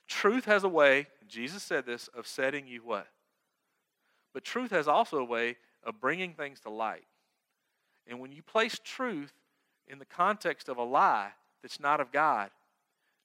Truth 0.08 0.46
has 0.46 0.64
a 0.64 0.70
way, 0.70 1.08
Jesus 1.28 1.64
said 1.64 1.86
this, 1.86 2.10
of 2.10 2.28
setting 2.28 2.68
you 2.68 2.82
what? 2.84 3.08
But 4.34 4.44
truth 4.44 4.72
has 4.72 4.88
also 4.88 5.18
a 5.18 5.24
way 5.24 5.58
of 5.84 6.00
bringing 6.00 6.34
things 6.34 6.60
to 6.62 6.70
light. 6.70 7.06
And 8.08 8.20
when 8.20 8.32
you 8.32 8.42
place 8.42 8.80
truth 8.84 9.34
in 9.88 10.00
the 10.00 10.06
context 10.06 10.70
of 10.70 10.78
a 10.78 10.84
lie 10.84 11.32
that's 11.62 11.80
not 11.80 12.02
of 12.02 12.12
God, 12.12 12.50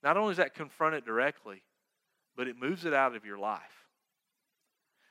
not 0.03 0.17
only 0.17 0.33
does 0.33 0.39
that 0.39 0.55
confront 0.55 0.95
it 0.95 1.05
directly, 1.05 1.63
but 2.37 2.47
it 2.47 2.57
moves 2.59 2.85
it 2.85 2.95
out 2.95 3.17
of 3.17 3.25
your 3.25 3.39
life. 3.39 3.87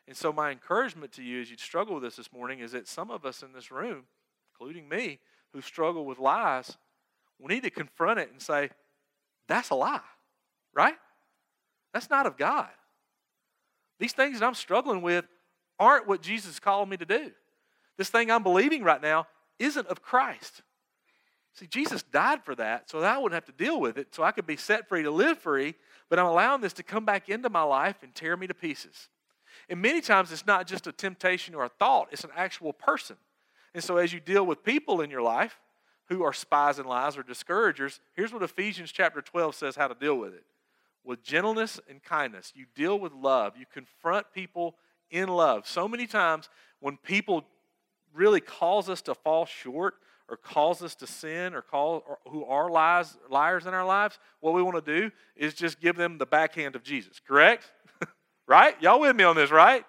And 0.08 0.16
so, 0.16 0.32
my 0.32 0.52
encouragement 0.52 1.12
to 1.14 1.24
you 1.24 1.42
as 1.42 1.52
you 1.52 1.58
struggle 1.58 1.96
with 1.96 2.04
this 2.04 2.16
this 2.16 2.32
morning 2.32 2.60
is 2.60 2.72
that 2.72 2.88
some 2.88 3.12
of 3.12 3.26
us 3.26 3.44
in 3.44 3.52
this 3.52 3.72
room, 3.72 4.06
including 4.54 4.88
me, 4.88 5.20
who 5.52 5.62
struggle 5.62 6.06
with 6.06 6.20
lies, 6.20 6.78
we 7.40 7.54
need 7.54 7.64
to 7.64 7.70
confront 7.70 8.20
it 8.20 8.32
and 8.32 8.42
say, 8.42 8.70
that's 9.48 9.70
a 9.70 9.76
lie, 9.76 10.00
right? 10.74 10.96
That's 11.98 12.12
not 12.12 12.28
of 12.28 12.38
God. 12.38 12.70
These 14.00 14.14
things 14.14 14.40
that 14.40 14.46
I'm 14.46 14.54
struggling 14.54 15.02
with 15.02 15.26
aren't 15.80 16.08
what 16.08 16.22
Jesus 16.22 16.60
called 16.60 16.88
me 16.90 16.98
to 16.98 17.06
do. 17.06 17.32
This 17.98 18.12
thing 18.12 18.30
I'm 18.30 18.44
believing 18.44 18.84
right 18.84 19.02
now 19.02 19.26
isn't 19.58 19.88
of 19.88 20.04
Christ. 20.04 20.62
See, 21.54 21.66
Jesus 21.66 22.04
died 22.04 22.44
for 22.44 22.54
that 22.54 22.88
so 22.88 23.02
that 23.02 23.16
I 23.16 23.18
wouldn't 23.18 23.34
have 23.34 23.46
to 23.46 23.64
deal 23.64 23.82
with 23.82 23.98
it, 23.98 24.14
so 24.14 24.22
I 24.22 24.32
could 24.32 24.46
be 24.46 24.58
set 24.58 24.88
free 24.88 25.02
to 25.02 25.10
live 25.10 25.40
free, 25.40 25.74
but 26.08 26.20
I'm 26.20 26.28
allowing 26.28 26.62
this 26.62 26.74
to 26.74 26.84
come 26.84 27.04
back 27.04 27.30
into 27.30 27.50
my 27.50 27.64
life 27.64 28.04
and 28.04 28.14
tear 28.14 28.38
me 28.38 28.46
to 28.46 28.54
pieces. 28.54 29.10
And 29.68 29.82
many 29.82 30.00
times 30.00 30.32
it's 30.32 30.46
not 30.46 30.68
just 30.68 30.86
a 30.86 30.92
temptation 30.92 31.56
or 31.56 31.64
a 31.64 31.70
thought, 31.70 32.10
it's 32.12 32.24
an 32.24 32.30
actual 32.36 32.74
person. 32.74 33.16
And 33.74 33.84
so 33.84 33.98
as 33.98 34.14
you 34.14 34.20
deal 34.20 34.46
with 34.46 34.64
people 34.64 35.02
in 35.02 35.10
your 35.10 35.24
life 35.24 35.60
who 36.10 36.22
are 36.22 36.32
spies 36.32 36.78
and 36.78 36.88
lies 36.88 37.18
or 37.18 37.24
discouragers, 37.24 38.00
here's 38.14 38.32
what 38.32 38.44
Ephesians 38.44 38.92
chapter 38.92 39.20
12 39.20 39.56
says 39.56 39.76
how 39.76 39.88
to 39.88 39.96
deal 39.96 40.20
with 40.20 40.36
it. 40.36 40.44
With 41.08 41.24
gentleness 41.24 41.80
and 41.90 42.04
kindness, 42.04 42.52
you 42.54 42.66
deal 42.76 43.00
with 43.00 43.14
love. 43.14 43.54
You 43.58 43.66
confront 43.74 44.34
people 44.34 44.76
in 45.10 45.30
love. 45.30 45.66
So 45.66 45.88
many 45.88 46.06
times 46.06 46.50
when 46.82 46.98
people 46.98 47.46
really 48.14 48.42
cause 48.42 48.90
us 48.90 49.02
to 49.04 49.16
fall 49.16 49.46
short 49.46 49.94
or 50.28 50.36
cause 50.36 50.84
us 50.84 50.96
to 50.96 51.08
sin 51.08 51.54
or 51.54 51.62
call 51.62 52.04
or 52.06 52.18
who 52.30 52.44
are 52.44 52.70
lies, 52.70 53.18
liars 53.30 53.66
in 53.66 53.74
our 53.74 53.86
lives, 53.86 54.20
what 54.42 54.54
we 54.54 54.62
want 54.62 54.84
to 54.86 55.02
do 55.02 55.10
is 55.38 55.54
just 55.54 55.80
give 55.80 55.96
them 55.96 56.18
the 56.18 56.26
backhand 56.26 56.76
of 56.76 56.84
Jesus, 56.84 57.22
correct? 57.26 57.72
right? 58.46 58.76
Y'all 58.82 59.00
with 59.00 59.16
me 59.16 59.24
on 59.24 59.38
this, 59.38 59.50
right? 59.50 59.86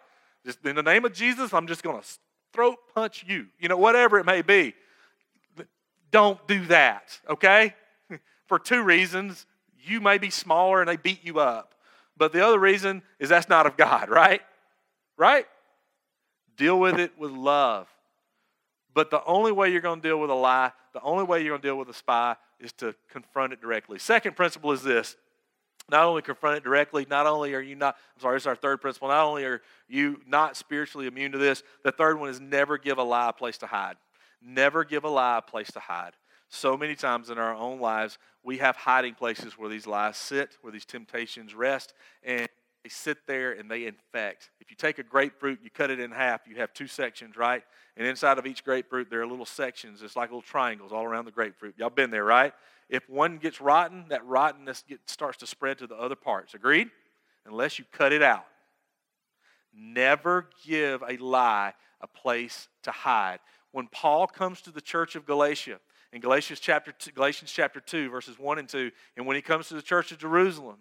Just 0.46 0.64
in 0.64 0.76
the 0.76 0.85
name 0.85 1.04
of 1.04 1.12
Jesus, 1.12 1.52
I'm 1.52 1.66
just 1.66 1.83
going 1.83 2.00
to 2.00 2.07
throat 2.52 2.76
punch 2.94 3.24
you. 3.26 3.46
You 3.59 3.68
know, 3.68 3.76
whatever 3.76 4.20
it 4.20 4.24
may 4.24 4.42
be. 4.42 4.72
Don't 6.12 6.38
do 6.46 6.64
that, 6.66 7.18
okay? 7.28 7.74
For 8.46 8.61
two 8.61 8.85
reasons. 8.85 9.46
You 9.84 10.00
may 10.00 10.18
be 10.18 10.30
smaller 10.30 10.80
and 10.80 10.88
they 10.88 10.96
beat 10.96 11.24
you 11.24 11.40
up. 11.40 11.74
But 12.16 12.32
the 12.32 12.44
other 12.44 12.58
reason 12.58 13.02
is 13.18 13.28
that's 13.28 13.48
not 13.48 13.66
of 13.66 13.76
God, 13.76 14.08
right? 14.10 14.42
Right? 15.16 15.46
Deal 16.56 16.78
with 16.78 16.98
it 16.98 17.18
with 17.18 17.30
love. 17.30 17.88
But 18.94 19.10
the 19.10 19.24
only 19.24 19.52
way 19.52 19.70
you're 19.70 19.80
going 19.80 20.00
to 20.00 20.08
deal 20.08 20.18
with 20.18 20.30
a 20.30 20.34
lie, 20.34 20.72
the 20.92 21.00
only 21.02 21.24
way 21.24 21.40
you're 21.40 21.50
going 21.50 21.62
to 21.62 21.68
deal 21.68 21.78
with 21.78 21.88
a 21.88 21.94
spy 21.94 22.36
is 22.58 22.72
to 22.74 22.94
confront 23.10 23.52
it 23.52 23.60
directly. 23.60 23.98
Second 23.98 24.34
principle 24.34 24.72
is 24.72 24.82
this 24.82 25.16
not 25.90 26.04
only 26.04 26.20
confront 26.20 26.56
it 26.56 26.64
directly, 26.64 27.06
not 27.08 27.26
only 27.26 27.54
are 27.54 27.60
you 27.60 27.74
not, 27.74 27.96
I'm 28.16 28.20
sorry, 28.20 28.36
this 28.36 28.42
is 28.42 28.46
our 28.46 28.56
third 28.56 28.80
principle, 28.80 29.08
not 29.08 29.24
only 29.24 29.44
are 29.44 29.62
you 29.88 30.20
not 30.26 30.56
spiritually 30.56 31.06
immune 31.06 31.32
to 31.32 31.38
this, 31.38 31.62
the 31.82 31.92
third 31.92 32.20
one 32.20 32.28
is 32.28 32.40
never 32.40 32.76
give 32.76 32.98
a 32.98 33.02
lie 33.02 33.30
a 33.30 33.32
place 33.32 33.58
to 33.58 33.66
hide. 33.66 33.96
Never 34.42 34.84
give 34.84 35.04
a 35.04 35.08
lie 35.08 35.38
a 35.38 35.42
place 35.42 35.70
to 35.72 35.80
hide. 35.80 36.12
So 36.50 36.76
many 36.76 36.94
times 36.94 37.30
in 37.30 37.38
our 37.38 37.54
own 37.54 37.80
lives, 37.80 38.18
we 38.48 38.56
have 38.56 38.76
hiding 38.76 39.12
places 39.12 39.58
where 39.58 39.68
these 39.68 39.87
lies 39.87 40.16
sit, 40.16 40.56
where 40.62 40.72
these 40.72 40.87
temptations 40.87 41.54
rest, 41.54 41.92
and 42.22 42.48
they 42.82 42.88
sit 42.88 43.18
there 43.26 43.52
and 43.52 43.70
they 43.70 43.84
infect. 43.84 44.48
If 44.58 44.70
you 44.70 44.76
take 44.76 44.98
a 44.98 45.02
grapefruit, 45.02 45.58
you 45.62 45.68
cut 45.68 45.90
it 45.90 46.00
in 46.00 46.11
half, 46.11 46.40
you 46.48 46.56
have 46.56 46.72
two 46.72 46.87
sections, 46.87 47.37
right? 47.37 47.62
And 47.98 48.06
inside 48.06 48.38
of 48.38 48.46
each 48.46 48.64
grapefruit, 48.64 49.11
there 49.11 49.20
are 49.20 49.26
little 49.26 49.44
sections. 49.44 50.00
It's 50.02 50.16
like 50.16 50.30
little 50.30 50.40
triangles 50.40 50.92
all 50.92 51.04
around 51.04 51.26
the 51.26 51.30
grapefruit. 51.30 51.74
Y'all 51.76 51.90
been 51.90 52.11
there, 52.11 52.24
right? 52.24 52.54
If 52.88 53.06
one 53.11 53.37
gets 53.37 53.61
rotten, 53.61 54.06
that 54.08 54.24
rottenness 54.24 54.82
gets, 54.88 55.12
starts 55.12 55.37
to 55.38 55.46
spread 55.46 55.76
to 55.80 55.87
the 55.87 55.96
other 55.96 56.16
parts. 56.16 56.54
Agreed? 56.54 56.88
Unless 57.44 57.78
you 57.78 57.84
cut 57.92 58.14
it 58.14 58.22
out. 58.22 58.46
Never 59.74 60.48
give 60.64 61.02
a 61.06 61.18
lie 61.18 61.74
a 62.00 62.06
place 62.06 62.68
to 62.84 62.92
hide. 62.92 63.40
When 63.72 63.88
Paul 63.88 64.26
comes 64.26 64.62
to 64.62 64.70
the 64.70 64.80
church 64.80 65.16
of 65.16 65.26
Galatia, 65.26 65.80
in 66.12 66.21
Galatians 66.21 66.61
chapter 66.61 66.92
two, 66.92 67.12
Galatians 67.12 67.53
chapter 67.53 67.81
2, 67.81 68.11
verses 68.11 68.38
1 68.38 68.59
and 68.59 68.68
2, 68.68 68.90
and 69.16 69.27
when 69.27 69.37
he 69.37 69.42
comes 69.42 69.68
to 69.68 69.75
the 69.75 69.83
church 69.83 70.12
of 70.12 70.18
Jerusalem, 70.18 70.77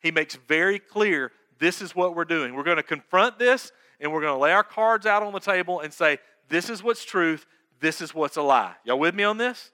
he 0.00 0.10
makes 0.10 0.34
very 0.34 0.78
clear 0.78 1.32
this 1.58 1.82
is 1.82 1.94
what 1.94 2.16
we're 2.16 2.24
doing. 2.24 2.54
We're 2.54 2.64
going 2.64 2.78
to 2.78 2.82
confront 2.82 3.38
this 3.38 3.70
and 4.00 4.12
we're 4.12 4.20
going 4.20 4.34
to 4.34 4.40
lay 4.40 4.52
our 4.52 4.64
cards 4.64 5.06
out 5.06 5.22
on 5.22 5.32
the 5.32 5.40
table 5.40 5.80
and 5.80 5.92
say, 5.92 6.18
this 6.48 6.68
is 6.68 6.82
what's 6.82 7.04
truth, 7.04 7.46
this 7.80 8.00
is 8.00 8.14
what's 8.14 8.36
a 8.36 8.42
lie. 8.42 8.74
Y'all 8.84 8.98
with 8.98 9.14
me 9.14 9.24
on 9.24 9.36
this? 9.36 9.70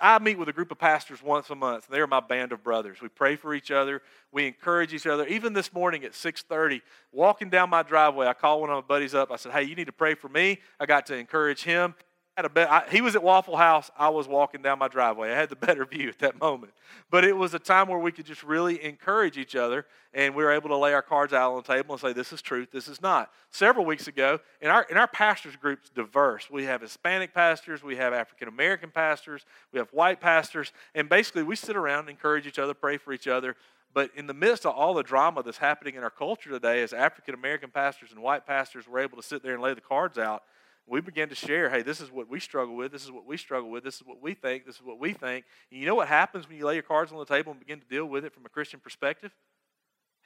I 0.00 0.18
meet 0.18 0.36
with 0.36 0.48
a 0.48 0.52
group 0.52 0.72
of 0.72 0.78
pastors 0.78 1.22
once 1.22 1.50
a 1.50 1.54
month. 1.54 1.86
They're 1.88 2.08
my 2.08 2.20
band 2.20 2.52
of 2.52 2.64
brothers. 2.64 3.00
We 3.00 3.08
pray 3.08 3.36
for 3.36 3.54
each 3.54 3.70
other. 3.70 4.02
We 4.32 4.46
encourage 4.46 4.92
each 4.92 5.06
other. 5.06 5.26
Even 5.26 5.52
this 5.52 5.72
morning 5.72 6.02
at 6.04 6.12
6:30, 6.12 6.82
walking 7.12 7.50
down 7.50 7.70
my 7.70 7.84
driveway, 7.84 8.26
I 8.26 8.32
called 8.32 8.62
one 8.62 8.70
of 8.70 8.76
my 8.76 8.86
buddies 8.86 9.14
up. 9.14 9.30
I 9.30 9.36
said, 9.36 9.52
"Hey, 9.52 9.62
you 9.62 9.76
need 9.76 9.86
to 9.86 9.92
pray 9.92 10.14
for 10.14 10.28
me." 10.28 10.58
I 10.80 10.86
got 10.86 11.06
to 11.06 11.16
encourage 11.16 11.62
him 11.62 11.94
had 12.36 12.46
a 12.46 12.48
be- 12.48 12.62
I, 12.62 12.88
he 12.88 13.00
was 13.00 13.14
at 13.14 13.22
Waffle 13.22 13.56
House. 13.56 13.90
I 13.98 14.08
was 14.08 14.26
walking 14.26 14.62
down 14.62 14.78
my 14.78 14.88
driveway. 14.88 15.32
I 15.32 15.36
had 15.36 15.50
the 15.50 15.56
better 15.66 15.84
view 15.84 16.08
at 16.08 16.18
that 16.20 16.40
moment. 16.40 16.72
But 17.10 17.24
it 17.24 17.36
was 17.36 17.52
a 17.52 17.58
time 17.58 17.88
where 17.88 17.98
we 17.98 18.10
could 18.10 18.24
just 18.24 18.42
really 18.42 18.82
encourage 18.82 19.36
each 19.36 19.54
other, 19.54 19.86
and 20.14 20.34
we 20.34 20.42
were 20.42 20.52
able 20.52 20.68
to 20.70 20.76
lay 20.76 20.94
our 20.94 21.02
cards 21.02 21.32
out 21.32 21.52
on 21.52 21.62
the 21.62 21.74
table 21.74 21.94
and 21.94 22.00
say, 22.00 22.12
"This 22.12 22.32
is 22.32 22.40
truth. 22.40 22.70
This 22.70 22.88
is 22.88 23.02
not." 23.02 23.30
Several 23.50 23.84
weeks 23.84 24.08
ago, 24.08 24.40
in 24.60 24.68
our 24.68 24.84
in 24.84 24.96
our 24.96 25.08
pastors 25.08 25.56
group's 25.56 25.90
diverse. 25.90 26.48
We 26.50 26.64
have 26.64 26.80
Hispanic 26.80 27.34
pastors, 27.34 27.82
we 27.82 27.96
have 27.96 28.12
African 28.12 28.48
American 28.48 28.90
pastors, 28.90 29.44
we 29.72 29.78
have 29.78 29.88
white 29.92 30.20
pastors, 30.20 30.72
and 30.94 31.08
basically 31.08 31.42
we 31.42 31.56
sit 31.56 31.76
around 31.76 32.08
encourage 32.08 32.46
each 32.46 32.58
other, 32.58 32.74
pray 32.74 32.96
for 32.96 33.12
each 33.12 33.28
other. 33.28 33.56
But 33.94 34.10
in 34.16 34.26
the 34.26 34.34
midst 34.34 34.64
of 34.64 34.74
all 34.74 34.94
the 34.94 35.02
drama 35.02 35.42
that's 35.42 35.58
happening 35.58 35.96
in 35.96 36.02
our 36.02 36.10
culture 36.10 36.48
today, 36.48 36.82
as 36.82 36.94
African 36.94 37.34
American 37.34 37.70
pastors 37.70 38.10
and 38.10 38.22
white 38.22 38.46
pastors 38.46 38.88
were 38.88 39.00
able 39.00 39.16
to 39.16 39.22
sit 39.22 39.42
there 39.42 39.52
and 39.52 39.62
lay 39.62 39.74
the 39.74 39.82
cards 39.82 40.16
out, 40.16 40.44
we 40.86 41.00
began 41.00 41.28
to 41.28 41.34
share, 41.34 41.70
hey, 41.70 41.82
this 41.82 42.00
is 42.00 42.10
what 42.10 42.28
we 42.28 42.40
struggle 42.40 42.74
with, 42.74 42.92
this 42.92 43.04
is 43.04 43.12
what 43.12 43.26
we 43.26 43.36
struggle 43.36 43.70
with, 43.70 43.84
this 43.84 43.96
is 43.96 44.02
what 44.04 44.20
we 44.20 44.34
think, 44.34 44.66
this 44.66 44.76
is 44.76 44.82
what 44.82 44.98
we 44.98 45.12
think. 45.12 45.44
And 45.70 45.80
you 45.80 45.86
know 45.86 45.94
what 45.94 46.08
happens 46.08 46.48
when 46.48 46.58
you 46.58 46.66
lay 46.66 46.74
your 46.74 46.82
cards 46.82 47.12
on 47.12 47.18
the 47.18 47.24
table 47.24 47.52
and 47.52 47.60
begin 47.60 47.80
to 47.80 47.86
deal 47.86 48.06
with 48.06 48.24
it 48.24 48.32
from 48.32 48.44
a 48.44 48.48
Christian 48.48 48.80
perspective? 48.80 49.32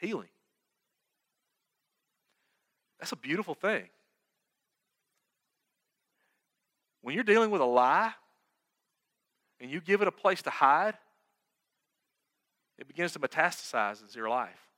Healing. 0.00 0.28
That's 2.98 3.12
a 3.12 3.16
beautiful 3.16 3.54
thing. 3.54 3.88
When 7.02 7.14
you're 7.14 7.24
dealing 7.24 7.50
with 7.50 7.60
a 7.60 7.66
lie 7.66 8.12
and 9.60 9.70
you 9.70 9.80
give 9.80 10.02
it 10.02 10.08
a 10.08 10.12
place 10.12 10.42
to 10.42 10.50
hide, 10.50 10.94
it 12.78 12.88
begins 12.88 13.12
to 13.12 13.18
metastasize 13.18 14.02
into 14.02 14.18
your 14.18 14.28
life 14.28 14.68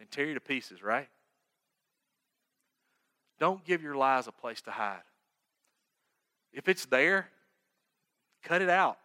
and 0.00 0.10
tear 0.10 0.26
you 0.26 0.34
to 0.34 0.40
pieces, 0.40 0.82
right? 0.82 1.08
Don't 3.38 3.64
give 3.64 3.82
your 3.82 3.96
lies 3.96 4.26
a 4.26 4.32
place 4.32 4.60
to 4.62 4.70
hide. 4.70 5.02
If 6.52 6.68
it's 6.68 6.86
there, 6.86 7.28
cut 8.42 8.62
it 8.62 8.70
out. 8.70 8.98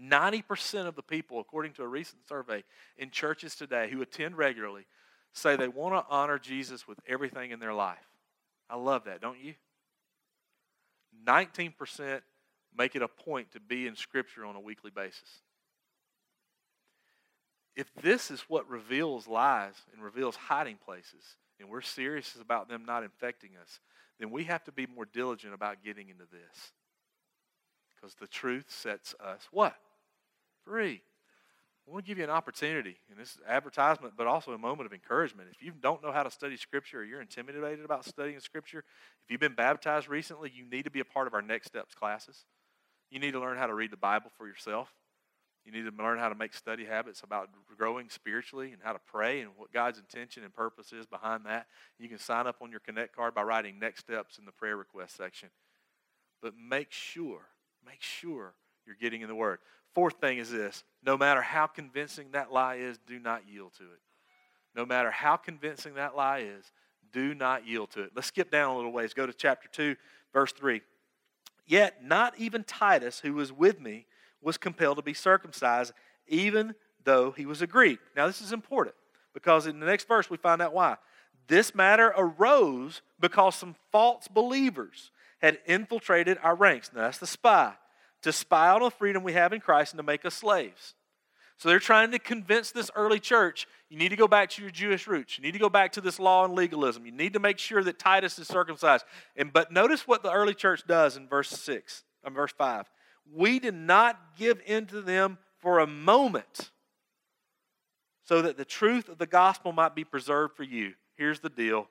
90% 0.00 0.86
of 0.86 0.94
the 0.94 1.02
people, 1.02 1.40
according 1.40 1.72
to 1.74 1.82
a 1.82 1.88
recent 1.88 2.28
survey 2.28 2.62
in 2.96 3.10
churches 3.10 3.56
today 3.56 3.88
who 3.90 4.00
attend 4.02 4.36
regularly, 4.36 4.86
say 5.32 5.56
they 5.56 5.68
want 5.68 5.94
to 5.94 6.04
honor 6.08 6.38
Jesus 6.38 6.86
with 6.86 6.98
everything 7.08 7.50
in 7.50 7.58
their 7.58 7.74
life. 7.74 8.06
I 8.70 8.76
love 8.76 9.04
that, 9.04 9.20
don't 9.20 9.40
you? 9.40 9.54
19% 11.26 12.20
make 12.76 12.94
it 12.94 13.02
a 13.02 13.08
point 13.08 13.52
to 13.52 13.60
be 13.60 13.86
in 13.86 13.96
Scripture 13.96 14.44
on 14.44 14.54
a 14.54 14.60
weekly 14.60 14.90
basis. 14.90 15.42
If 17.74 17.92
this 18.02 18.30
is 18.30 18.40
what 18.48 18.68
reveals 18.68 19.26
lies 19.26 19.74
and 19.92 20.02
reveals 20.02 20.36
hiding 20.36 20.76
places, 20.84 21.36
and 21.60 21.68
we're 21.68 21.80
serious 21.80 22.36
about 22.40 22.68
them 22.68 22.84
not 22.84 23.02
infecting 23.02 23.50
us, 23.60 23.80
then 24.18 24.30
we 24.30 24.44
have 24.44 24.64
to 24.64 24.72
be 24.72 24.86
more 24.86 25.04
diligent 25.04 25.54
about 25.54 25.82
getting 25.84 26.08
into 26.08 26.24
this. 26.24 26.72
Because 27.94 28.14
the 28.14 28.26
truth 28.26 28.66
sets 28.68 29.14
us 29.24 29.48
what? 29.50 29.74
Free. 30.64 31.02
I 31.86 31.90
want 31.90 32.04
to 32.04 32.08
give 32.08 32.18
you 32.18 32.24
an 32.24 32.30
opportunity, 32.30 32.96
and 33.10 33.18
this 33.18 33.30
is 33.30 33.38
advertisement, 33.48 34.12
but 34.14 34.26
also 34.26 34.52
a 34.52 34.58
moment 34.58 34.86
of 34.86 34.92
encouragement. 34.92 35.48
If 35.50 35.62
you 35.62 35.72
don't 35.80 36.02
know 36.02 36.12
how 36.12 36.22
to 36.22 36.30
study 36.30 36.58
Scripture 36.58 37.00
or 37.00 37.04
you're 37.04 37.22
intimidated 37.22 37.82
about 37.82 38.04
studying 38.04 38.40
Scripture, 38.40 38.84
if 39.24 39.30
you've 39.30 39.40
been 39.40 39.54
baptized 39.54 40.06
recently, 40.06 40.52
you 40.54 40.68
need 40.68 40.84
to 40.84 40.90
be 40.90 41.00
a 41.00 41.04
part 41.04 41.26
of 41.26 41.32
our 41.32 41.40
Next 41.40 41.68
Steps 41.68 41.94
classes. 41.94 42.44
You 43.10 43.18
need 43.20 43.30
to 43.32 43.40
learn 43.40 43.56
how 43.56 43.66
to 43.66 43.74
read 43.74 43.90
the 43.90 43.96
Bible 43.96 44.30
for 44.36 44.46
yourself. 44.46 44.92
You 45.68 45.74
need 45.74 45.90
to 45.90 46.02
learn 46.02 46.18
how 46.18 46.30
to 46.30 46.34
make 46.34 46.54
study 46.54 46.86
habits 46.86 47.20
about 47.22 47.50
growing 47.76 48.08
spiritually 48.08 48.72
and 48.72 48.80
how 48.82 48.94
to 48.94 48.98
pray 49.06 49.42
and 49.42 49.50
what 49.58 49.70
God's 49.70 49.98
intention 49.98 50.42
and 50.42 50.54
purpose 50.54 50.94
is 50.94 51.04
behind 51.04 51.44
that. 51.44 51.66
You 51.98 52.08
can 52.08 52.18
sign 52.18 52.46
up 52.46 52.56
on 52.62 52.70
your 52.70 52.80
Connect 52.80 53.14
card 53.14 53.34
by 53.34 53.42
writing 53.42 53.78
next 53.78 54.00
steps 54.00 54.38
in 54.38 54.46
the 54.46 54.52
prayer 54.52 54.78
request 54.78 55.14
section. 55.14 55.50
But 56.40 56.54
make 56.56 56.90
sure, 56.90 57.42
make 57.84 58.00
sure 58.00 58.54
you're 58.86 58.96
getting 58.98 59.20
in 59.20 59.28
the 59.28 59.34
Word. 59.34 59.58
Fourth 59.94 60.14
thing 60.22 60.38
is 60.38 60.50
this 60.50 60.84
no 61.02 61.18
matter 61.18 61.42
how 61.42 61.66
convincing 61.66 62.28
that 62.32 62.50
lie 62.50 62.76
is, 62.76 62.98
do 63.06 63.18
not 63.18 63.42
yield 63.46 63.74
to 63.74 63.84
it. 63.84 64.00
No 64.74 64.86
matter 64.86 65.10
how 65.10 65.36
convincing 65.36 65.96
that 65.96 66.16
lie 66.16 66.38
is, 66.38 66.72
do 67.12 67.34
not 67.34 67.66
yield 67.66 67.90
to 67.90 68.04
it. 68.04 68.12
Let's 68.14 68.28
skip 68.28 68.50
down 68.50 68.70
a 68.70 68.76
little 68.76 68.92
ways. 68.92 69.12
Go 69.12 69.26
to 69.26 69.34
chapter 69.34 69.68
2, 69.70 69.96
verse 70.32 70.52
3. 70.52 70.80
Yet 71.66 72.02
not 72.02 72.38
even 72.38 72.64
Titus, 72.64 73.20
who 73.20 73.34
was 73.34 73.52
with 73.52 73.78
me, 73.78 74.06
was 74.42 74.56
compelled 74.56 74.96
to 74.96 75.02
be 75.02 75.14
circumcised, 75.14 75.92
even 76.26 76.74
though 77.04 77.30
he 77.30 77.46
was 77.46 77.62
a 77.62 77.66
Greek. 77.66 77.98
Now, 78.16 78.26
this 78.26 78.40
is 78.40 78.52
important 78.52 78.94
because 79.34 79.66
in 79.66 79.80
the 79.80 79.86
next 79.86 80.06
verse 80.08 80.30
we 80.30 80.36
find 80.36 80.60
out 80.60 80.72
why. 80.72 80.96
This 81.46 81.74
matter 81.74 82.12
arose 82.16 83.00
because 83.18 83.54
some 83.54 83.74
false 83.90 84.28
believers 84.28 85.10
had 85.38 85.58
infiltrated 85.66 86.38
our 86.42 86.54
ranks. 86.54 86.90
Now, 86.94 87.02
that's 87.02 87.18
the 87.18 87.26
spy. 87.26 87.74
To 88.22 88.32
spy 88.32 88.70
on 88.70 88.82
the 88.82 88.90
freedom 88.90 89.22
we 89.22 89.32
have 89.32 89.52
in 89.52 89.60
Christ 89.60 89.92
and 89.92 89.98
to 89.98 90.02
make 90.02 90.24
us 90.24 90.34
slaves. 90.34 90.94
So 91.56 91.68
they're 91.68 91.78
trying 91.78 92.12
to 92.12 92.18
convince 92.18 92.70
this 92.70 92.90
early 92.94 93.18
church 93.18 93.66
you 93.88 93.96
need 93.96 94.10
to 94.10 94.16
go 94.16 94.28
back 94.28 94.50
to 94.50 94.62
your 94.62 94.70
Jewish 94.70 95.06
roots. 95.06 95.38
You 95.38 95.42
need 95.42 95.52
to 95.52 95.58
go 95.58 95.70
back 95.70 95.92
to 95.92 96.00
this 96.00 96.20
law 96.20 96.44
and 96.44 96.54
legalism. 96.54 97.06
You 97.06 97.12
need 97.12 97.32
to 97.32 97.40
make 97.40 97.58
sure 97.58 97.82
that 97.82 97.98
Titus 97.98 98.38
is 98.38 98.46
circumcised. 98.46 99.04
And 99.34 99.52
but 99.52 99.72
notice 99.72 100.06
what 100.06 100.22
the 100.22 100.30
early 100.30 100.54
church 100.54 100.86
does 100.86 101.16
in 101.16 101.26
verse 101.26 101.48
6, 101.48 102.04
or 102.22 102.30
verse 102.30 102.52
5 102.52 102.84
we 103.34 103.58
did 103.58 103.74
not 103.74 104.36
give 104.36 104.60
in 104.66 104.86
to 104.86 105.00
them 105.00 105.38
for 105.58 105.78
a 105.80 105.86
moment 105.86 106.70
so 108.24 108.42
that 108.42 108.56
the 108.56 108.64
truth 108.64 109.08
of 109.08 109.18
the 109.18 109.26
gospel 109.26 109.72
might 109.72 109.94
be 109.94 110.04
preserved 110.04 110.56
for 110.56 110.62
you. 110.62 110.92
Here's 111.16 111.40
the 111.40 111.48
deal. 111.48 111.88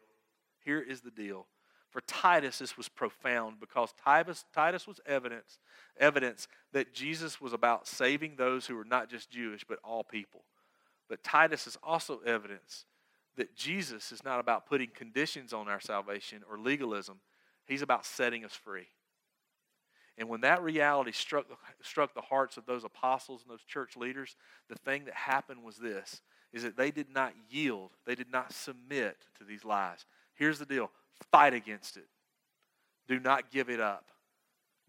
Here 0.64 0.80
is 0.80 1.02
the 1.02 1.12
deal. 1.12 1.48
For 1.90 2.02
Titus, 2.02 2.60
this 2.60 2.78
was 2.78 2.90
profound 2.90 3.60
because 3.60 3.94
Titus, 4.04 4.46
Titus 4.54 4.86
was 4.86 5.00
evidence, 5.06 5.58
evidence 5.98 6.48
that 6.74 6.94
Jesus 6.94 7.42
was 7.42 7.54
about 7.54 7.88
saving 7.88 8.36
those 8.36 8.68
who 8.68 8.76
were 8.76 8.86
not 8.86 9.10
just 9.10 9.32
Jewish, 9.32 9.64
but 9.68 9.80
all 9.84 10.04
people. 10.04 10.44
But 11.10 11.24
Titus 11.24 11.66
is 11.66 11.78
also 11.82 12.20
evidence 12.26 12.86
that 13.38 13.56
Jesus 13.56 14.12
is 14.12 14.24
not 14.24 14.40
about 14.40 14.68
putting 14.68 14.90
conditions 14.94 15.54
on 15.54 15.68
our 15.68 15.80
salvation 15.80 16.44
or 16.50 16.60
legalism, 16.60 17.20
he's 17.66 17.82
about 17.82 18.06
setting 18.06 18.44
us 18.44 18.54
free. 18.54 18.88
And 20.18 20.30
when 20.30 20.42
that 20.42 20.64
reality 20.64 21.12
struck, 21.12 21.46
struck 21.82 22.14
the 22.16 22.22
hearts 22.22 22.58
of 22.58 22.66
those 22.66 22.84
apostles 22.84 23.44
and 23.44 23.52
those 23.52 23.64
church 23.64 23.96
leaders, 23.96 24.36
the 24.68 24.76
thing 24.76 25.06
that 25.06 25.14
happened 25.14 25.64
was 25.64 25.78
this 25.78 26.22
is 26.54 26.64
that 26.64 26.78
they 26.78 26.92
did 26.92 27.14
not 27.14 27.34
yield, 27.50 27.92
they 28.06 28.16
did 28.16 28.32
not 28.32 28.54
submit 28.54 29.18
to 29.38 29.44
these 29.44 29.64
lies. 29.64 30.06
Here's 30.34 30.60
the 30.60 30.66
deal 30.66 30.90
fight 31.32 31.54
against 31.54 31.98
it. 31.98 32.08
Do 33.08 33.20
not 33.20 33.52
give 33.52 33.70
it 33.70 33.80
up. 33.80 34.12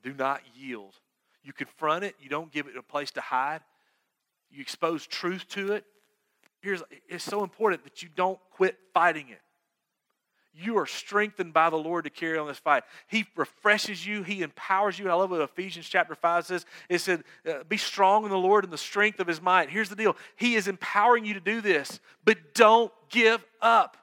Do 0.03 0.13
not 0.13 0.43
yield. 0.55 0.95
You 1.43 1.53
confront 1.53 2.05
it, 2.05 2.15
you 2.21 2.29
don't 2.29 2.53
give 2.53 2.67
it 2.67 2.77
a 2.77 2.83
place 2.83 3.11
to 3.13 3.21
hide. 3.21 3.61
You 4.51 4.61
expose 4.61 5.07
truth 5.07 5.47
to 5.51 5.73
it. 5.73 5.85
Here's 6.61 6.83
it's 7.09 7.25
so 7.25 7.43
important 7.43 7.85
that 7.85 8.03
you 8.03 8.09
don't 8.15 8.39
quit 8.51 8.79
fighting 8.95 9.29
it. 9.29 9.41
You 10.55 10.79
are 10.79 10.87
strengthened 10.87 11.53
by 11.53 11.71
the 11.71 11.77
Lord 11.77 12.05
to 12.05 12.11
carry 12.11 12.37
on 12.39 12.49
this 12.49 12.59
fight. 12.59 12.83
He 13.07 13.27
refreshes 13.37 14.05
you, 14.07 14.23
He 14.23 14.43
empowers 14.43 14.99
you. 14.99 15.09
I 15.09 15.15
love 15.15 15.31
what 15.31 15.41
Ephesians 15.41 15.89
chapter 15.89 16.15
5 16.15 16.47
says. 16.47 16.67
It 16.89 16.99
said, 16.99 17.23
uh, 17.49 17.65
Be 17.69 17.77
strong 17.77 18.25
in 18.25 18.31
the 18.31 18.39
Lord 18.39 18.65
and 18.65 18.73
the 18.73 18.79
strength 18.79 19.21
of 19.21 19.27
His 19.27 19.41
might. 19.41 19.71
Here's 19.71 19.89
the 19.89 19.97
deal 19.97 20.17
He 20.37 20.57
is 20.57 20.69
empowering 20.69 21.25
you 21.25 21.35
to 21.35 21.41
do 21.41 21.61
this, 21.61 22.01
but 22.25 22.55
don't 22.55 22.93
give 23.09 23.45
up. 23.61 23.97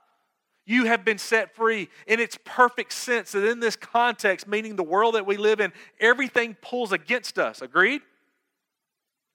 You 0.65 0.85
have 0.85 1.05
been 1.05 1.19
set 1.19 1.55
free 1.55 1.89
in 2.07 2.19
its 2.19 2.37
perfect 2.43 2.91
sense 2.91 3.33
that 3.33 3.45
in 3.45 3.59
this 3.59 3.75
context, 3.75 4.47
meaning 4.47 4.75
the 4.75 4.83
world 4.83 5.13
that 5.13 5.25
we 5.25 5.37
live 5.37 5.59
in, 5.59 5.71
everything 5.99 6.55
pulls 6.59 6.91
against 6.91 7.37
us. 7.37 7.61
Agreed? 7.61 8.01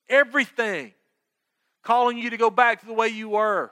Everything. 0.08 0.92
Calling 1.82 2.18
you 2.18 2.30
to 2.30 2.36
go 2.36 2.50
back 2.50 2.80
to 2.80 2.86
the 2.86 2.92
way 2.92 3.08
you 3.08 3.30
were, 3.30 3.70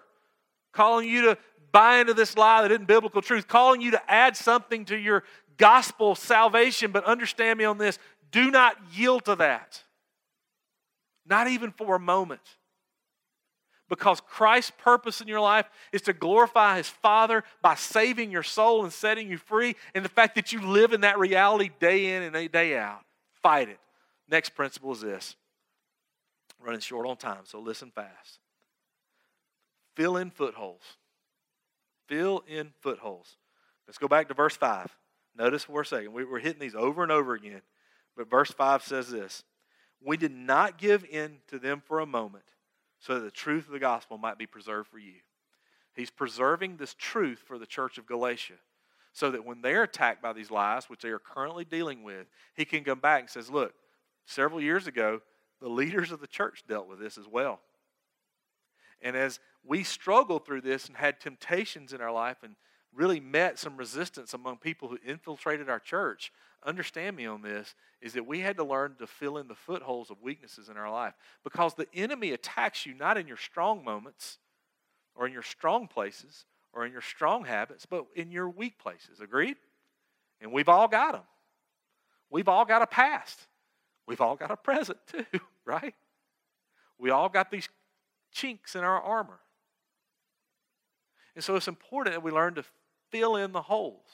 calling 0.72 1.08
you 1.08 1.22
to 1.22 1.38
buy 1.72 1.98
into 1.98 2.14
this 2.14 2.36
lie 2.36 2.62
that 2.62 2.70
isn't 2.70 2.86
biblical 2.86 3.22
truth, 3.22 3.48
calling 3.48 3.80
you 3.80 3.92
to 3.92 4.10
add 4.10 4.36
something 4.36 4.84
to 4.86 4.96
your 4.96 5.24
gospel 5.56 6.14
salvation. 6.14 6.92
But 6.92 7.04
understand 7.04 7.58
me 7.58 7.64
on 7.64 7.78
this 7.78 7.98
do 8.30 8.50
not 8.50 8.76
yield 8.92 9.24
to 9.24 9.36
that, 9.36 9.82
not 11.26 11.48
even 11.48 11.70
for 11.72 11.96
a 11.96 12.00
moment. 12.00 12.42
Because 13.88 14.20
Christ's 14.20 14.72
purpose 14.76 15.22
in 15.22 15.28
your 15.28 15.40
life 15.40 15.66
is 15.92 16.02
to 16.02 16.12
glorify 16.12 16.76
His 16.76 16.88
Father 16.88 17.42
by 17.62 17.74
saving 17.74 18.30
your 18.30 18.42
soul 18.42 18.84
and 18.84 18.92
setting 18.92 19.30
you 19.30 19.38
free. 19.38 19.76
And 19.94 20.04
the 20.04 20.10
fact 20.10 20.34
that 20.34 20.52
you 20.52 20.60
live 20.60 20.92
in 20.92 21.00
that 21.00 21.18
reality 21.18 21.70
day 21.80 22.14
in 22.14 22.22
and 22.22 22.52
day 22.52 22.76
out, 22.76 23.00
fight 23.42 23.70
it. 23.70 23.78
Next 24.28 24.50
principle 24.50 24.92
is 24.92 25.00
this 25.00 25.36
running 26.60 26.80
short 26.80 27.06
on 27.06 27.16
time, 27.16 27.44
so 27.44 27.60
listen 27.60 27.90
fast. 27.90 28.40
Fill 29.96 30.16
in 30.16 30.30
footholds. 30.30 30.84
Fill 32.08 32.42
in 32.48 32.72
footholds. 32.80 33.36
Let's 33.86 33.98
go 33.98 34.08
back 34.08 34.28
to 34.28 34.34
verse 34.34 34.56
5. 34.56 34.96
Notice 35.36 35.64
for 35.64 35.82
a 35.82 35.86
second. 35.86 36.12
We're 36.12 36.40
hitting 36.40 36.60
these 36.60 36.74
over 36.74 37.02
and 37.02 37.12
over 37.12 37.34
again. 37.34 37.62
But 38.16 38.28
verse 38.28 38.50
5 38.50 38.82
says 38.82 39.10
this 39.10 39.44
We 40.02 40.16
did 40.16 40.32
not 40.32 40.78
give 40.78 41.04
in 41.04 41.38
to 41.48 41.58
them 41.58 41.82
for 41.86 42.00
a 42.00 42.06
moment 42.06 42.44
so 42.98 43.14
that 43.14 43.20
the 43.20 43.30
truth 43.30 43.66
of 43.66 43.72
the 43.72 43.78
gospel 43.78 44.18
might 44.18 44.38
be 44.38 44.46
preserved 44.46 44.88
for 44.88 44.98
you. 44.98 45.14
He's 45.94 46.10
preserving 46.10 46.76
this 46.76 46.94
truth 46.94 47.42
for 47.46 47.58
the 47.58 47.66
church 47.66 47.98
of 47.98 48.06
Galatia 48.06 48.54
so 49.12 49.30
that 49.30 49.44
when 49.44 49.60
they're 49.62 49.82
attacked 49.82 50.22
by 50.22 50.32
these 50.32 50.50
lies, 50.50 50.88
which 50.88 51.00
they 51.00 51.08
are 51.08 51.18
currently 51.18 51.64
dealing 51.64 52.02
with, 52.02 52.26
he 52.54 52.64
can 52.64 52.84
come 52.84 53.00
back 53.00 53.20
and 53.20 53.30
says, 53.30 53.50
Look, 53.50 53.74
several 54.26 54.60
years 54.60 54.86
ago, 54.86 55.20
the 55.60 55.68
leaders 55.68 56.12
of 56.12 56.20
the 56.20 56.26
church 56.26 56.64
dealt 56.68 56.88
with 56.88 57.00
this 57.00 57.18
as 57.18 57.26
well. 57.26 57.60
And 59.00 59.16
as 59.16 59.40
we 59.68 59.84
struggled 59.84 60.46
through 60.46 60.62
this 60.62 60.86
and 60.88 60.96
had 60.96 61.20
temptations 61.20 61.92
in 61.92 62.00
our 62.00 62.10
life 62.10 62.38
and 62.42 62.56
really 62.94 63.20
met 63.20 63.58
some 63.58 63.76
resistance 63.76 64.32
among 64.32 64.56
people 64.56 64.88
who 64.88 64.98
infiltrated 65.06 65.68
our 65.68 65.78
church, 65.78 66.32
understand 66.64 67.14
me 67.14 67.26
on 67.26 67.42
this, 67.42 67.74
is 68.00 68.14
that 68.14 68.26
we 68.26 68.40
had 68.40 68.56
to 68.56 68.64
learn 68.64 68.96
to 68.98 69.06
fill 69.06 69.36
in 69.36 69.46
the 69.46 69.54
footholds 69.54 70.10
of 70.10 70.22
weaknesses 70.22 70.70
in 70.70 70.78
our 70.78 70.90
life. 70.90 71.12
Because 71.44 71.74
the 71.74 71.86
enemy 71.92 72.32
attacks 72.32 72.86
you 72.86 72.94
not 72.94 73.18
in 73.18 73.28
your 73.28 73.36
strong 73.36 73.84
moments 73.84 74.38
or 75.14 75.26
in 75.26 75.34
your 75.34 75.42
strong 75.42 75.86
places 75.86 76.46
or 76.72 76.86
in 76.86 76.92
your 76.92 77.02
strong 77.02 77.44
habits, 77.44 77.84
but 77.84 78.06
in 78.16 78.32
your 78.32 78.48
weak 78.48 78.78
places. 78.78 79.20
Agreed? 79.20 79.56
And 80.40 80.50
we've 80.50 80.68
all 80.68 80.88
got 80.88 81.12
them. 81.12 81.24
We've 82.30 82.48
all 82.48 82.64
got 82.64 82.80
a 82.80 82.86
past. 82.86 83.38
We've 84.06 84.20
all 84.22 84.34
got 84.34 84.50
a 84.50 84.56
present 84.56 84.98
too, 85.12 85.40
right? 85.66 85.94
We 86.98 87.10
all 87.10 87.28
got 87.28 87.50
these 87.50 87.68
chinks 88.32 88.74
in 88.74 88.82
our 88.82 89.00
armor. 89.00 89.40
And 91.38 91.44
so 91.44 91.54
it's 91.54 91.68
important 91.68 92.16
that 92.16 92.20
we 92.20 92.32
learn 92.32 92.56
to 92.56 92.64
fill 93.12 93.36
in 93.36 93.52
the 93.52 93.62
holes. 93.62 94.08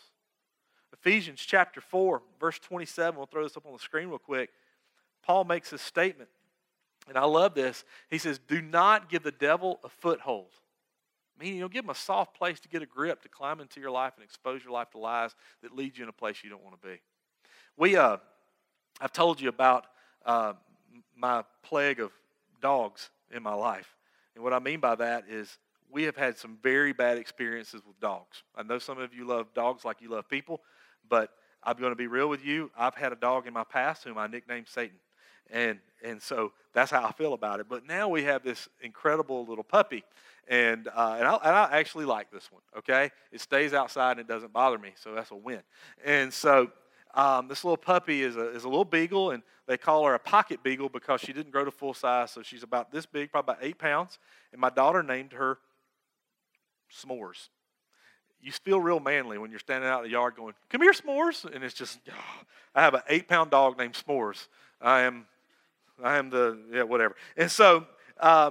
Ephesians 0.93 1.41
chapter 1.41 1.81
4, 1.81 2.21
verse 2.39 2.59
27, 2.59 3.17
we'll 3.17 3.25
throw 3.25 3.45
this 3.45 3.57
up 3.57 3.65
on 3.65 3.73
the 3.73 3.79
screen 3.79 4.09
real 4.09 4.19
quick. 4.19 4.51
Paul 5.23 5.45
makes 5.45 5.71
this 5.71 5.81
statement, 5.81 6.29
and 7.09 7.17
I 7.17 7.25
love 7.25 7.55
this. 7.55 7.87
He 8.11 8.19
says, 8.19 8.39
Do 8.47 8.61
not 8.61 9.09
give 9.09 9.23
the 9.23 9.33
devil 9.33 9.81
a 9.83 9.89
foothold. 9.89 10.51
Meaning, 11.41 11.55
you 11.55 11.61
know, 11.63 11.69
give 11.69 11.87
him 11.87 11.91
a 11.91 11.95
soft 11.95 12.37
place 12.37 12.61
to 12.61 12.69
get 12.69 12.83
a 12.83 12.87
grip, 12.87 13.23
to 13.23 13.31
climb 13.31 13.59
into 13.59 13.81
your 13.81 13.91
life 13.91 14.13
and 14.17 14.23
expose 14.23 14.63
your 14.63 14.75
life 14.75 14.91
to 14.91 14.99
lies 14.99 15.35
that 15.63 15.75
lead 15.75 15.97
you 15.97 16.03
in 16.03 16.11
a 16.11 16.13
place 16.13 16.45
you 16.45 16.51
don't 16.51 16.63
want 16.63 16.79
to 16.79 16.87
be. 16.87 17.01
We, 17.79 17.97
uh, 17.97 18.19
I've 19.01 19.15
told 19.15 19.41
you 19.41 19.49
about 19.49 19.87
uh, 20.27 20.53
my 21.17 21.43
plague 21.63 22.01
of 22.01 22.13
dogs 22.61 23.09
in 23.35 23.43
my 23.43 23.55
life. 23.55 23.97
And 24.35 24.45
what 24.45 24.53
I 24.53 24.59
mean 24.59 24.81
by 24.81 24.97
that 24.97 25.25
is 25.27 25.59
we 25.91 26.05
have 26.05 26.17
had 26.17 26.37
some 26.37 26.59
very 26.63 26.93
bad 26.93 27.19
experiences 27.19 27.83
with 27.87 27.99
dogs. 28.01 28.43
I 28.57 28.63
know 28.63 28.79
some 28.79 28.99
of 28.99 29.15
you 29.15 29.27
love 29.27 29.47
dogs 29.55 29.85
like 29.85 30.01
you 30.01 30.11
love 30.11 30.29
people, 30.29 30.61
but 31.09 31.31
I'm 31.63 31.77
going 31.77 31.93
to 31.93 31.97
be 31.97 32.07
real 32.07 32.29
with 32.29 32.45
you. 32.45 32.71
I've 32.77 32.95
had 32.95 33.13
a 33.13 33.17
dog 33.17 33.47
in 33.47 33.53
my 33.53 33.65
past 33.65 34.05
whom 34.05 34.19
I 34.19 34.27
nicknamed 34.27 34.69
Satan. 34.69 34.99
And, 35.51 35.79
and 36.03 36.21
so 36.21 36.53
that's 36.73 36.91
how 36.91 37.05
I 37.05 37.13
feel 37.13 37.33
about 37.33 37.61
it. 37.61 37.67
But 37.69 37.87
now 37.87 38.09
we 38.09 38.25
have 38.25 38.43
this 38.43 38.69
incredible 38.81 39.47
little 39.47 39.65
puppy. 39.65 40.05
And, 40.49 40.89
uh, 40.89 41.17
and, 41.19 41.27
I, 41.27 41.35
and 41.37 41.57
I 41.57 41.69
actually 41.73 42.05
like 42.05 42.31
this 42.31 42.51
one, 42.51 42.63
okay? 42.79 43.11
It 43.33 43.41
stays 43.41 43.73
outside 43.73 44.13
and 44.13 44.21
it 44.21 44.29
doesn't 44.29 44.53
bother 44.53 44.79
me, 44.79 44.93
so 44.97 45.15
that's 45.15 45.31
a 45.31 45.37
win. 45.37 45.61
And 46.05 46.33
so 46.33 46.71
um, 47.15 47.49
this 47.49 47.65
little 47.65 47.79
puppy 47.79 48.23
is 48.23 48.37
a, 48.37 48.51
is 48.51 48.65
a 48.65 48.69
little 48.69 48.85
beagle, 48.85 49.31
and 49.31 49.43
they 49.67 49.79
call 49.79 50.05
her 50.05 50.15
a 50.15 50.19
pocket 50.19 50.63
beagle 50.63 50.89
because 50.89 51.21
she 51.21 51.33
didn't 51.33 51.53
grow 51.53 51.65
to 51.65 51.71
full 51.71 51.95
size, 51.95 52.31
so 52.31 52.43
she's 52.43 52.63
about 52.63 52.91
this 52.91 53.07
big, 53.07 53.31
probably 53.31 53.55
about 53.55 53.65
eight 53.65 53.79
pounds. 53.79 54.19
And 54.53 54.61
my 54.61 54.71
daughter 54.71 55.03
named 55.03 55.33
her 55.33 55.59
s'mores. 56.93 57.49
You 58.41 58.53
feel 58.53 58.81
real 58.81 59.01
manly 59.01 59.39
when 59.39 59.51
you're 59.51 59.61
standing 59.61 59.89
out 59.89 60.05
in 60.05 60.05
the 60.05 60.13
yard 60.13 60.37
going, 60.37 60.55
Come 60.69 60.83
here, 60.83 60.93
s'mores. 60.93 61.45
And 61.51 61.65
it's 61.65 61.75
just, 61.75 61.99
oh, 62.11 62.45
I 62.75 62.83
have 62.83 62.95
an 62.95 63.01
eight 63.09 63.27
pound 63.29 63.51
dog 63.51 63.79
named 63.79 63.95
S'mores. 63.95 64.49
I 64.81 65.01
am, 65.03 65.27
I 66.03 66.19
am 66.19 66.29
the, 66.29 66.59
yeah, 66.73 66.83
whatever. 66.83 67.17
And 67.37 67.51
so, 67.51 67.87
uh, 68.21 68.51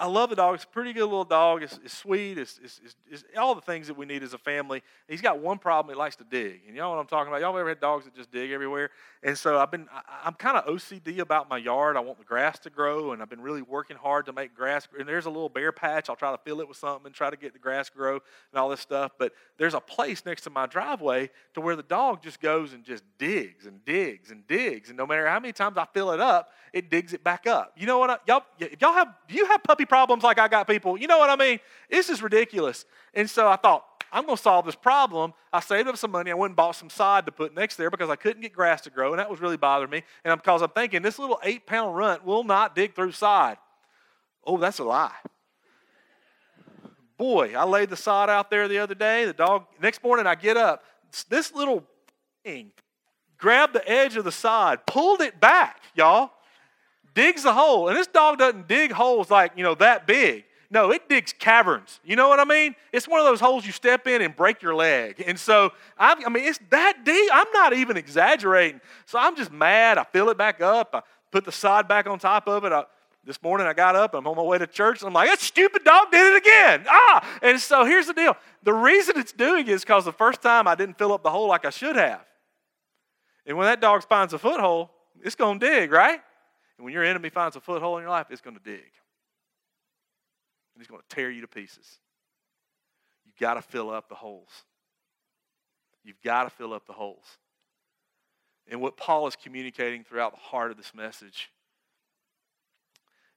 I 0.00 0.06
love 0.06 0.30
the 0.30 0.36
dog. 0.36 0.54
It's 0.54 0.64
a 0.64 0.68
pretty 0.68 0.94
good 0.94 1.04
little 1.04 1.24
dog. 1.24 1.62
It's, 1.62 1.78
it's 1.84 1.96
sweet. 1.96 2.38
It's, 2.38 2.58
it's, 2.64 2.80
it's, 3.10 3.24
all 3.36 3.54
the 3.54 3.60
things 3.60 3.88
that 3.88 3.96
we 3.96 4.06
need 4.06 4.22
as 4.22 4.32
a 4.32 4.38
family. 4.38 4.82
He's 5.06 5.20
got 5.20 5.38
one 5.38 5.58
problem. 5.58 5.94
He 5.94 5.98
likes 5.98 6.16
to 6.16 6.24
dig. 6.24 6.62
And 6.66 6.74
y'all 6.74 6.86
know 6.86 6.96
what 6.96 7.02
I'm 7.02 7.06
talking 7.08 7.28
about? 7.28 7.42
Y'all 7.42 7.56
ever 7.56 7.68
had 7.68 7.80
dogs 7.80 8.06
that 8.06 8.14
just 8.14 8.32
dig 8.32 8.52
everywhere? 8.52 8.90
And 9.22 9.36
so 9.36 9.58
I've 9.58 9.70
been, 9.70 9.86
I, 9.92 10.26
am 10.26 10.34
kind 10.34 10.56
of 10.56 10.64
OCD 10.64 11.18
about 11.18 11.50
my 11.50 11.58
yard. 11.58 11.98
I 11.98 12.00
want 12.00 12.18
the 12.18 12.24
grass 12.24 12.58
to 12.60 12.70
grow, 12.70 13.12
and 13.12 13.20
I've 13.20 13.28
been 13.28 13.42
really 13.42 13.60
working 13.60 13.96
hard 13.98 14.26
to 14.26 14.32
make 14.32 14.54
grass. 14.54 14.88
And 14.98 15.06
there's 15.06 15.26
a 15.26 15.30
little 15.30 15.50
bare 15.50 15.72
patch. 15.72 16.08
I'll 16.08 16.16
try 16.16 16.32
to 16.32 16.40
fill 16.42 16.60
it 16.60 16.68
with 16.68 16.78
something 16.78 17.06
and 17.06 17.14
try 17.14 17.28
to 17.28 17.36
get 17.36 17.52
the 17.52 17.58
grass 17.58 17.90
grow 17.90 18.14
and 18.14 18.58
all 18.58 18.70
this 18.70 18.80
stuff. 18.80 19.12
But 19.18 19.32
there's 19.58 19.74
a 19.74 19.80
place 19.80 20.24
next 20.24 20.42
to 20.42 20.50
my 20.50 20.66
driveway 20.66 21.28
to 21.52 21.60
where 21.60 21.76
the 21.76 21.82
dog 21.82 22.22
just 22.22 22.40
goes 22.40 22.72
and 22.72 22.82
just 22.82 23.04
digs 23.18 23.66
and 23.66 23.84
digs 23.84 24.30
and 24.30 24.46
digs. 24.46 24.88
And 24.88 24.96
no 24.96 25.06
matter 25.06 25.28
how 25.28 25.38
many 25.38 25.52
times 25.52 25.76
I 25.76 25.86
fill 25.92 26.12
it 26.12 26.20
up, 26.20 26.50
it 26.72 26.90
digs 26.90 27.12
it 27.12 27.22
back 27.22 27.46
up. 27.46 27.74
You 27.76 27.86
know 27.86 27.98
what? 27.98 28.10
I, 28.10 28.16
y'all, 28.26 28.44
y'all 28.80 28.94
have, 28.94 29.08
do 29.28 29.34
you 29.34 29.46
have 29.46 29.62
puppy 29.62 29.81
problems 29.84 30.22
like 30.22 30.38
I 30.38 30.48
got 30.48 30.66
people. 30.66 30.98
You 30.98 31.06
know 31.06 31.18
what 31.18 31.30
I 31.30 31.36
mean? 31.36 31.60
This 31.90 32.08
is 32.08 32.22
ridiculous. 32.22 32.84
And 33.14 33.28
so 33.28 33.48
I 33.48 33.56
thought, 33.56 33.84
I'm 34.12 34.26
going 34.26 34.36
to 34.36 34.42
solve 34.42 34.66
this 34.66 34.74
problem. 34.74 35.32
I 35.52 35.60
saved 35.60 35.88
up 35.88 35.96
some 35.96 36.10
money. 36.10 36.30
I 36.30 36.34
went 36.34 36.50
and 36.50 36.56
bought 36.56 36.76
some 36.76 36.90
sod 36.90 37.24
to 37.26 37.32
put 37.32 37.54
next 37.54 37.76
there 37.76 37.90
because 37.90 38.10
I 38.10 38.16
couldn't 38.16 38.42
get 38.42 38.52
grass 38.52 38.82
to 38.82 38.90
grow, 38.90 39.12
and 39.12 39.18
that 39.18 39.30
was 39.30 39.40
really 39.40 39.56
bothering 39.56 39.90
me. 39.90 40.02
And 40.24 40.38
because 40.38 40.60
I'm 40.60 40.68
thinking 40.68 41.00
this 41.00 41.18
little 41.18 41.38
eight 41.42 41.66
pound 41.66 41.96
runt 41.96 42.24
will 42.24 42.44
not 42.44 42.74
dig 42.74 42.94
through 42.94 43.12
sod. 43.12 43.56
Oh, 44.44 44.58
that's 44.58 44.78
a 44.80 44.84
lie. 44.84 45.16
Boy, 47.16 47.54
I 47.56 47.64
laid 47.64 47.88
the 47.88 47.96
sod 47.96 48.28
out 48.28 48.50
there 48.50 48.68
the 48.68 48.78
other 48.78 48.94
day. 48.94 49.24
The 49.24 49.32
dog, 49.32 49.64
next 49.80 50.02
morning 50.02 50.26
I 50.26 50.34
get 50.34 50.56
up. 50.58 50.84
This 51.30 51.54
little 51.54 51.84
thing 52.44 52.72
grabbed 53.38 53.72
the 53.72 53.88
edge 53.88 54.16
of 54.16 54.24
the 54.24 54.32
sod, 54.32 54.84
pulled 54.86 55.20
it 55.20 55.40
back, 55.40 55.80
y'all 55.94 56.32
digs 57.14 57.44
a 57.44 57.52
hole. 57.52 57.88
And 57.88 57.96
this 57.96 58.06
dog 58.06 58.38
doesn't 58.38 58.68
dig 58.68 58.92
holes 58.92 59.30
like, 59.30 59.52
you 59.56 59.62
know, 59.62 59.74
that 59.76 60.06
big. 60.06 60.44
No, 60.70 60.90
it 60.90 61.08
digs 61.08 61.34
caverns. 61.38 62.00
You 62.02 62.16
know 62.16 62.28
what 62.28 62.40
I 62.40 62.44
mean? 62.44 62.74
It's 62.92 63.06
one 63.06 63.20
of 63.20 63.26
those 63.26 63.40
holes 63.40 63.66
you 63.66 63.72
step 63.72 64.06
in 64.06 64.22
and 64.22 64.34
break 64.34 64.62
your 64.62 64.74
leg. 64.74 65.22
And 65.26 65.38
so, 65.38 65.72
I, 65.98 66.16
I 66.24 66.30
mean, 66.30 66.44
it's 66.44 66.60
that 66.70 67.04
deep. 67.04 67.30
I'm 67.32 67.46
not 67.52 67.74
even 67.74 67.98
exaggerating. 67.98 68.80
So 69.04 69.18
I'm 69.18 69.36
just 69.36 69.52
mad. 69.52 69.98
I 69.98 70.04
fill 70.04 70.30
it 70.30 70.38
back 70.38 70.62
up. 70.62 70.90
I 70.94 71.02
put 71.30 71.44
the 71.44 71.52
sod 71.52 71.88
back 71.88 72.06
on 72.06 72.18
top 72.18 72.48
of 72.48 72.64
it. 72.64 72.72
I, 72.72 72.84
this 73.24 73.40
morning 73.42 73.66
I 73.66 73.72
got 73.72 73.94
up, 73.94 74.14
I'm 74.14 74.26
on 74.26 74.34
my 74.34 74.42
way 74.42 74.58
to 74.58 74.66
church, 74.66 75.00
and 75.00 75.06
I'm 75.06 75.12
like, 75.12 75.28
that 75.28 75.40
stupid 75.40 75.84
dog 75.84 76.10
did 76.10 76.34
it 76.34 76.38
again. 76.38 76.86
Ah! 76.88 77.38
And 77.40 77.60
so 77.60 77.84
here's 77.84 78.08
the 78.08 78.14
deal. 78.14 78.36
The 78.64 78.72
reason 78.72 79.16
it's 79.16 79.32
doing 79.32 79.68
it 79.68 79.72
is 79.72 79.82
because 79.82 80.04
the 80.04 80.12
first 80.12 80.42
time 80.42 80.66
I 80.66 80.74
didn't 80.74 80.98
fill 80.98 81.12
up 81.12 81.22
the 81.22 81.30
hole 81.30 81.46
like 81.48 81.64
I 81.64 81.70
should 81.70 81.94
have. 81.94 82.24
And 83.46 83.56
when 83.56 83.66
that 83.66 83.80
dog 83.80 84.04
finds 84.08 84.32
a 84.32 84.38
foothold, 84.38 84.88
it's 85.22 85.36
going 85.36 85.60
to 85.60 85.66
dig, 85.66 85.92
right? 85.92 86.20
And 86.82 86.86
when 86.86 86.94
your 86.94 87.04
enemy 87.04 87.28
finds 87.28 87.54
a 87.54 87.60
foothold 87.60 87.98
in 87.98 88.02
your 88.02 88.10
life, 88.10 88.26
it's 88.30 88.40
going 88.40 88.56
to 88.56 88.62
dig. 88.64 88.90
And 90.74 90.80
he's 90.80 90.88
going 90.88 91.00
to 91.00 91.14
tear 91.14 91.30
you 91.30 91.42
to 91.42 91.46
pieces. 91.46 92.00
You've 93.24 93.36
got 93.36 93.54
to 93.54 93.62
fill 93.62 93.88
up 93.88 94.08
the 94.08 94.16
holes. 94.16 94.48
You've 96.02 96.20
got 96.24 96.42
to 96.42 96.50
fill 96.50 96.74
up 96.74 96.88
the 96.88 96.92
holes. 96.92 97.38
And 98.68 98.80
what 98.80 98.96
Paul 98.96 99.28
is 99.28 99.36
communicating 99.36 100.02
throughout 100.02 100.32
the 100.32 100.40
heart 100.40 100.72
of 100.72 100.76
this 100.76 100.92
message 100.92 101.52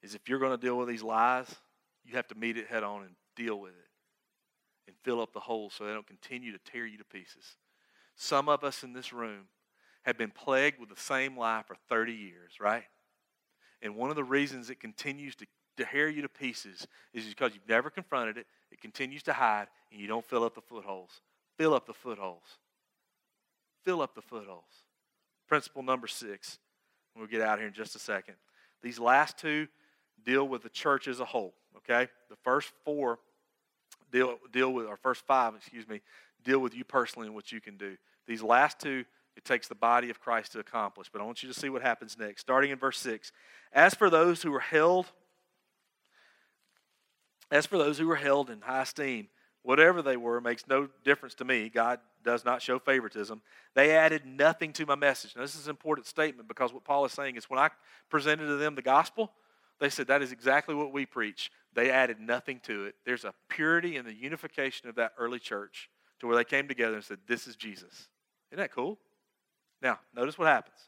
is 0.02 0.16
if 0.16 0.28
you're 0.28 0.40
going 0.40 0.58
to 0.58 0.58
deal 0.58 0.80
with 0.80 0.88
these 0.88 1.04
lies, 1.04 1.54
you 2.04 2.16
have 2.16 2.28
to 2.30 2.36
meet 2.36 2.58
it 2.58 2.66
head 2.66 2.82
on 2.82 3.04
and 3.04 3.12
deal 3.36 3.60
with 3.60 3.74
it. 3.74 4.88
and 4.88 4.96
fill 5.04 5.22
up 5.22 5.34
the 5.34 5.40
holes 5.40 5.76
so 5.78 5.86
they 5.86 5.94
don't 5.94 6.08
continue 6.08 6.52
to 6.52 6.72
tear 6.72 6.88
you 6.88 6.98
to 6.98 7.06
pieces. 7.06 7.58
Some 8.16 8.50
of 8.50 8.64
us 8.64 8.82
in 8.82 8.94
this 8.94 9.14
room 9.14 9.50
have 10.02 10.18
been 10.18 10.32
plagued 10.32 10.80
with 10.80 10.90
the 10.90 11.00
same 11.00 11.38
lie 11.38 11.62
for 11.68 11.76
30 11.90 12.12
years, 12.12 12.54
right? 12.60 12.86
And 13.86 13.96
one 13.96 14.10
of 14.10 14.16
the 14.16 14.24
reasons 14.24 14.72
it 14.72 14.80
continues 14.80 15.36
to, 15.36 15.46
to 15.78 15.86
tear 15.86 16.10
you 16.10 16.24
to 16.24 16.28
pieces 16.28 16.88
is 17.14 17.26
because 17.26 17.52
you've 17.54 17.70
never 17.70 17.92
confronted 17.92 18.36
it, 18.36 18.48
it 18.72 18.82
continues 18.82 19.22
to 19.24 19.34
hide, 19.34 19.68
and 19.92 20.02
you 20.02 20.08
don't 20.08 20.26
fill 20.26 20.44
up 20.44 20.56
the 20.56 20.62
footholes. 20.62 21.22
Fill 21.56 21.76
up 21.76 21.86
the 21.86 21.94
footholes. 21.94 22.58
Fill 23.84 24.02
up 24.02 24.16
the 24.16 24.24
footholes. 24.24 24.64
Principle 25.48 25.84
number 25.84 26.08
six. 26.08 26.58
We'll 27.16 27.28
get 27.28 27.42
out 27.42 27.60
here 27.60 27.68
in 27.68 27.74
just 27.74 27.96
a 27.96 28.00
second. 28.00 28.34
These 28.82 29.00
last 29.00 29.38
two 29.38 29.68
deal 30.26 30.48
with 30.48 30.64
the 30.64 30.70
church 30.70 31.08
as 31.08 31.20
a 31.20 31.26
whole, 31.26 31.54
okay? 31.78 32.10
The 32.32 32.36
first 32.38 32.72
four 32.84 33.20
deal, 34.12 34.40
deal 34.52 34.74
with, 34.74 34.88
or 34.88 34.98
first 34.98 35.28
five, 35.28 35.54
excuse 35.54 35.88
me, 35.88 36.02
deal 36.44 36.58
with 36.58 36.76
you 36.76 36.84
personally 36.84 37.28
and 37.28 37.36
what 37.36 37.52
you 37.52 37.62
can 37.62 37.78
do. 37.78 37.98
These 38.26 38.42
last 38.42 38.80
two, 38.80 39.06
it 39.36 39.46
takes 39.46 39.68
the 39.68 39.76
body 39.76 40.10
of 40.10 40.20
Christ 40.20 40.54
to 40.54 40.60
accomplish. 40.60 41.10
But 41.12 41.22
I 41.22 41.26
want 41.26 41.44
you 41.44 41.52
to 41.52 41.60
see 41.60 41.70
what 41.70 41.82
happens 41.82 42.18
next. 42.18 42.42
Starting 42.42 42.72
in 42.72 42.80
verse 42.80 43.00
6. 43.00 43.32
As 43.74 43.94
for 43.94 44.10
those 44.10 44.42
who 44.42 44.52
were 44.52 44.60
held, 44.60 45.08
as 47.52 47.66
for 47.66 47.78
those 47.78 47.98
who 47.98 48.08
were 48.08 48.16
held 48.16 48.50
in 48.50 48.62
high 48.62 48.84
esteem, 48.84 49.28
whatever 49.66 50.02
they 50.02 50.16
were 50.16 50.40
makes 50.40 50.68
no 50.68 50.88
difference 51.04 51.36
to 51.36 51.46
me. 51.46 51.70
God 51.70 52.00
does 52.24 52.46
not 52.46 52.62
show 52.62 52.80
favoritism. 52.80 53.42
They 53.74 53.92
added 53.92 54.26
nothing 54.26 54.72
to 54.74 54.86
my 54.86 54.96
message. 54.96 55.36
Now, 55.36 55.42
this 55.42 55.56
is 55.56 55.68
an 55.68 55.72
important 55.72 56.08
statement 56.08 56.48
because 56.48 56.74
what 56.74 56.84
Paul 56.84 57.06
is 57.06 57.12
saying 57.12 57.36
is 57.36 57.50
when 57.50 57.60
I 57.60 57.70
presented 58.10 58.48
to 58.48 58.56
them 58.56 58.76
the 58.76 58.82
gospel, 58.82 59.32
they 59.80 59.90
said 59.90 60.08
that 60.08 60.22
is 60.22 60.32
exactly 60.32 60.74
what 60.76 60.94
we 60.94 61.06
preach. 61.06 61.52
They 61.74 61.92
added 61.92 62.20
nothing 62.20 62.62
to 62.64 62.86
it. 62.86 62.96
There's 63.06 63.26
a 63.26 63.34
purity 63.50 63.98
in 63.98 64.06
the 64.06 64.14
unification 64.14 64.88
of 64.88 64.96
that 64.96 65.14
early 65.18 65.40
church 65.40 65.90
to 66.20 66.28
where 66.28 66.36
they 66.36 66.46
came 66.46 66.68
together 66.68 66.96
and 66.96 67.04
said, 67.04 67.20
This 67.28 67.48
is 67.48 67.56
Jesus. 67.56 68.08
Isn't 68.52 68.60
that 68.60 68.72
cool? 68.72 68.98
Now, 69.86 70.00
notice 70.16 70.36
what 70.36 70.48
happens. 70.48 70.80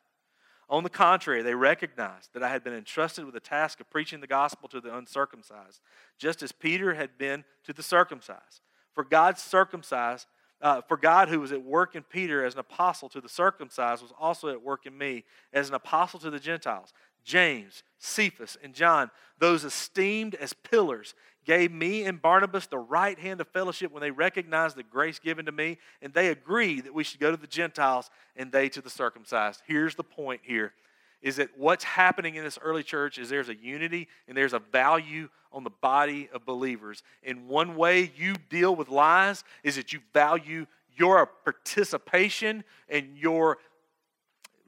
On 0.69 0.81
the 0.81 0.89
contrary, 0.89 1.43
they 1.43 1.53
recognized 1.53 2.33
that 2.33 2.41
I 2.41 2.49
had 2.49 2.63
been 2.63 2.73
entrusted 2.73 3.25
with 3.25 3.35
the 3.35 3.39
task 3.39 3.79
of 3.79 3.87
preaching 3.91 4.21
the 4.21 4.27
gospel 4.27 4.67
to 4.69 4.81
the 4.81 4.97
uncircumcised, 4.97 5.81
just 6.17 6.41
as 6.41 6.51
Peter 6.51 6.95
had 6.95 7.15
been 7.15 7.45
to 7.65 7.73
the 7.73 7.83
circumcised. 7.83 8.61
For 8.95 9.03
God 9.03 9.37
circumcised, 9.37 10.25
uh, 10.63 10.81
for 10.81 10.97
God 10.97 11.29
who 11.29 11.39
was 11.39 11.51
at 11.51 11.61
work 11.61 11.95
in 11.95 12.01
Peter 12.01 12.43
as 12.43 12.55
an 12.55 12.59
apostle 12.59 13.07
to 13.09 13.21
the 13.21 13.29
circumcised 13.29 14.01
was 14.01 14.13
also 14.19 14.49
at 14.49 14.63
work 14.63 14.87
in 14.87 14.97
me 14.97 15.25
as 15.53 15.69
an 15.69 15.75
apostle 15.75 16.19
to 16.21 16.31
the 16.31 16.39
Gentiles. 16.39 16.91
James, 17.23 17.83
Cephas, 17.99 18.57
and 18.63 18.73
John, 18.73 19.11
those 19.37 19.63
esteemed 19.63 20.33
as 20.33 20.53
pillars, 20.53 21.13
gave 21.47 21.71
me 21.71 22.03
and 22.03 22.21
Barnabas 22.21 22.67
the 22.67 22.77
right 22.77 23.17
hand 23.17 23.39
of 23.39 23.47
fellowship 23.47 23.91
when 23.91 24.01
they 24.01 24.11
recognized 24.11 24.75
the 24.75 24.83
grace 24.83 25.17
given 25.17 25.45
to 25.45 25.51
me, 25.51 25.79
and 26.01 26.13
they 26.13 26.27
agreed 26.27 26.83
that 26.83 26.93
we 26.93 27.05
should 27.05 27.21
go 27.21 27.31
to 27.31 27.37
the 27.37 27.47
Gentiles 27.47 28.11
and 28.35 28.51
they 28.51 28.67
to 28.69 28.81
the 28.81 28.89
circumcised. 28.89 29.61
Here's 29.65 29.95
the 29.95 30.03
point 30.03 30.41
here 30.43 30.73
is 31.19 31.37
that 31.37 31.57
what's 31.57 31.83
happening 31.83 32.35
in 32.35 32.43
this 32.43 32.59
early 32.61 32.83
church 32.83 33.17
is 33.17 33.27
there's 33.27 33.49
a 33.49 33.55
unity 33.55 34.07
and 34.27 34.37
there's 34.37 34.53
a 34.53 34.59
value 34.59 35.29
on 35.51 35.63
the 35.63 35.69
body 35.69 36.29
of 36.31 36.45
believers. 36.45 37.01
And 37.23 37.47
one 37.47 37.75
way 37.75 38.11
you 38.15 38.35
deal 38.49 38.75
with 38.75 38.89
lies 38.89 39.43
is 39.63 39.77
that 39.77 39.93
you 39.93 39.99
value 40.13 40.67
your 40.95 41.25
participation 41.25 42.63
and 42.87 43.17
your 43.17 43.57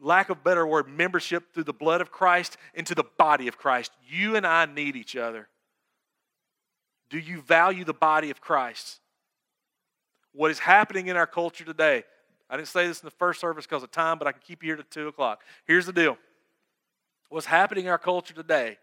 lack 0.02 0.30
of 0.30 0.44
better 0.44 0.66
word, 0.66 0.88
membership 0.88 1.54
through 1.54 1.66
the 1.66 1.74
blood 1.74 2.02
of 2.02 2.12
Christ 2.12 2.58
into 2.74 2.96
the 2.96 3.04
body 3.04 3.48
of 3.48 3.58
Christ. 3.58 3.92
You 4.10 4.36
and 4.36 4.48
I 4.48 4.66
need 4.66 4.96
each 4.96 5.16
other. 5.16 5.50
Do 7.10 7.18
you 7.18 7.42
value 7.42 7.84
the 7.84 7.94
body 7.94 8.30
of 8.30 8.40
Christ? 8.40 9.00
What 10.34 10.52
is 10.52 10.60
happening 10.60 11.08
in 11.08 11.18
our 11.18 11.28
culture 11.28 11.66
today? 11.66 12.04
I 12.50 12.56
didn't 12.56 12.68
say 12.68 12.88
this 12.88 13.02
in 13.02 13.08
the 13.08 13.12
first 13.12 13.40
service 13.40 13.66
because 13.66 13.84
of 13.84 13.92
time, 13.92 14.18
but 14.18 14.28
I 14.28 14.32
can 14.32 14.42
keep 14.46 14.64
you 14.64 14.70
here 14.70 14.76
to 14.76 14.84
2 14.84 15.08
o'clock. 15.08 15.44
Here's 15.66 15.86
the 15.86 15.94
deal. 15.94 16.18
What's 17.30 17.46
happening 17.46 17.86
in 17.86 17.92
our 17.92 17.98
culture 17.98 18.34
today 18.34 18.78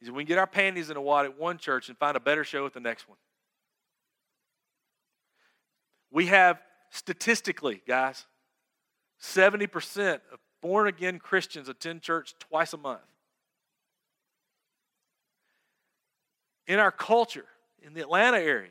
is 0.00 0.10
we 0.10 0.22
can 0.22 0.28
get 0.28 0.38
our 0.38 0.46
panties 0.46 0.90
in 0.90 0.96
a 0.96 1.00
wad 1.00 1.24
at 1.24 1.38
one 1.38 1.58
church 1.58 1.88
and 1.88 1.98
find 1.98 2.16
a 2.16 2.20
better 2.20 2.44
show 2.44 2.66
at 2.66 2.72
the 2.72 2.80
next 2.80 3.08
one. 3.08 3.18
We 6.10 6.26
have 6.26 6.60
statistically, 6.90 7.82
guys, 7.86 8.24
70% 9.20 10.14
of 10.32 10.38
born 10.62 10.86
again 10.86 11.18
Christians 11.18 11.68
attend 11.68 12.02
church 12.02 12.34
twice 12.38 12.72
a 12.72 12.76
month. 12.76 13.00
In 16.66 16.78
our 16.78 16.92
culture, 16.92 17.46
in 17.82 17.94
the 17.94 18.00
Atlanta 18.00 18.38
area, 18.38 18.70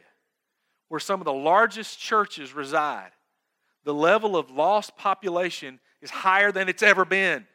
where 0.89 0.99
some 0.99 1.21
of 1.21 1.25
the 1.25 1.33
largest 1.33 1.99
churches 1.99 2.53
reside, 2.53 3.11
the 3.83 3.93
level 3.93 4.35
of 4.35 4.51
lost 4.51 4.95
population 4.97 5.79
is 6.01 6.09
higher 6.09 6.51
than 6.51 6.69
it's 6.69 6.83
ever 6.83 7.05
been. 7.05 7.45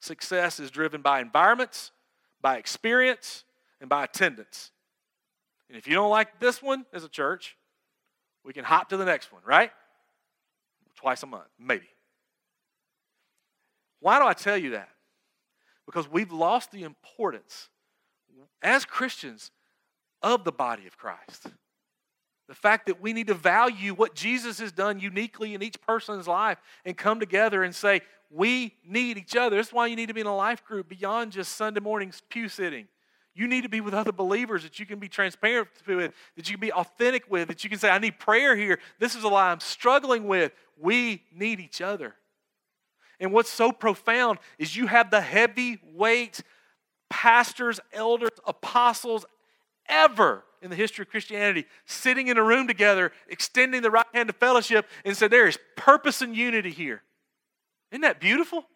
Success 0.00 0.60
is 0.60 0.70
driven 0.70 1.00
by 1.00 1.20
environments, 1.20 1.90
by 2.40 2.56
experience, 2.58 3.44
and 3.80 3.88
by 3.88 4.04
attendance. 4.04 4.70
And 5.68 5.76
if 5.76 5.86
you 5.86 5.94
don't 5.94 6.10
like 6.10 6.38
this 6.38 6.62
one 6.62 6.84
as 6.92 7.02
a 7.02 7.08
church, 7.08 7.56
we 8.44 8.52
can 8.52 8.64
hop 8.64 8.90
to 8.90 8.96
the 8.96 9.04
next 9.04 9.32
one, 9.32 9.42
right? 9.44 9.72
Twice 10.94 11.22
a 11.22 11.26
month, 11.26 11.48
maybe. 11.58 11.88
Why 14.00 14.18
do 14.18 14.26
I 14.26 14.34
tell 14.34 14.56
you 14.56 14.70
that? 14.70 14.88
Because 15.86 16.10
we've 16.10 16.32
lost 16.32 16.70
the 16.72 16.84
importance 16.84 17.68
as 18.62 18.84
Christians 18.84 19.50
of 20.26 20.42
the 20.42 20.50
body 20.50 20.88
of 20.88 20.98
Christ. 20.98 21.46
The 22.48 22.54
fact 22.54 22.86
that 22.86 23.00
we 23.00 23.12
need 23.12 23.28
to 23.28 23.34
value 23.34 23.94
what 23.94 24.16
Jesus 24.16 24.58
has 24.58 24.72
done 24.72 24.98
uniquely 24.98 25.54
in 25.54 25.62
each 25.62 25.80
person's 25.80 26.26
life 26.26 26.58
and 26.84 26.96
come 26.96 27.20
together 27.20 27.62
and 27.62 27.72
say, 27.72 28.00
we 28.28 28.74
need 28.84 29.18
each 29.18 29.36
other. 29.36 29.54
That's 29.54 29.72
why 29.72 29.86
you 29.86 29.94
need 29.94 30.08
to 30.08 30.14
be 30.14 30.20
in 30.20 30.26
a 30.26 30.34
life 30.34 30.64
group 30.64 30.88
beyond 30.88 31.30
just 31.30 31.52
Sunday 31.52 31.78
morning's 31.78 32.22
pew 32.28 32.48
sitting. 32.48 32.88
You 33.36 33.46
need 33.46 33.62
to 33.62 33.68
be 33.68 33.80
with 33.80 33.94
other 33.94 34.10
believers 34.10 34.64
that 34.64 34.80
you 34.80 34.86
can 34.86 34.98
be 34.98 35.08
transparent 35.08 35.68
with, 35.86 36.12
that 36.36 36.48
you 36.48 36.56
can 36.56 36.60
be 36.60 36.72
authentic 36.72 37.30
with, 37.30 37.46
that 37.46 37.62
you 37.62 37.70
can 37.70 37.78
say, 37.78 37.88
I 37.88 37.98
need 37.98 38.18
prayer 38.18 38.56
here. 38.56 38.80
This 38.98 39.14
is 39.14 39.22
a 39.22 39.28
lie 39.28 39.52
I'm 39.52 39.60
struggling 39.60 40.26
with. 40.26 40.50
We 40.76 41.22
need 41.32 41.60
each 41.60 41.80
other. 41.80 42.16
And 43.20 43.32
what's 43.32 43.50
so 43.50 43.70
profound 43.70 44.40
is 44.58 44.74
you 44.74 44.88
have 44.88 45.10
the 45.10 45.20
heavyweight 45.20 46.42
pastors, 47.10 47.78
elders, 47.92 48.30
apostles 48.44 49.24
ever 49.88 50.44
in 50.62 50.70
the 50.70 50.76
history 50.76 51.02
of 51.02 51.08
Christianity 51.08 51.66
sitting 51.84 52.28
in 52.28 52.38
a 52.38 52.42
room 52.42 52.66
together, 52.66 53.12
extending 53.28 53.82
the 53.82 53.90
right 53.90 54.06
hand 54.12 54.30
of 54.30 54.36
fellowship, 54.36 54.86
and 55.04 55.16
said, 55.16 55.30
There 55.30 55.46
is 55.46 55.58
purpose 55.76 56.22
and 56.22 56.36
unity 56.36 56.70
here. 56.70 57.02
Isn't 57.90 58.02
that 58.02 58.20
beautiful? 58.20 58.66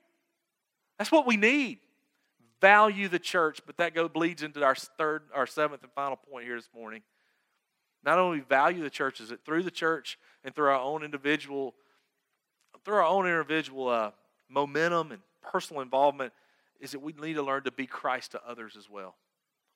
That's 0.98 1.10
what 1.10 1.26
we 1.26 1.36
need. 1.36 1.78
Value 2.60 3.08
the 3.08 3.18
church, 3.18 3.60
but 3.66 3.78
that 3.78 3.94
go 3.94 4.08
bleeds 4.08 4.42
into 4.42 4.62
our 4.62 4.74
third, 4.74 5.22
our 5.34 5.46
seventh 5.46 5.82
and 5.82 5.92
final 5.92 6.16
point 6.16 6.44
here 6.44 6.56
this 6.56 6.68
morning. 6.74 7.02
Not 8.04 8.18
only 8.18 8.40
value 8.40 8.82
the 8.82 8.90
church, 8.90 9.20
is 9.20 9.30
it 9.30 9.40
through 9.44 9.62
the 9.62 9.70
church 9.70 10.18
and 10.44 10.54
through 10.54 10.68
our 10.68 10.80
own 10.80 11.02
individual, 11.02 11.74
through 12.84 12.96
our 12.96 13.04
own 13.04 13.26
individual 13.26 13.88
uh, 13.88 14.10
momentum 14.48 15.12
and 15.12 15.22
personal 15.42 15.82
involvement, 15.82 16.32
is 16.80 16.92
that 16.92 17.00
we 17.00 17.12
need 17.14 17.34
to 17.34 17.42
learn 17.42 17.64
to 17.64 17.70
be 17.70 17.86
Christ 17.86 18.32
to 18.32 18.40
others 18.46 18.76
as 18.78 18.88
well. 18.88 19.16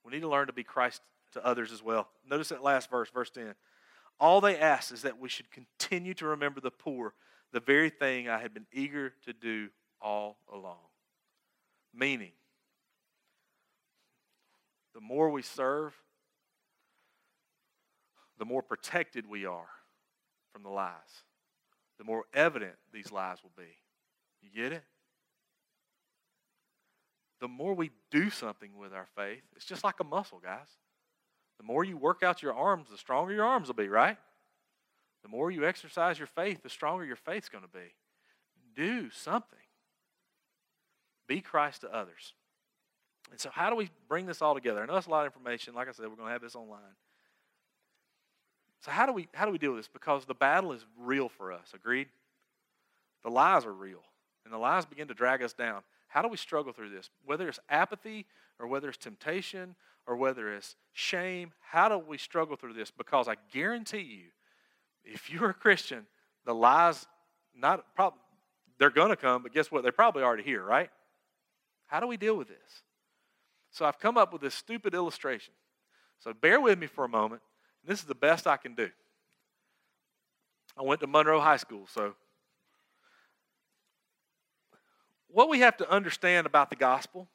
We 0.04 0.12
need 0.12 0.20
to 0.20 0.28
learn 0.28 0.46
to 0.46 0.52
be 0.52 0.64
Christ 0.64 1.00
to 1.34 1.44
others 1.44 1.70
as 1.70 1.82
well. 1.82 2.08
Notice 2.28 2.48
that 2.48 2.62
last 2.62 2.90
verse, 2.90 3.10
verse 3.10 3.30
10. 3.30 3.54
All 4.18 4.40
they 4.40 4.58
ask 4.58 4.92
is 4.92 5.02
that 5.02 5.20
we 5.20 5.28
should 5.28 5.50
continue 5.50 6.14
to 6.14 6.26
remember 6.26 6.60
the 6.60 6.70
poor, 6.70 7.14
the 7.52 7.60
very 7.60 7.90
thing 7.90 8.28
I 8.28 8.38
had 8.38 8.54
been 8.54 8.66
eager 8.72 9.12
to 9.26 9.32
do 9.32 9.68
all 10.00 10.38
along. 10.52 10.78
Meaning, 11.92 12.32
the 14.94 15.00
more 15.00 15.30
we 15.30 15.42
serve, 15.42 15.94
the 18.38 18.44
more 18.44 18.62
protected 18.62 19.28
we 19.28 19.46
are 19.46 19.68
from 20.52 20.62
the 20.62 20.70
lies, 20.70 20.92
the 21.98 22.04
more 22.04 22.24
evident 22.32 22.74
these 22.92 23.12
lies 23.12 23.38
will 23.42 23.52
be. 23.56 23.70
You 24.42 24.50
get 24.54 24.72
it? 24.72 24.84
The 27.40 27.48
more 27.48 27.74
we 27.74 27.90
do 28.10 28.30
something 28.30 28.76
with 28.78 28.92
our 28.92 29.06
faith, 29.16 29.42
it's 29.56 29.64
just 29.64 29.84
like 29.84 30.00
a 30.00 30.04
muscle, 30.04 30.40
guys. 30.42 30.68
The 31.58 31.64
more 31.64 31.84
you 31.84 31.96
work 31.96 32.22
out 32.22 32.42
your 32.42 32.54
arms, 32.54 32.88
the 32.90 32.98
stronger 32.98 33.32
your 33.32 33.44
arms 33.44 33.68
will 33.68 33.74
be, 33.74 33.88
right? 33.88 34.16
The 35.22 35.28
more 35.28 35.50
you 35.50 35.66
exercise 35.66 36.18
your 36.18 36.26
faith, 36.26 36.62
the 36.62 36.68
stronger 36.68 37.04
your 37.04 37.16
faith's 37.16 37.48
going 37.48 37.64
to 37.64 37.70
be. 37.70 37.94
Do 38.76 39.10
something. 39.10 39.58
Be 41.26 41.40
Christ 41.40 41.82
to 41.82 41.94
others. 41.94 42.34
And 43.30 43.40
so, 43.40 43.48
how 43.50 43.70
do 43.70 43.76
we 43.76 43.88
bring 44.08 44.26
this 44.26 44.42
all 44.42 44.54
together? 44.54 44.82
I 44.82 44.86
know 44.86 44.96
it's 44.96 45.06
a 45.06 45.10
lot 45.10 45.26
of 45.26 45.32
information. 45.32 45.74
Like 45.74 45.88
I 45.88 45.92
said, 45.92 46.06
we're 46.08 46.16
going 46.16 46.28
to 46.28 46.32
have 46.32 46.42
this 46.42 46.54
online. 46.54 46.80
So, 48.84 48.90
how 48.90 49.06
do 49.06 49.12
we 49.12 49.28
how 49.32 49.46
do 49.46 49.52
we 49.52 49.58
deal 49.58 49.72
with 49.72 49.80
this? 49.80 49.88
Because 49.88 50.26
the 50.26 50.34
battle 50.34 50.72
is 50.72 50.84
real 50.98 51.30
for 51.30 51.52
us. 51.52 51.72
Agreed. 51.74 52.08
The 53.22 53.30
lies 53.30 53.64
are 53.64 53.72
real. 53.72 54.02
and 54.44 54.52
the 54.52 54.58
lies 54.58 54.84
begin 54.84 55.08
to 55.08 55.14
drag 55.14 55.42
us 55.42 55.54
down. 55.54 55.82
How 56.14 56.22
do 56.22 56.28
we 56.28 56.36
struggle 56.36 56.72
through 56.72 56.90
this? 56.90 57.10
Whether 57.24 57.48
it's 57.48 57.58
apathy 57.68 58.26
or 58.60 58.68
whether 58.68 58.88
it's 58.88 58.98
temptation 58.98 59.74
or 60.06 60.14
whether 60.14 60.54
it's 60.54 60.76
shame, 60.92 61.50
how 61.60 61.88
do 61.88 61.98
we 61.98 62.18
struggle 62.18 62.54
through 62.54 62.74
this? 62.74 62.92
Because 62.92 63.26
I 63.26 63.34
guarantee 63.52 64.02
you, 64.02 64.26
if 65.02 65.28
you're 65.28 65.50
a 65.50 65.54
Christian, 65.54 66.06
the 66.46 66.54
lies 66.54 67.04
not 67.52 67.84
probably 67.96 68.20
they're 68.78 68.90
going 68.90 69.08
to 69.08 69.16
come, 69.16 69.42
but 69.42 69.52
guess 69.52 69.72
what? 69.72 69.82
They're 69.82 69.90
probably 69.90 70.22
already 70.22 70.44
here, 70.44 70.62
right? 70.62 70.88
How 71.86 71.98
do 71.98 72.06
we 72.06 72.16
deal 72.16 72.36
with 72.36 72.46
this? 72.46 72.82
So 73.72 73.84
I've 73.84 73.98
come 73.98 74.16
up 74.16 74.32
with 74.32 74.40
this 74.40 74.54
stupid 74.54 74.94
illustration. 74.94 75.52
So 76.20 76.32
bear 76.32 76.60
with 76.60 76.78
me 76.78 76.86
for 76.86 77.04
a 77.04 77.08
moment. 77.08 77.42
This 77.84 77.98
is 77.98 78.04
the 78.04 78.14
best 78.14 78.46
I 78.46 78.56
can 78.56 78.76
do. 78.76 78.88
I 80.78 80.82
went 80.82 81.00
to 81.00 81.08
Monroe 81.08 81.40
High 81.40 81.56
School, 81.56 81.88
so 81.92 82.14
what 85.34 85.48
we 85.48 85.58
have 85.58 85.76
to 85.76 85.90
understand 85.90 86.46
about 86.46 86.70
the 86.70 86.76
gospel 86.76 87.28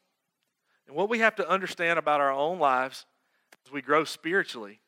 and 0.87 0.95
what 0.95 1.09
we 1.09 1.19
have 1.19 1.35
to 1.35 1.47
understand 1.47 1.99
about 1.99 2.21
our 2.21 2.31
own 2.31 2.57
lives 2.57 3.05
as 3.65 3.71
we 3.73 3.81
grow 3.81 4.05
spiritually 4.05 4.79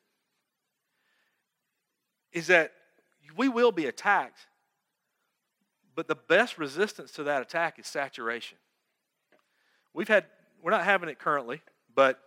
is 2.32 2.46
that 2.46 2.72
we 3.36 3.50
will 3.50 3.70
be 3.70 3.84
attacked, 3.84 4.46
but 5.94 6.08
the 6.08 6.14
best 6.14 6.56
resistance 6.56 7.12
to 7.12 7.24
that 7.24 7.42
attack 7.42 7.78
is 7.78 7.86
saturation. 7.86 8.56
We've 9.92 10.08
had, 10.08 10.24
we're 10.62 10.70
not 10.70 10.84
having 10.84 11.10
it 11.10 11.18
currently, 11.18 11.60
but 11.94 12.18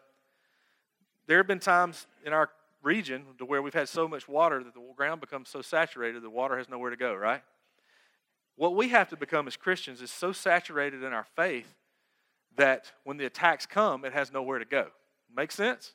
there 1.25 1.37
have 1.37 1.47
been 1.47 1.59
times 1.59 2.05
in 2.23 2.31
our 2.31 2.51
region 2.83 3.23
to 3.39 3.45
where 3.45 3.63
we've 3.63 3.73
had 3.73 3.89
so 3.89 4.07
much 4.07 4.27
water 4.27 4.63
that 4.63 4.75
the 4.75 4.81
ground 4.95 5.19
becomes 5.19 5.49
so 5.49 5.63
saturated 5.63 6.21
the 6.21 6.29
water 6.29 6.59
has 6.59 6.69
nowhere 6.69 6.91
to 6.91 6.95
go, 6.95 7.15
right? 7.15 7.41
What 8.55 8.75
we 8.75 8.89
have 8.89 9.09
to 9.09 9.17
become 9.17 9.47
as 9.47 9.57
Christians 9.57 10.01
is 10.01 10.11
so 10.11 10.31
saturated 10.31 11.03
in 11.03 11.13
our 11.13 11.25
faith 11.35 11.73
that 12.55 12.91
when 13.03 13.17
the 13.17 13.25
attacks 13.25 13.65
come, 13.65 14.05
it 14.05 14.13
has 14.13 14.31
nowhere 14.31 14.59
to 14.59 14.65
go. 14.65 14.87
Make 15.35 15.51
sense? 15.51 15.93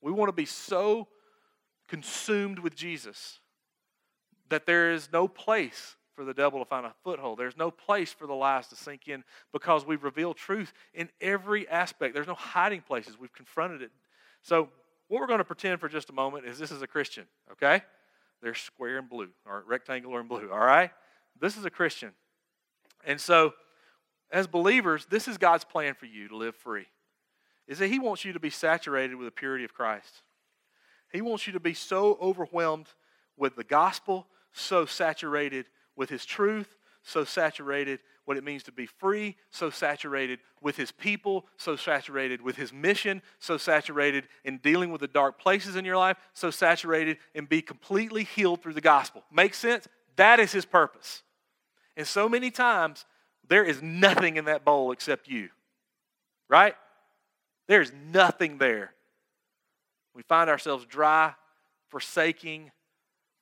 We 0.00 0.12
want 0.12 0.28
to 0.28 0.32
be 0.32 0.44
so 0.44 1.08
consumed 1.88 2.60
with 2.60 2.76
Jesus 2.76 3.40
that 4.48 4.66
there 4.66 4.92
is 4.92 5.08
no 5.12 5.26
place 5.26 5.96
for 6.14 6.24
the 6.24 6.32
devil 6.32 6.60
to 6.60 6.64
find 6.64 6.86
a 6.86 6.94
foothold. 7.02 7.38
There's 7.38 7.56
no 7.56 7.70
place 7.70 8.12
for 8.12 8.26
the 8.26 8.34
lies 8.34 8.68
to 8.68 8.76
sink 8.76 9.08
in 9.08 9.24
because 9.52 9.84
we've 9.84 10.02
revealed 10.02 10.36
truth 10.36 10.72
in 10.94 11.10
every 11.20 11.68
aspect. 11.68 12.14
There's 12.14 12.26
no 12.26 12.34
hiding 12.34 12.80
places. 12.80 13.18
We've 13.18 13.32
confronted 13.32 13.82
it. 13.82 13.90
So, 14.42 14.68
what 15.08 15.20
we're 15.20 15.26
going 15.26 15.38
to 15.38 15.44
pretend 15.44 15.78
for 15.78 15.88
just 15.88 16.10
a 16.10 16.12
moment 16.12 16.46
is 16.46 16.58
this 16.58 16.72
is 16.72 16.82
a 16.82 16.86
Christian, 16.86 17.26
okay? 17.52 17.82
They're 18.42 18.54
square 18.54 18.98
and 18.98 19.08
blue, 19.08 19.28
or 19.44 19.62
rectangular 19.66 20.18
and 20.18 20.28
blue, 20.28 20.50
all 20.50 20.58
right? 20.58 20.90
This 21.40 21.56
is 21.56 21.64
a 21.64 21.70
Christian. 21.70 22.12
And 23.04 23.20
so, 23.20 23.54
as 24.30 24.46
believers, 24.46 25.06
this 25.08 25.28
is 25.28 25.38
God's 25.38 25.64
plan 25.64 25.94
for 25.94 26.06
you 26.06 26.28
to 26.28 26.36
live 26.36 26.56
free. 26.56 26.86
Is 27.68 27.78
that 27.78 27.88
He 27.88 27.98
wants 27.98 28.24
you 28.24 28.32
to 28.32 28.40
be 28.40 28.50
saturated 28.50 29.14
with 29.16 29.26
the 29.26 29.32
purity 29.32 29.64
of 29.64 29.74
Christ. 29.74 30.22
He 31.12 31.20
wants 31.20 31.46
you 31.46 31.52
to 31.52 31.60
be 31.60 31.74
so 31.74 32.18
overwhelmed 32.20 32.88
with 33.36 33.56
the 33.56 33.64
gospel, 33.64 34.26
so 34.52 34.86
saturated 34.86 35.66
with 35.94 36.10
His 36.10 36.24
truth, 36.24 36.76
so 37.02 37.24
saturated 37.24 38.00
what 38.24 38.36
it 38.36 38.42
means 38.42 38.64
to 38.64 38.72
be 38.72 38.86
free, 38.86 39.36
so 39.50 39.70
saturated 39.70 40.40
with 40.60 40.76
His 40.76 40.90
people, 40.90 41.46
so 41.56 41.76
saturated 41.76 42.42
with 42.42 42.56
His 42.56 42.72
mission, 42.72 43.22
so 43.38 43.56
saturated 43.56 44.26
in 44.44 44.58
dealing 44.58 44.90
with 44.90 45.00
the 45.00 45.06
dark 45.06 45.38
places 45.38 45.76
in 45.76 45.84
your 45.84 45.96
life, 45.96 46.16
so 46.34 46.50
saturated 46.50 47.18
and 47.34 47.48
be 47.48 47.62
completely 47.62 48.24
healed 48.24 48.62
through 48.62 48.74
the 48.74 48.80
gospel. 48.80 49.22
Make 49.30 49.54
sense? 49.54 49.86
That 50.16 50.40
is 50.40 50.50
His 50.50 50.64
purpose. 50.64 51.22
And 51.96 52.06
so 52.06 52.28
many 52.28 52.50
times, 52.50 53.04
there 53.48 53.64
is 53.64 53.82
nothing 53.82 54.36
in 54.36 54.46
that 54.46 54.64
bowl 54.64 54.92
except 54.92 55.28
you. 55.28 55.48
Right? 56.48 56.74
There's 57.66 57.92
nothing 58.12 58.58
there. 58.58 58.92
We 60.14 60.22
find 60.22 60.48
ourselves 60.48 60.84
dry, 60.84 61.34
forsaking, 61.88 62.70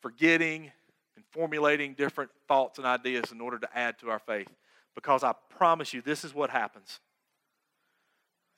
forgetting, 0.00 0.72
and 1.16 1.24
formulating 1.30 1.94
different 1.94 2.30
thoughts 2.48 2.78
and 2.78 2.86
ideas 2.86 3.32
in 3.32 3.40
order 3.40 3.58
to 3.58 3.68
add 3.76 3.98
to 4.00 4.10
our 4.10 4.18
faith. 4.18 4.48
Because 4.94 5.24
I 5.24 5.34
promise 5.56 5.92
you, 5.92 6.02
this 6.02 6.24
is 6.24 6.34
what 6.34 6.50
happens. 6.50 7.00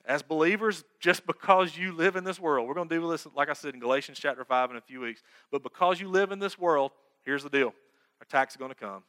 As 0.05 0.21
believers, 0.21 0.83
just 0.99 1.27
because 1.27 1.77
you 1.77 1.91
live 1.91 2.15
in 2.15 2.23
this 2.23 2.39
world, 2.39 2.67
we're 2.67 2.73
going 2.73 2.87
to 2.87 2.99
do 2.99 3.09
this, 3.09 3.27
like 3.35 3.49
I 3.49 3.53
said, 3.53 3.73
in 3.73 3.79
Galatians 3.79 4.17
chapter 4.19 4.45
5 4.45 4.71
in 4.71 4.77
a 4.77 4.81
few 4.81 5.01
weeks. 5.01 5.21
But 5.51 5.63
because 5.63 5.99
you 5.99 6.07
live 6.07 6.31
in 6.31 6.39
this 6.39 6.57
world, 6.57 6.91
here's 7.23 7.43
the 7.43 7.49
deal 7.49 7.67
our 7.67 8.23
attacks 8.23 8.55
are 8.55 8.59
going 8.59 8.71
to 8.71 8.75
come. 8.75 9.03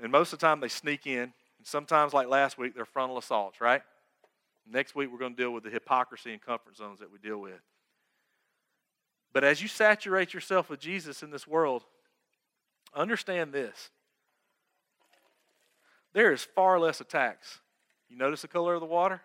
And 0.00 0.12
most 0.12 0.32
of 0.32 0.38
the 0.38 0.46
time 0.46 0.60
they 0.60 0.68
sneak 0.68 1.06
in. 1.06 1.32
And 1.58 1.66
sometimes, 1.66 2.12
like 2.12 2.28
last 2.28 2.58
week, 2.58 2.74
they're 2.74 2.84
frontal 2.84 3.18
assaults, 3.18 3.60
right? 3.60 3.82
Next 4.70 4.94
week, 4.94 5.10
we're 5.10 5.18
going 5.18 5.34
to 5.34 5.42
deal 5.42 5.50
with 5.50 5.64
the 5.64 5.70
hypocrisy 5.70 6.32
and 6.32 6.40
comfort 6.40 6.76
zones 6.76 7.00
that 7.00 7.10
we 7.10 7.18
deal 7.18 7.38
with. 7.38 7.60
But 9.32 9.44
as 9.44 9.60
you 9.60 9.68
saturate 9.68 10.34
yourself 10.34 10.70
with 10.70 10.80
Jesus 10.80 11.22
in 11.22 11.30
this 11.30 11.46
world, 11.46 11.84
understand 12.94 13.52
this 13.52 13.90
there 16.12 16.32
is 16.32 16.42
far 16.42 16.80
less 16.80 17.00
attacks. 17.00 17.60
You 18.08 18.16
notice 18.16 18.42
the 18.42 18.48
color 18.48 18.74
of 18.74 18.80
the 18.80 18.86
water? 18.86 19.20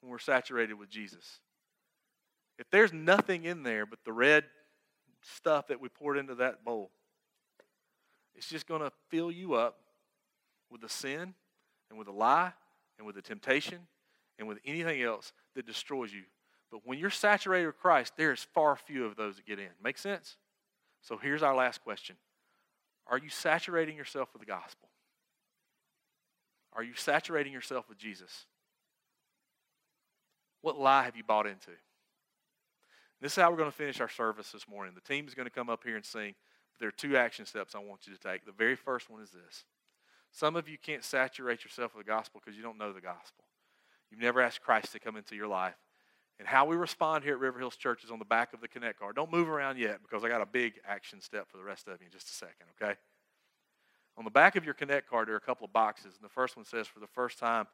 When 0.00 0.10
we're 0.10 0.18
saturated 0.18 0.74
with 0.74 0.88
Jesus. 0.88 1.40
If 2.58 2.70
there's 2.70 2.92
nothing 2.92 3.44
in 3.44 3.62
there 3.62 3.86
but 3.86 3.98
the 4.04 4.12
red 4.12 4.44
stuff 5.22 5.66
that 5.66 5.80
we 5.80 5.88
poured 5.88 6.16
into 6.16 6.36
that 6.36 6.64
bowl, 6.64 6.90
it's 8.36 8.48
just 8.48 8.66
going 8.66 8.82
to 8.82 8.92
fill 9.08 9.30
you 9.30 9.54
up 9.54 9.78
with 10.70 10.80
the 10.80 10.88
sin 10.88 11.34
and 11.88 11.98
with 11.98 12.06
the 12.06 12.12
lie 12.12 12.52
and 12.98 13.06
with 13.06 13.16
the 13.16 13.22
temptation 13.22 13.78
and 14.38 14.46
with 14.46 14.58
anything 14.64 15.02
else 15.02 15.32
that 15.54 15.66
destroys 15.66 16.12
you. 16.12 16.22
But 16.70 16.80
when 16.84 16.98
you're 16.98 17.10
saturated 17.10 17.66
with 17.66 17.78
Christ, 17.78 18.14
there 18.16 18.32
is 18.32 18.46
far 18.54 18.76
few 18.76 19.04
of 19.04 19.16
those 19.16 19.36
that 19.36 19.46
get 19.46 19.58
in. 19.58 19.68
Make 19.82 19.98
sense? 19.98 20.36
So 21.00 21.16
here's 21.16 21.42
our 21.42 21.54
last 21.54 21.82
question 21.82 22.16
Are 23.06 23.18
you 23.18 23.28
saturating 23.28 23.96
yourself 23.96 24.28
with 24.32 24.40
the 24.40 24.46
gospel? 24.46 24.88
Are 26.72 26.82
you 26.82 26.94
saturating 26.94 27.52
yourself 27.52 27.88
with 27.88 27.96
Jesus? 27.96 28.44
What 30.60 30.78
lie 30.78 31.04
have 31.04 31.16
you 31.16 31.24
bought 31.24 31.46
into? 31.46 31.70
This 33.20 33.32
is 33.32 33.42
how 33.42 33.50
we're 33.50 33.56
going 33.56 33.70
to 33.70 33.76
finish 33.76 34.00
our 34.00 34.10
service 34.10 34.52
this 34.52 34.68
morning. 34.68 34.94
The 34.94 35.00
team 35.00 35.26
is 35.26 35.34
going 35.34 35.46
to 35.46 35.54
come 35.54 35.70
up 35.70 35.84
here 35.84 35.96
and 35.96 36.04
sing. 36.04 36.34
There 36.78 36.88
are 36.88 36.92
two 36.92 37.16
action 37.16 37.46
steps 37.46 37.74
I 37.74 37.78
want 37.78 38.06
you 38.06 38.14
to 38.14 38.20
take. 38.20 38.44
The 38.44 38.52
very 38.52 38.76
first 38.76 39.08
one 39.10 39.22
is 39.22 39.30
this 39.30 39.64
some 40.32 40.56
of 40.56 40.68
you 40.68 40.76
can't 40.76 41.02
saturate 41.02 41.64
yourself 41.64 41.94
with 41.94 42.04
the 42.04 42.10
gospel 42.10 42.42
because 42.44 42.56
you 42.56 42.62
don't 42.62 42.78
know 42.78 42.92
the 42.92 43.00
gospel. 43.00 43.44
You've 44.10 44.20
never 44.20 44.40
asked 44.40 44.60
Christ 44.62 44.92
to 44.92 45.00
come 45.00 45.16
into 45.16 45.34
your 45.34 45.48
life. 45.48 45.76
And 46.38 46.46
how 46.46 46.66
we 46.66 46.76
respond 46.76 47.24
here 47.24 47.32
at 47.32 47.40
River 47.40 47.58
Hills 47.58 47.76
Church 47.76 48.04
is 48.04 48.10
on 48.10 48.18
the 48.18 48.26
back 48.26 48.52
of 48.52 48.60
the 48.60 48.68
Connect 48.68 48.98
card. 48.98 49.16
Don't 49.16 49.32
move 49.32 49.48
around 49.48 49.78
yet 49.78 50.02
because 50.02 50.22
I 50.22 50.28
got 50.28 50.42
a 50.42 50.46
big 50.46 50.74
action 50.86 51.20
step 51.20 51.48
for 51.50 51.56
the 51.56 51.64
rest 51.64 51.88
of 51.88 52.00
you 52.00 52.06
in 52.06 52.12
just 52.12 52.28
a 52.28 52.32
second, 52.32 52.66
okay? 52.80 52.96
On 54.18 54.24
the 54.24 54.30
back 54.30 54.56
of 54.56 54.64
your 54.64 54.74
Connect 54.74 55.08
card, 55.08 55.28
there 55.28 55.34
are 55.34 55.38
a 55.38 55.40
couple 55.40 55.64
of 55.64 55.72
boxes. 55.72 56.14
And 56.14 56.22
the 56.22 56.28
first 56.28 56.56
one 56.56 56.64
says, 56.64 56.86
For 56.86 57.00
the 57.00 57.06
first 57.06 57.38
time, 57.38 57.66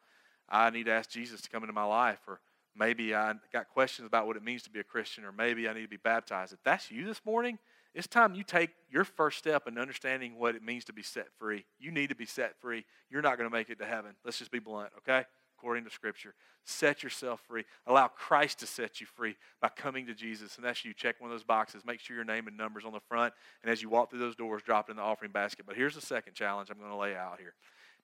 I 0.49 0.71
need 0.71 0.87
to 0.87 0.93
ask 0.93 1.11
Jesus 1.11 1.41
to 1.43 1.49
come 1.49 1.65
into 1.65 1.73
my 1.73 1.85
life. 1.85 2.21
Or 2.29 2.41
maybe 2.77 3.15
I 3.15 3.35
got 3.53 3.69
questions 3.69 4.07
about 4.07 4.29
what 4.29 4.37
it 4.37 4.45
means 4.45 4.63
to 4.63 4.71
be 4.71 4.79
a 4.79 4.85
Christian. 4.85 5.25
Or 5.25 5.33
maybe 5.33 5.69
I 5.69 5.73
need 5.73 5.83
to 5.83 5.89
be 5.89 5.97
baptized. 5.97 6.53
If 6.53 6.63
that's 6.63 6.91
you 6.91 7.05
this 7.05 7.21
morning, 7.25 7.59
it's 7.95 8.07
time 8.07 8.35
you 8.35 8.43
take 8.43 8.71
your 8.91 9.05
first 9.05 9.39
step 9.39 9.69
in 9.69 9.77
understanding 9.77 10.39
what 10.39 10.55
it 10.55 10.63
means 10.63 10.85
to 10.87 10.93
be 10.93 11.03
set 11.03 11.29
free. 11.39 11.65
You 11.79 11.91
need 11.91 12.09
to 12.09 12.15
be 12.15 12.25
set 12.25 12.59
free. 12.61 12.85
You're 13.11 13.23
not 13.23 13.37
going 13.37 13.49
to 13.49 13.55
make 13.55 13.69
it 13.69 13.79
to 13.81 13.85
heaven. 13.85 14.13
Let's 14.25 14.39
just 14.39 14.51
be 14.51 14.61
blunt, 14.61 14.91
okay? 14.99 15.25
According 15.59 15.85
to 15.85 15.91
Scripture. 15.91 16.35
Set 16.65 17.03
yourself 17.03 17.43
free. 17.47 17.65
Allow 17.87 18.09
Christ 18.09 18.61
to 18.61 18.67
set 18.67 19.01
you 19.01 19.07
free 19.07 19.37
by 19.61 19.69
coming 19.69 20.07
to 20.07 20.15
Jesus. 20.15 20.57
And 20.57 20.65
that's 20.65 20.85
you. 20.85 20.95
Check 20.95 21.21
one 21.21 21.31
of 21.31 21.35
those 21.35 21.45
boxes. 21.45 21.83
Make 21.85 22.01
sure 22.01 22.17
your 22.17 22.25
name 22.25 22.47
and 22.47 22.57
numbers 22.57 22.85
on 22.87 22.93
the 22.93 23.01
front. 23.01 23.35
And 23.63 23.71
as 23.71 23.83
you 23.83 23.91
walk 23.91 24.11
through 24.11 24.21
those 24.21 24.37
doors, 24.37 24.63
drop 24.63 24.89
it 24.89 24.93
in 24.93 24.97
the 24.97 25.03
offering 25.03 25.33
basket. 25.33 25.67
But 25.67 25.77
here's 25.77 25.95
the 25.95 26.01
second 26.01 26.35
challenge 26.35 26.71
I'm 26.71 26.79
going 26.79 26.91
to 26.91 26.97
lay 26.97 27.15
out 27.15 27.41
here. 27.41 27.55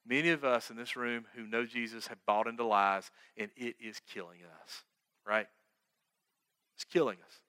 Many 0.06 0.30
of 0.30 0.44
us 0.44 0.70
in 0.70 0.76
this 0.76 0.96
room 0.96 1.24
who 1.34 1.46
know 1.46 1.64
Jesus 1.64 2.08
have 2.08 2.18
bought 2.26 2.46
into 2.46 2.64
lies, 2.64 3.10
and 3.36 3.50
it 3.56 3.76
is 3.80 4.00
killing 4.12 4.38
us, 4.62 4.82
right? 5.26 5.46
It's 6.76 6.84
killing 6.84 7.18
us 7.26 7.40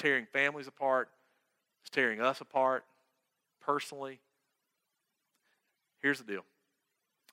tearing 0.00 0.26
families 0.26 0.66
apart, 0.66 1.10
it's 1.82 1.90
tearing 1.90 2.20
us 2.20 2.40
apart 2.40 2.84
personally. 3.60 4.18
Here's 6.00 6.18
the 6.18 6.24
deal 6.24 6.44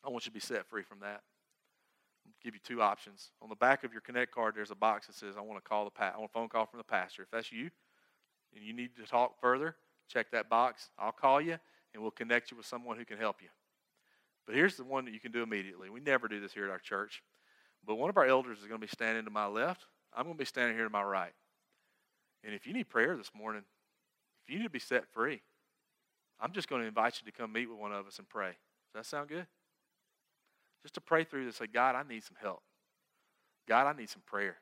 I 0.03 0.09
want 0.09 0.25
you 0.25 0.29
to 0.29 0.33
be 0.33 0.39
set 0.39 0.65
free 0.67 0.83
from 0.83 0.99
that. 0.99 1.21
I'll 2.25 2.33
give 2.43 2.53
you 2.53 2.59
two 2.63 2.81
options. 2.81 3.31
On 3.41 3.49
the 3.49 3.55
back 3.55 3.83
of 3.83 3.91
your 3.91 4.01
Connect 4.01 4.33
card, 4.33 4.53
there's 4.55 4.71
a 4.71 4.75
box 4.75 5.07
that 5.07 5.15
says, 5.15 5.35
I 5.37 5.41
want 5.41 5.63
to 5.63 5.67
call 5.67 5.85
the 5.85 5.91
pa- 5.91 6.11
I 6.13 6.17
want 6.17 6.29
a 6.29 6.33
phone 6.33 6.49
call 6.49 6.65
from 6.65 6.77
the 6.77 6.83
pastor. 6.83 7.23
If 7.23 7.31
that's 7.31 7.51
you 7.51 7.69
and 8.55 8.63
you 8.63 8.73
need 8.73 8.95
to 8.97 9.05
talk 9.05 9.39
further, 9.39 9.75
check 10.09 10.31
that 10.31 10.49
box. 10.49 10.89
I'll 10.99 11.11
call 11.11 11.39
you 11.39 11.57
and 11.93 12.01
we'll 12.01 12.11
connect 12.11 12.51
you 12.51 12.57
with 12.57 12.65
someone 12.65 12.97
who 12.97 13.05
can 13.05 13.17
help 13.17 13.41
you. 13.41 13.49
But 14.45 14.55
here's 14.55 14.75
the 14.75 14.83
one 14.83 15.05
that 15.05 15.13
you 15.13 15.19
can 15.19 15.31
do 15.31 15.41
immediately. 15.41 15.89
We 15.89 15.99
never 15.99 16.27
do 16.27 16.39
this 16.39 16.53
here 16.53 16.65
at 16.65 16.69
our 16.69 16.79
church. 16.79 17.23
But 17.85 17.95
one 17.95 18.09
of 18.09 18.17
our 18.17 18.25
elders 18.25 18.59
is 18.59 18.65
going 18.65 18.79
to 18.79 18.85
be 18.85 18.91
standing 18.91 19.23
to 19.25 19.31
my 19.31 19.45
left. 19.45 19.85
I'm 20.13 20.23
going 20.23 20.35
to 20.35 20.39
be 20.39 20.45
standing 20.45 20.75
here 20.75 20.85
to 20.85 20.89
my 20.89 21.03
right. 21.03 21.33
And 22.47 22.55
if 22.55 22.65
you 22.65 22.71
need 22.71 22.87
prayer 22.87 23.17
this 23.17 23.31
morning, 23.35 23.63
if 24.41 24.49
you 24.49 24.57
need 24.57 24.63
to 24.63 24.69
be 24.69 24.79
set 24.79 25.05
free, 25.13 25.41
I'm 26.39 26.53
just 26.53 26.69
going 26.69 26.81
to 26.81 26.87
invite 26.87 27.19
you 27.19 27.29
to 27.29 27.37
come 27.37 27.51
meet 27.51 27.69
with 27.69 27.77
one 27.77 27.91
of 27.91 28.07
us 28.07 28.19
and 28.19 28.29
pray. 28.29 28.51
Does 28.51 28.95
that 28.95 29.05
sound 29.05 29.27
good? 29.27 29.45
Just 30.81 30.93
to 30.93 31.01
pray 31.01 31.25
through 31.25 31.45
this, 31.45 31.57
say, 31.57 31.67
God, 31.67 31.95
I 31.95 32.03
need 32.07 32.23
some 32.23 32.37
help. 32.41 32.61
God, 33.67 33.85
I 33.85 33.99
need 33.99 34.09
some 34.09 34.21
prayer. 34.25 34.55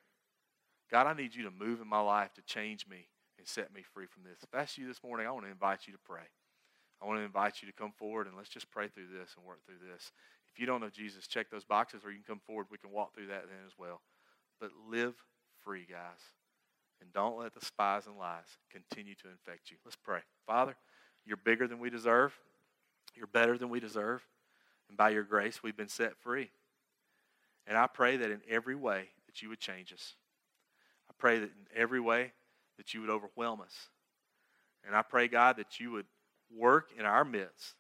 God, 0.90 1.06
I 1.06 1.14
need 1.14 1.36
you 1.36 1.44
to 1.44 1.52
move 1.52 1.80
in 1.80 1.88
my 1.88 2.00
life 2.00 2.34
to 2.34 2.42
change 2.42 2.88
me 2.88 3.08
and 3.38 3.48
set 3.48 3.72
me 3.72 3.84
free 3.94 4.08
from 4.08 4.24
this. 4.24 4.40
If 4.42 4.50
that's 4.50 4.80
you 4.80 4.88
this 4.88 5.04
morning, 5.04 5.28
I 5.28 5.32
want 5.32 5.46
to 5.46 5.52
invite 5.52 5.86
you 5.86 5.94
to 5.94 6.00
pray. 6.04 6.26
I 7.04 7.06
want 7.06 7.20
to 7.20 7.24
invite 7.24 7.62
you 7.62 7.68
to 7.68 7.74
come 7.74 7.92
forward 7.92 8.26
and 8.26 8.36
let's 8.36 8.50
just 8.50 8.72
pray 8.72 8.88
through 8.88 9.10
this 9.14 9.36
and 9.38 9.46
work 9.46 9.60
through 9.64 9.88
this. 9.92 10.12
If 10.52 10.60
you 10.60 10.66
don't 10.66 10.82
know 10.82 10.90
Jesus, 10.90 11.28
check 11.28 11.52
those 11.52 11.66
boxes 11.66 12.02
or 12.04 12.10
you 12.10 12.18
can 12.18 12.36
come 12.36 12.42
forward. 12.48 12.66
We 12.72 12.80
can 12.80 12.90
walk 12.90 13.14
through 13.14 13.28
that 13.28 13.44
then 13.44 13.62
as 13.68 13.74
well. 13.78 14.02
But 14.60 14.72
live 14.90 15.14
free, 15.64 15.86
guys. 15.88 16.22
And 17.02 17.12
don't 17.14 17.38
let 17.38 17.54
the 17.54 17.66
spies 17.66 18.08
and 18.08 18.18
lies 18.18 18.58
continue 18.72 19.16
to 19.16 19.30
infect 19.30 19.70
you. 19.70 19.78
Let's 19.84 19.98
pray. 19.98 20.22
Father, 20.46 20.76
you're 21.26 21.38
bigger 21.38 21.68
than 21.68 21.80
we 21.80 21.90
deserve. 21.90 22.34
You're 23.16 23.28
better 23.28 23.58
than 23.58 23.70
we 23.70 23.80
deserve. 23.80 24.26
And 24.88 24.98
by 24.98 25.10
your 25.10 25.24
grace, 25.24 25.62
we've 25.62 25.78
been 25.78 25.88
set 25.88 26.18
free. 26.18 26.52
And 27.68 27.78
I 27.78 27.88
pray 27.88 28.18
that 28.18 28.32
in 28.32 28.42
every 28.50 28.76
way 28.76 29.10
that 29.26 29.42
you 29.42 29.50
would 29.50 29.60
change 29.60 29.92
us. 29.92 30.16
I 31.10 31.14
pray 31.18 31.40
that 31.40 31.46
in 31.50 31.68
every 31.76 32.00
way 32.00 32.34
that 32.78 32.94
you 32.94 33.02
would 33.02 33.10
overwhelm 33.10 33.62
us. 33.62 33.90
And 34.86 34.96
I 34.96 35.02
pray, 35.02 35.28
God, 35.28 35.58
that 35.58 35.80
you 35.80 35.92
would 35.92 36.06
work 36.56 36.90
in 36.98 37.06
our 37.06 37.26
midst 37.26 37.76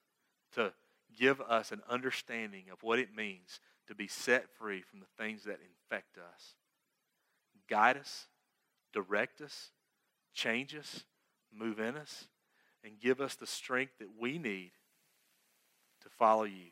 to 0.56 0.74
give 1.18 1.40
us 1.42 1.72
an 1.72 1.82
understanding 1.90 2.66
of 2.72 2.82
what 2.82 3.00
it 3.00 3.16
means 3.16 3.60
to 3.88 3.96
be 3.96 4.08
set 4.08 4.50
free 4.58 4.82
from 4.82 5.00
the 5.00 5.24
things 5.24 5.44
that 5.44 5.60
infect 5.62 6.18
us. 6.18 6.56
Guide 7.70 7.98
us, 7.98 8.26
direct 8.96 9.42
us, 9.42 9.70
change 10.34 10.74
us, 10.74 11.04
move 11.54 11.80
in 11.80 11.96
us, 11.96 12.26
and 12.84 13.00
give 13.00 13.22
us 13.22 13.36
the 13.36 13.46
strength 13.46 13.94
that 14.00 14.08
we 14.20 14.40
need 14.40 14.72
to 16.02 16.10
follow 16.10 16.46
you. 16.46 16.72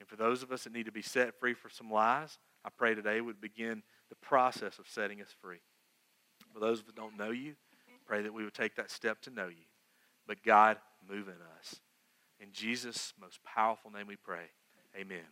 And 0.00 0.08
for 0.08 0.16
those 0.16 0.42
of 0.42 0.50
us 0.50 0.64
that 0.64 0.72
need 0.72 0.86
to 0.86 0.92
be 0.92 1.02
set 1.02 1.38
free 1.38 1.54
from 1.54 1.70
some 1.70 1.90
lies, 1.90 2.38
I 2.64 2.70
pray 2.76 2.94
today 2.94 3.20
would 3.20 3.40
begin 3.40 3.82
the 4.08 4.16
process 4.16 4.78
of 4.78 4.88
setting 4.88 5.20
us 5.20 5.34
free. 5.40 5.60
For 6.52 6.60
those 6.60 6.82
that 6.82 6.96
don't 6.96 7.16
know 7.16 7.30
you, 7.30 7.54
pray 8.04 8.22
that 8.22 8.34
we 8.34 8.44
would 8.44 8.54
take 8.54 8.74
that 8.76 8.90
step 8.90 9.22
to 9.22 9.30
know 9.30 9.46
you. 9.46 9.64
But 10.26 10.42
God, 10.42 10.76
move 11.08 11.28
in 11.28 11.34
us. 11.58 11.80
In 12.40 12.48
Jesus' 12.52 13.14
most 13.20 13.42
powerful 13.44 13.90
name 13.90 14.06
we 14.06 14.16
pray. 14.16 14.50
Amen. 14.98 15.24